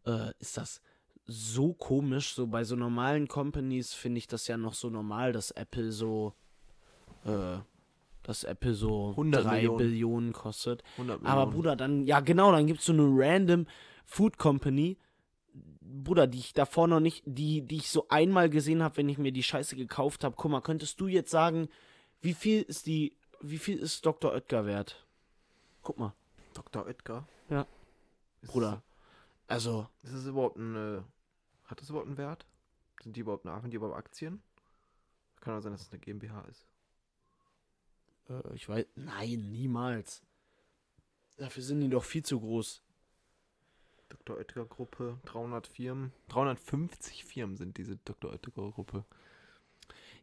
äh, 0.07 0.33
ist 0.39 0.57
das 0.57 0.81
so 1.27 1.75
komisch. 1.75 2.35
So 2.35 2.47
bei 2.47 2.65
so 2.65 2.75
normalen 2.75 3.29
Companies 3.29 3.93
finde 3.93 4.17
ich 4.19 4.27
das 4.27 4.47
ja 4.47 4.57
noch 4.57 4.73
so 4.73 4.89
normal, 4.89 5.33
dass 5.33 5.51
Apple 5.51 5.93
so, 5.93 6.33
äh, 7.25 7.59
dass 8.23 8.45
Apple 8.45 8.75
so 8.75 9.11
100 9.11 9.45
3 9.45 9.53
Millionen. 9.55 9.79
Billionen 9.79 10.33
kostet. 10.33 10.83
100 10.93 11.21
Aber 11.25 11.47
Millionen. 11.47 11.53
Bruder, 11.53 11.77
dann, 11.77 12.07
ja 12.07 12.21
genau, 12.21 12.53
dann 12.53 12.67
gibt 12.67 12.81
es 12.81 12.87
so 12.87 12.93
eine 12.93 13.05
random 13.05 13.67
Food 14.05 14.39
Company, 14.39 14.99
Bruder, 15.81 16.27
die 16.27 16.39
ich 16.39 16.53
davor 16.53 16.87
noch 16.87 17.01
nicht, 17.01 17.23
die, 17.27 17.63
die 17.63 17.77
ich 17.77 17.91
so 17.91 18.07
einmal 18.09 18.49
gesehen 18.49 18.83
habe, 18.83 18.99
wenn 18.99 19.09
ich 19.09 19.19
mir 19.19 19.33
die 19.33 19.43
Scheiße 19.43 19.75
gekauft 19.77 20.23
habe. 20.25 20.37
Guck 20.37 20.51
mal, 20.51 20.61
könntest 20.61 21.01
du 21.01 21.09
jetzt 21.09 21.31
sagen, 21.31 21.69
wie 22.21 22.35
viel 22.35 22.63
ist 22.63 22.87
die, 22.87 23.17
wie 23.41 23.59
viel 23.59 23.79
ist 23.79 24.05
Dr. 24.07 24.33
Oetker 24.33 24.67
wert? 24.67 25.07
Guck 25.83 25.99
mal, 25.99 26.15
Dr. 26.55 26.87
Oetker? 26.87 27.27
Ja. 27.49 27.67
Ist 28.43 28.53
Bruder. 28.53 28.83
Also, 29.49 29.89
Es, 30.03 30.11
ist 30.11 30.21
es 30.21 30.27
überhaupt 30.27 30.57
ein. 30.57 30.77
Äh, 30.77 31.03
hat 31.65 31.81
das 31.81 31.89
überhaupt 31.91 32.09
einen 32.09 32.19
Wert? 32.19 32.47
Sind 33.03 33.17
die 33.17 33.21
überhaupt 33.21 33.45
nach? 33.45 33.55
Haben 33.55 33.71
die 33.71 33.77
überhaupt 33.77 33.97
Aktien? 33.97 34.43
Kann 35.41 35.57
auch 35.57 35.61
sein, 35.61 35.73
dass 35.73 35.83
es 35.83 35.91
eine 35.91 35.99
GmbH 36.01 36.43
ist. 36.43 36.67
Äh, 38.31 38.55
ich 38.55 38.69
weiß, 38.69 38.87
nein, 38.97 39.51
niemals. 39.51 40.23
Dafür 41.37 41.63
sind 41.63 41.81
die 41.81 41.89
doch 41.89 42.05
viel 42.05 42.25
zu 42.25 42.41
groß. 42.41 42.83
Dr. 44.09 44.37
Oetker 44.39 44.67
Gruppe, 44.67 45.19
300 45.27 45.67
Firmen. 45.67 46.13
350 46.29 47.25
Firmen 47.25 47.57
sind 47.57 47.77
diese 47.79 47.97
Dr. 47.99 48.33
Oetker 48.33 48.71
Gruppe. 48.73 49.05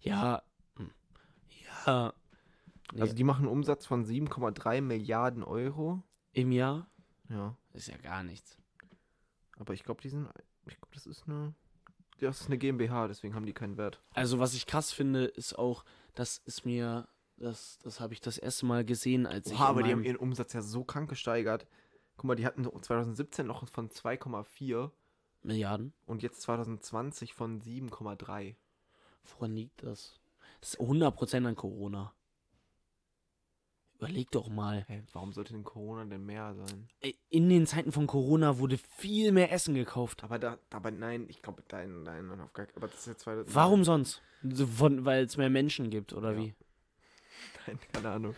Ja, 0.01 0.43
hm. 0.75 0.91
ja. 1.85 2.13
Nee, 2.93 3.01
Also 3.01 3.13
die 3.13 3.23
machen 3.23 3.43
einen 3.45 3.51
Umsatz 3.51 3.85
von 3.85 4.05
7,3 4.05 4.81
Milliarden 4.81 5.43
Euro. 5.43 6.03
im 6.33 6.51
Jahr 6.51 6.89
Ja. 7.29 7.57
ist 7.73 7.87
ja 7.87 7.97
gar 7.97 8.23
nichts. 8.23 8.57
Aber 9.57 9.73
ich 9.73 9.83
glaube, 9.83 10.01
die 10.01 10.09
sind. 10.09 10.29
Ich 10.67 10.75
glaube, 10.77 10.93
das 10.93 11.07
ist 11.07 11.23
eine. 11.27 11.53
Das 12.19 12.41
ist 12.41 12.47
eine 12.47 12.57
GmbH, 12.57 13.07
deswegen 13.07 13.35
haben 13.35 13.45
die 13.45 13.53
keinen 13.53 13.77
Wert. 13.77 14.01
Also 14.11 14.39
was 14.39 14.53
ich 14.53 14.65
krass 14.65 14.91
finde, 14.91 15.25
ist 15.25 15.57
auch, 15.57 15.85
das 16.15 16.39
ist 16.39 16.65
mir, 16.65 17.07
das, 17.37 17.79
das 17.83 17.99
habe 17.99 18.13
ich 18.13 18.21
das 18.21 18.37
erste 18.37 18.65
Mal 18.65 18.83
gesehen, 18.85 19.25
als 19.25 19.47
ich 19.47 19.53
Oha, 19.53 19.65
in 19.65 19.69
aber 19.69 19.83
die 19.83 19.91
haben 19.91 20.03
ihren 20.03 20.17
Umsatz 20.17 20.53
ja 20.53 20.61
so 20.61 20.83
krank 20.83 21.09
gesteigert. 21.09 21.67
Guck 22.17 22.25
mal, 22.25 22.35
die 22.35 22.45
hatten 22.45 22.63
so 22.63 22.71
2017 22.71 23.45
noch 23.45 23.67
von 23.67 23.89
2,4 23.89 24.91
Milliarden. 25.43 25.93
und 26.05 26.23
jetzt 26.23 26.41
2020 26.41 27.33
von 27.33 27.61
7,3. 27.61 28.55
Woran 29.35 29.55
liegt 29.55 29.83
das? 29.83 30.19
Das 30.61 30.73
ist 30.73 30.79
100% 30.79 31.45
an 31.47 31.55
Corona. 31.55 32.13
Überleg 33.99 34.29
doch 34.29 34.47
mal. 34.49 34.83
Hey, 34.87 35.01
warum 35.13 35.33
sollte 35.33 35.53
denn 35.53 35.63
Corona 35.63 36.05
denn 36.05 36.23
mehr 36.25 36.53
sein? 36.53 36.87
In 37.29 37.49
den 37.49 37.65
Zeiten 37.65 37.91
von 37.91 38.05
Corona 38.05 38.59
wurde 38.59 38.77
viel 38.77 39.31
mehr 39.31 39.51
Essen 39.51 39.73
gekauft. 39.73 40.23
Aber 40.23 40.37
da, 40.37 40.59
aber 40.69 40.91
nein, 40.91 41.25
ich 41.29 41.41
glaube, 41.41 41.63
nein, 41.71 42.03
nein, 42.03 42.27
nein, 42.27 42.41
auf 42.41 42.53
gar 42.53 42.67
Aber 42.75 42.87
das 42.87 42.99
ist 42.99 43.07
jetzt 43.07 43.21
zwei. 43.21 43.41
Warum 43.47 43.83
sonst? 43.83 44.21
Von- 44.75 45.03
Weil 45.05 45.25
es 45.25 45.35
mehr 45.37 45.49
Menschen 45.49 45.89
gibt, 45.89 46.13
oder 46.13 46.33
Ja. 46.33 46.37
wie? 46.37 46.53
Nein, 47.67 47.79
keine 47.93 48.09
Ahnung. 48.09 48.35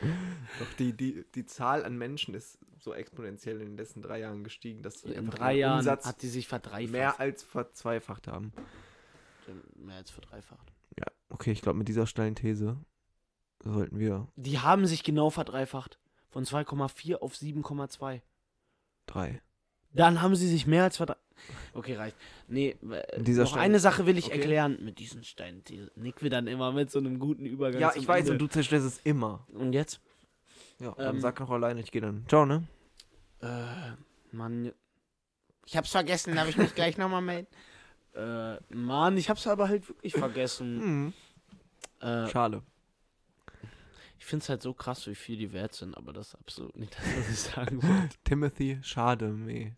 Doch 0.60 0.74
die, 0.78 0.94
die, 0.94 1.24
die 1.36 1.46
Zahl 1.46 1.86
an 1.86 1.98
Menschen 1.98 2.34
ist 2.34 2.58
so 2.80 2.94
exponentiell 2.94 3.62
in 3.62 3.70
den 3.70 3.78
letzten 3.78 4.02
drei 4.02 4.20
Jahren 4.20 4.44
gestiegen, 4.44 4.82
dass 4.84 5.02
die 5.02 5.14
In 5.14 5.30
drei 5.30 5.54
Jahren 5.56 5.80
Umsatz 5.80 6.06
hat 6.06 6.22
die 6.22 6.28
sich 6.30 6.48
verdreifacht. 6.48 6.92
mehr 6.92 7.20
als 7.20 7.44
verzweifacht 7.44 8.28
haben. 8.28 8.52
mehr 9.76 9.98
als 9.98 10.12
verdreifacht. 10.12 10.72
Ja, 10.98 11.06
okay, 11.30 11.52
ich 11.52 11.62
glaube, 11.62 11.78
mit 11.78 11.88
dieser 11.88 12.08
steilen 12.08 12.36
These 12.36 12.78
sollten 13.64 14.00
wir 14.00 14.28
Die 14.36 14.60
haben 14.60 14.86
sich 14.86 15.04
genau 15.04 15.30
verdreifacht. 15.30 16.00
Von 16.30 16.46
2,4 16.46 17.16
auf 17.16 17.34
7,2. 17.34 18.22
drei. 19.08 19.42
Dann 19.94 20.22
haben 20.22 20.36
sie 20.36 20.48
sich 20.48 20.68
mehr 20.68 20.84
als 20.84 20.98
verdreifacht. 20.98 21.24
Okay, 21.74 21.96
reicht. 21.96 22.16
Nee, 22.48 22.76
äh, 22.92 23.22
dieser 23.22 23.44
noch 23.44 23.52
Stein- 23.52 23.62
eine 23.62 23.80
Sache 23.80 24.06
will 24.06 24.18
ich 24.18 24.26
Okay. 24.28 24.38
erklären. 24.38 24.78
Mit 24.84 25.00
diesen 25.00 25.24
Steinen. 25.24 25.64
Die 25.66 25.88
Nick 25.96 26.22
will 26.22 26.30
dann 26.30 26.48
immer 26.48 26.72
mit 26.74 26.92
so 26.92 27.00
einem 27.00 27.18
guten 27.20 27.46
Übergang. 27.46 27.82
Ja, 27.82 27.94
ich 27.96 28.08
weiß, 28.08 28.22
Ende. 28.22 28.32
und 28.34 28.40
du 28.40 28.48
zerstörst 28.48 28.86
es 28.86 29.00
immer. 29.04 29.48
Und 29.54 29.74
jetzt? 29.74 30.02
Ja, 30.80 30.94
dann 30.98 31.16
Ähm, 31.16 31.22
sag 31.22 31.40
noch 31.40 31.50
alleine, 31.50 31.80
ich 31.80 31.92
gehe 31.92 32.02
dann. 32.02 32.26
Ciao, 32.28 32.46
ne? 32.46 32.64
Äh, 33.42 34.36
Mann. 34.36 34.72
Ich 35.66 35.78
hab's 35.78 35.92
vergessen, 35.92 36.36
darf 36.36 36.50
ich 36.50 36.58
mich 36.58 36.76
gleich 36.76 36.98
nochmal 36.98 37.22
melden? 37.22 37.48
Äh, 38.16 38.58
Mann, 38.74 39.18
ich 39.18 39.30
hab's 39.30 39.46
aber 39.48 39.70
halt 39.70 39.88
wirklich 39.88 40.14
vergessen. 40.14 40.80
Hm. 42.02 42.08
Äh, 42.08 42.28
Schade. 42.30 42.64
ich 44.20 44.26
find's 44.26 44.48
halt 44.50 44.62
so 44.62 44.74
krass, 44.74 45.06
wie 45.08 45.16
viel 45.16 45.38
die 45.38 45.52
wert 45.54 45.74
sind, 45.74 45.96
aber 45.98 46.14
das 46.14 46.30
ist 46.30 46.36
absolut 46.36 46.76
nicht 46.78 46.96
das, 46.98 47.06
was 47.18 47.30
ich 47.30 47.40
sagen 47.40 47.84
wollte. 47.84 48.16
Timothy 48.24 48.80
Chardonnay. 48.84 49.66
Hm, 49.66 49.76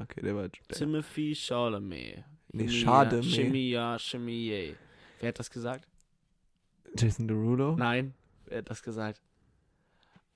Okay, 0.00 0.20
der 0.22 0.34
war. 0.34 0.48
Der, 0.48 0.76
Timothy 0.76 1.34
Chalamet. 1.34 2.24
Nee, 2.52 2.66
Chardonnay. 2.66 3.22
Chimia, 3.22 3.98
Chimie. 3.98 4.76
Wer 5.20 5.28
hat 5.28 5.38
das 5.38 5.50
gesagt? 5.50 5.86
Jason 6.96 7.28
Derulo? 7.28 7.76
Nein, 7.76 8.14
wer 8.46 8.58
hat 8.58 8.70
das 8.70 8.82
gesagt? 8.82 9.20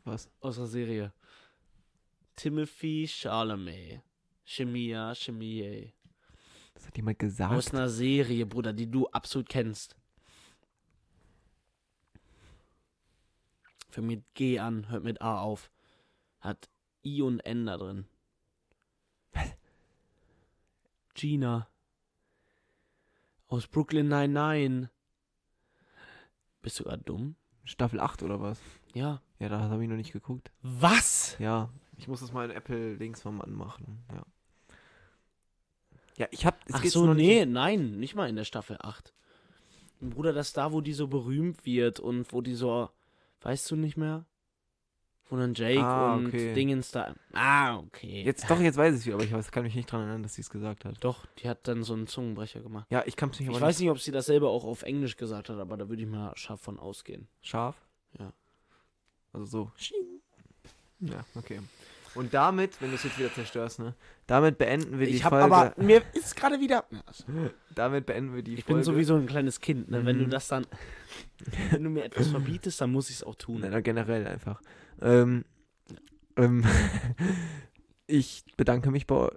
Was? 0.04 0.28
Aus 0.40 0.56
der 0.56 0.66
Serie. 0.66 1.12
Timothy 2.36 3.06
Chalamet. 3.08 4.02
Chimia, 4.44 5.14
Chimie. 5.14 5.92
Das 6.74 6.86
hat 6.86 6.96
jemand 6.96 7.18
gesagt. 7.18 7.52
Aus 7.52 7.72
einer 7.72 7.88
Serie, 7.88 8.44
Bruder, 8.46 8.72
die 8.72 8.90
du 8.90 9.06
absolut 9.08 9.48
kennst. 9.48 9.96
Für 13.88 14.02
mit 14.02 14.24
G 14.34 14.58
an, 14.58 14.88
hört 14.90 15.04
mit 15.04 15.20
A 15.20 15.40
auf. 15.40 15.70
Hat 16.40 16.68
I 17.04 17.22
und 17.22 17.40
N 17.40 17.66
da 17.66 17.76
drin. 17.76 18.06
Gina. 21.14 21.68
Aus 23.48 23.66
Brooklyn 23.66 24.08
99. 24.08 24.88
Bist 26.62 26.80
du 26.80 26.84
gerade 26.84 27.02
dumm? 27.02 27.36
Staffel 27.64 28.00
8 28.00 28.22
oder 28.22 28.40
was? 28.40 28.60
Ja. 28.94 29.20
Ja, 29.38 29.48
da 29.48 29.60
habe 29.60 29.82
ich 29.82 29.88
noch 29.88 29.96
nicht 29.96 30.12
geguckt. 30.12 30.52
Was? 30.62 31.36
Ja, 31.38 31.68
ich 31.96 32.08
muss 32.08 32.20
das 32.20 32.32
mal 32.32 32.44
in 32.44 32.56
Apple 32.56 32.94
links 32.94 33.22
vom 33.22 33.40
anmachen. 33.40 34.04
Ja. 34.12 34.22
Ja, 36.16 36.28
ich 36.30 36.46
hab. 36.46 36.58
es 36.68 36.74
Ach 36.74 36.84
so, 36.84 37.06
noch 37.06 37.14
nee, 37.14 37.44
nein, 37.46 37.98
nicht 37.98 38.14
mal 38.14 38.28
in 38.28 38.36
der 38.36 38.44
Staffel 38.44 38.76
8. 38.80 39.14
Bruder, 40.00 40.32
das 40.32 40.52
da, 40.52 40.72
wo 40.72 40.80
die 40.80 40.92
so 40.92 41.08
berühmt 41.08 41.64
wird 41.64 42.00
und 42.00 42.32
wo 42.32 42.40
die 42.40 42.54
so, 42.54 42.90
weißt 43.42 43.70
du 43.70 43.76
nicht 43.76 43.96
mehr? 43.96 44.24
Wo 45.32 45.38
dann 45.38 45.54
Jake 45.54 45.80
Ah, 45.82 46.16
und 46.16 46.26
okay. 46.26 46.52
Dingens 46.52 46.90
da. 46.90 47.14
Ah, 47.32 47.78
okay. 47.78 48.22
Jetzt 48.22 48.50
doch, 48.50 48.60
jetzt 48.60 48.76
weiß 48.76 49.00
ich 49.00 49.06
es, 49.06 49.14
aber 49.14 49.24
ich 49.24 49.32
weiß, 49.32 49.50
kann 49.50 49.62
mich 49.62 49.74
nicht 49.74 49.90
dran 49.90 50.02
erinnern, 50.02 50.22
dass 50.22 50.34
sie 50.34 50.42
es 50.42 50.50
gesagt 50.50 50.84
hat. 50.84 50.96
Doch, 51.00 51.24
die 51.38 51.48
hat 51.48 51.66
dann 51.66 51.84
so 51.84 51.94
einen 51.94 52.06
Zungenbrecher 52.06 52.60
gemacht. 52.60 52.86
Ja, 52.90 53.02
ich 53.06 53.16
kann 53.16 53.30
es 53.30 53.40
nicht 53.40 53.50
Ich 53.50 53.58
weiß 53.58 53.80
nicht, 53.80 53.88
ob 53.88 53.98
sie 53.98 54.10
das 54.10 54.26
selber 54.26 54.50
auch 54.50 54.64
auf 54.64 54.82
Englisch 54.82 55.16
gesagt 55.16 55.48
hat, 55.48 55.58
aber 55.58 55.78
da 55.78 55.88
würde 55.88 56.02
ich 56.02 56.08
mal 56.08 56.36
scharf 56.36 56.60
von 56.60 56.78
ausgehen. 56.78 57.28
Scharf? 57.40 57.76
Ja. 58.18 58.34
Also 59.32 59.46
so. 59.46 59.72
Ja, 61.00 61.24
okay. 61.34 61.60
Und 62.14 62.34
damit, 62.34 62.80
wenn 62.80 62.90
du 62.90 62.96
es 62.96 63.04
jetzt 63.04 63.18
wieder 63.18 63.32
zerstörst, 63.32 63.78
ne? 63.78 63.94
Damit 64.26 64.58
beenden 64.58 64.98
wir 64.98 65.06
die 65.06 65.14
Ich 65.14 65.24
habe 65.24 65.40
Folge. 65.40 65.54
aber, 65.56 65.82
mir 65.82 66.02
ist 66.12 66.36
gerade 66.36 66.60
wieder. 66.60 66.84
damit 67.74 68.04
beenden 68.06 68.34
wir 68.34 68.42
die 68.42 68.54
Ich 68.54 68.64
Folge. 68.64 68.80
bin 68.80 68.84
sowieso 68.84 69.16
ein 69.16 69.26
kleines 69.26 69.60
Kind, 69.60 69.90
ne? 69.90 70.04
Wenn 70.04 70.18
du 70.18 70.26
Mhm. 70.26 70.30
das 70.30 70.48
dann, 70.48 70.66
wenn 71.70 71.82
du 71.84 71.90
mir 71.90 72.04
etwas 72.04 72.28
verbietest, 72.28 72.80
dann 72.80 72.92
muss 72.92 73.08
ich 73.08 73.16
es 73.16 73.24
auch 73.24 73.34
tun. 73.36 73.60
Nein, 73.62 73.82
generell 73.82 74.26
einfach. 74.26 74.60
Ähm, 75.00 75.44
ähm, 76.36 76.64
ich 78.06 78.44
bedanke 78.56 78.90
mich 78.90 79.06
bei 79.06 79.28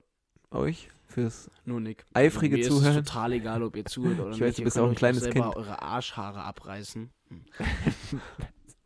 euch 0.51 0.89
fürs. 1.07 1.49
Nur 1.63 1.79
Nick. 1.79 2.05
Eifrige 2.13 2.57
Mir 2.57 2.63
Zuhören. 2.67 2.91
ist 2.97 2.97
es 2.97 3.05
total 3.05 3.33
egal, 3.33 3.63
ob 3.63 3.75
ihr 3.77 3.85
zuhört 3.85 4.19
oder 4.19 4.31
Ich 4.31 4.39
nicht. 4.39 4.41
weiß, 4.47 4.55
du 4.55 4.61
Ihr 4.61 4.65
bist 4.65 4.79
auch 4.79 4.89
ein 4.89 4.95
kleines 4.95 5.23
selber 5.23 5.41
Kind. 5.43 5.55
eure 5.55 5.81
Arschhaare 5.81 6.41
abreißen. 6.43 7.09
Ähm, 7.31 7.45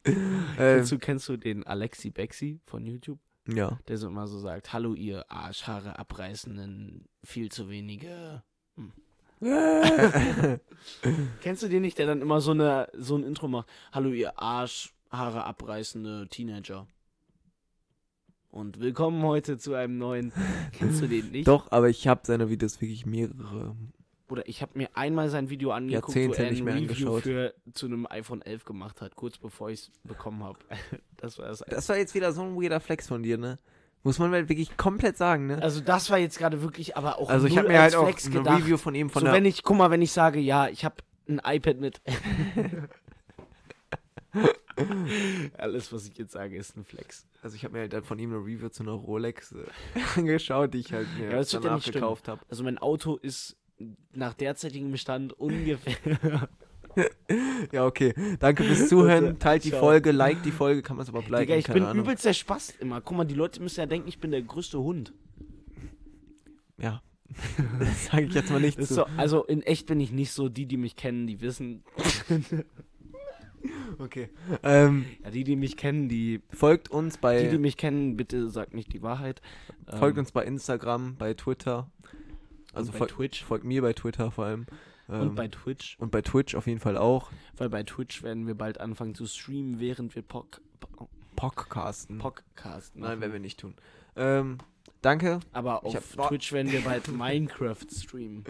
Kennst, 0.58 0.92
du, 0.92 0.98
kennst 1.00 1.28
du 1.30 1.38
den 1.38 1.66
Alexi 1.68 2.10
Bexi 2.10 2.60
von 2.66 2.86
YouTube? 2.86 3.20
Ja. 3.56 3.80
Der 3.88 3.98
so 3.98 4.08
immer 4.08 4.28
so 4.28 4.40
sagt, 4.40 4.74
hallo 4.74 4.94
ihr 4.94 5.30
Arschhaare 5.32 5.98
abreißenden, 6.00 7.08
viel 7.24 7.52
zu 7.52 7.70
wenige. 7.70 8.44
Hm. 8.76 8.92
Kennst 11.42 11.64
du 11.64 11.70
den 11.70 11.82
nicht, 11.82 11.98
der 11.98 12.08
dann 12.08 12.22
immer 12.22 12.42
so, 12.42 12.52
eine, 12.52 12.90
so 12.94 13.16
ein 13.16 13.24
Intro 13.24 13.48
macht? 13.48 13.70
Hallo 13.92 14.10
ihr 14.10 14.38
Arschhaare 14.40 15.46
abreißende 15.46 16.28
Teenager. 16.30 16.88
Und 18.52 18.80
willkommen 18.80 19.22
heute 19.24 19.58
zu 19.58 19.76
einem 19.76 19.98
neuen. 19.98 20.34
Kennst 20.72 21.02
du 21.02 21.08
den 21.08 21.32
nicht? 21.32 21.48
Doch, 21.48 21.72
aber 21.72 21.88
ich 21.88 22.08
habe 22.08 22.22
seine 22.24 22.50
Videos 22.50 22.82
wirklich 22.82 23.06
mehrere. 23.06 23.76
Oder 24.30 24.48
ich 24.48 24.62
habe 24.62 24.78
mir 24.78 24.90
einmal 24.96 25.30
sein 25.30 25.50
Video 25.50 25.72
angeguckt, 25.72 26.16
Jahrzehnte 26.16 26.38
wo 26.38 26.44
er 26.44 26.48
ein 26.50 26.54
Review 26.68 26.72
angeschaut. 27.10 27.24
für 27.24 27.54
zu 27.74 27.86
einem 27.88 28.06
iPhone 28.10 28.42
11 28.42 28.66
gemacht 28.66 29.02
hat, 29.02 29.16
kurz 29.16 29.38
bevor 29.38 29.70
ich 29.70 29.80
es 29.82 29.92
bekommen 30.04 30.44
habe. 30.44 30.60
Das 31.18 31.38
war 31.38 31.48
das. 31.48 31.60
Das 31.68 31.90
war 31.90 31.98
jetzt 31.98 32.16
wieder 32.16 32.32
so 32.32 32.42
ein 32.44 32.56
weirder 32.56 32.80
Flex 32.80 33.08
von 33.08 33.24
dir, 33.24 33.38
ne? 33.38 33.58
Muss 34.04 34.20
man 34.20 34.32
halt 34.32 34.48
wirklich 34.48 34.78
komplett 34.78 35.18
sagen, 35.18 35.48
ne? 35.48 35.62
Also 35.62 35.82
das 35.82 36.10
war 36.10 36.18
jetzt 36.18 36.38
gerade 36.40 36.62
wirklich, 36.62 36.96
aber 36.96 37.18
auch 37.20 37.30
Also 37.30 37.48
ich 37.48 37.58
habe 37.58 37.68
mir 37.68 37.82
halt 37.82 37.94
auch 37.96 38.06
Flex 38.06 38.28
ein 38.28 38.32
gedacht. 38.32 38.62
Review 38.62 38.78
von 38.78 38.96
ihm 38.96 39.10
von 39.10 39.20
so 39.20 39.26
der 39.26 39.34
wenn 39.36 39.44
ich, 39.44 39.64
guck 39.64 39.76
mal, 39.78 39.92
wenn 39.92 40.02
ich 40.02 40.14
sage, 40.14 40.40
ja, 40.40 40.70
ich 40.70 40.86
habe 40.86 40.96
ein 41.28 41.42
iPad 41.44 41.80
mit. 41.82 42.02
Alles, 45.58 45.92
was 45.92 46.08
ich 46.08 46.18
jetzt 46.18 46.32
sage, 46.32 46.56
ist 46.56 46.78
ein 46.78 46.86
Flex. 46.86 47.28
Also 47.42 47.56
ich 47.56 47.66
habe 47.66 47.74
mir 47.74 47.80
halt 47.82 47.94
dann 47.94 48.04
von 48.04 48.18
ihm 48.18 48.32
eine 48.32 48.40
Review 48.40 48.70
zu 48.70 48.84
einer 48.84 48.94
Rolex 48.94 49.52
äh, 49.52 49.66
angeschaut, 50.16 50.74
die 50.74 50.80
ich 50.80 50.94
halt 50.94 51.08
mir 51.18 51.32
Ja, 51.32 51.42
ja 51.42 51.60
danach 51.60 51.82
stimmen. 51.82 51.94
gekauft 51.96 52.28
habe. 52.30 52.40
Also 52.50 52.64
mein 52.64 52.78
Auto 52.78 53.18
ist 53.18 53.58
nach 54.14 54.34
derzeitigem 54.34 54.92
Bestand 54.92 55.34
ungefähr. 55.34 55.96
Ja, 57.72 57.86
okay. 57.86 58.14
Danke 58.40 58.64
fürs 58.64 58.90
Zuhören. 58.90 59.38
Teilt 59.40 59.64
die 59.64 59.70
Ciao. 59.70 59.80
Folge, 59.80 60.12
liked 60.12 60.44
die 60.44 60.52
Folge, 60.52 60.82
kann 60.82 60.98
man 60.98 61.04
es 61.04 61.10
aber 61.10 61.22
liken, 61.22 61.38
Digga, 61.40 61.56
ich 61.56 61.68
bin 61.68 61.84
Ahnung. 61.84 62.04
übelst 62.04 62.26
der 62.26 62.34
Spaß 62.34 62.72
immer. 62.80 63.00
Guck 63.00 63.16
mal, 63.16 63.26
die 63.26 63.36
Leute 63.36 63.62
müssen 63.62 63.80
ja 63.80 63.86
denken, 63.86 64.10
ich 64.10 64.20
bin 64.20 64.32
der 64.32 64.42
größte 64.42 64.80
Hund. 64.80 65.14
Ja. 66.78 67.02
das 67.80 68.06
sage 68.08 68.24
ich 68.24 68.34
jetzt 68.34 68.50
mal 68.52 68.60
nicht 68.60 68.82
so, 68.84 69.06
also 69.16 69.44
in 69.46 69.62
echt 69.62 69.86
bin 69.86 70.00
ich 70.02 70.12
nicht 70.12 70.32
so. 70.32 70.50
Die, 70.50 70.66
die 70.66 70.78
mich 70.78 70.96
kennen, 70.96 71.28
die 71.28 71.40
wissen. 71.42 71.84
Okay. 74.00 74.30
Ähm, 74.64 75.06
Ja, 75.24 75.30
die, 75.32 75.44
die 75.44 75.56
mich 75.56 75.78
kennen, 75.78 76.10
die. 76.10 76.42
folgt 76.50 76.90
uns 76.90 77.18
bei 77.18 77.44
Die, 77.44 77.50
die 77.52 77.58
mich 77.60 77.78
kennen, 77.78 78.18
bitte 78.18 78.50
sagt 78.50 78.74
nicht 78.74 78.92
die 78.94 79.02
Wahrheit. 79.04 79.42
folgt 79.88 80.18
Ähm, 80.18 80.22
uns 80.22 80.32
bei 80.32 80.44
Instagram, 80.44 81.16
bei 81.18 81.34
Twitter. 81.34 81.92
Also 82.74 82.92
folgt, 82.92 83.14
Twitch. 83.16 83.44
folgt 83.44 83.66
mir 83.66 83.82
bei 83.82 83.94
Twitter 83.94 84.32
vor 84.32 84.46
allem. 84.46 84.66
Ähm, 85.10 85.22
Und 85.22 85.36
bei 85.36 85.48
Twitch. 85.48 85.98
und 86.00 86.12
bei 86.12 86.22
Twitch 86.22 86.54
auf 86.56 86.68
jeden 86.68 86.80
Fall 86.80 86.96
auch. 86.98 87.32
Weil 87.58 87.70
bei 87.70 87.82
Twitch 87.84 88.22
werden 88.22 88.46
wir 88.46 88.56
bald 88.56 88.80
anfangen 88.80 89.16
zu 89.16 89.26
streamen, 89.26 89.80
während 89.80 90.16
wir 90.16 90.22
Poc 90.22 90.62
Podcasten. 91.36 92.18
Podcast 92.20 92.96
machen. 92.96 93.10
Nein, 93.12 93.22
werden 93.22 93.34
wir 93.34 93.40
nicht 93.40 93.60
tun. 93.60 93.74
Ähm, 94.16 94.58
danke. 95.02 95.40
Aber 95.54 95.84
auf 95.86 95.96
hab- 95.96 96.28
Twitch 96.28 96.52
werden 96.52 96.72
wir 96.72 96.82
bald 96.82 97.08
Minecraft 97.12 97.78
streamen. 97.92 98.44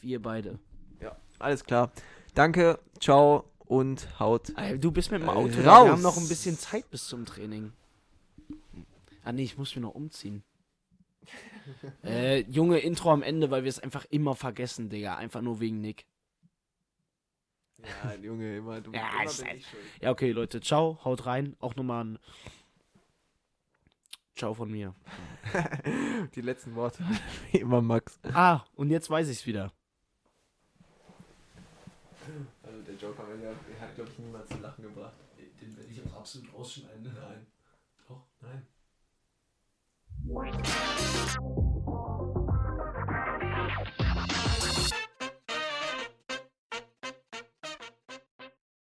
Wir 0.00 0.22
beide. 0.22 0.58
Ja. 1.00 1.16
Alles 1.38 1.64
klar. 1.64 1.90
Danke, 2.34 2.78
ciao 3.00 3.44
und 3.66 4.08
haut. 4.20 4.52
Du 4.78 4.92
bist 4.92 5.10
mit 5.10 5.20
dem 5.22 5.28
Auto. 5.28 5.40
raus. 5.48 5.56
Wir 5.56 5.92
haben 5.92 6.02
noch 6.02 6.16
ein 6.16 6.28
bisschen 6.28 6.56
Zeit 6.58 6.88
bis 6.90 7.06
zum 7.08 7.26
Training. 7.26 7.72
Ah 9.24 9.32
nee, 9.32 9.42
ich 9.42 9.58
muss 9.58 9.74
mich 9.74 9.82
noch 9.82 9.94
umziehen. 9.94 10.42
Äh, 12.04 12.40
Junge, 12.42 12.78
Intro 12.78 13.10
am 13.10 13.22
Ende, 13.22 13.50
weil 13.50 13.64
wir 13.64 13.68
es 13.68 13.78
einfach 13.78 14.04
immer 14.10 14.34
vergessen, 14.34 14.88
Digga. 14.88 15.16
Einfach 15.16 15.40
nur 15.40 15.60
wegen 15.60 15.80
Nick. 15.80 16.06
Ja, 17.78 18.14
Junge, 18.14 18.58
immer 18.58 18.80
du. 18.80 18.92
Ja, 18.94 19.10
immer 19.12 19.24
ist 19.24 19.38
bin 19.38 19.48
halt-. 19.48 19.62
Ja, 20.00 20.10
okay, 20.10 20.32
Leute, 20.32 20.60
ciao, 20.60 20.98
haut 21.04 21.26
rein. 21.26 21.56
Auch 21.60 21.74
nochmal 21.76 22.04
ein 22.04 22.18
Ciao 24.40 24.54
von 24.54 24.70
mir. 24.70 24.94
Die 26.34 26.40
letzten 26.40 26.74
Worte. 26.74 27.04
Wie 27.50 27.58
immer 27.60 27.82
Max. 27.82 28.18
Ah, 28.32 28.64
und 28.74 28.88
jetzt 28.88 29.10
weiß 29.10 29.28
ich's 29.28 29.44
wieder. 29.44 29.70
Also 32.62 32.80
der 32.80 32.94
Joker 32.94 33.24
hat, 33.80 33.94
glaube 33.94 34.10
ich, 34.10 34.18
niemals 34.18 34.48
zu 34.48 34.56
lachen 34.56 34.82
gebracht. 34.82 35.12
Den 35.60 35.76
werde 35.76 35.90
ich 35.90 36.02
auch 36.06 36.20
absolut 36.20 36.54
ausschneiden. 36.54 37.02
Nein. 37.02 37.46
Wow. 40.26 41.69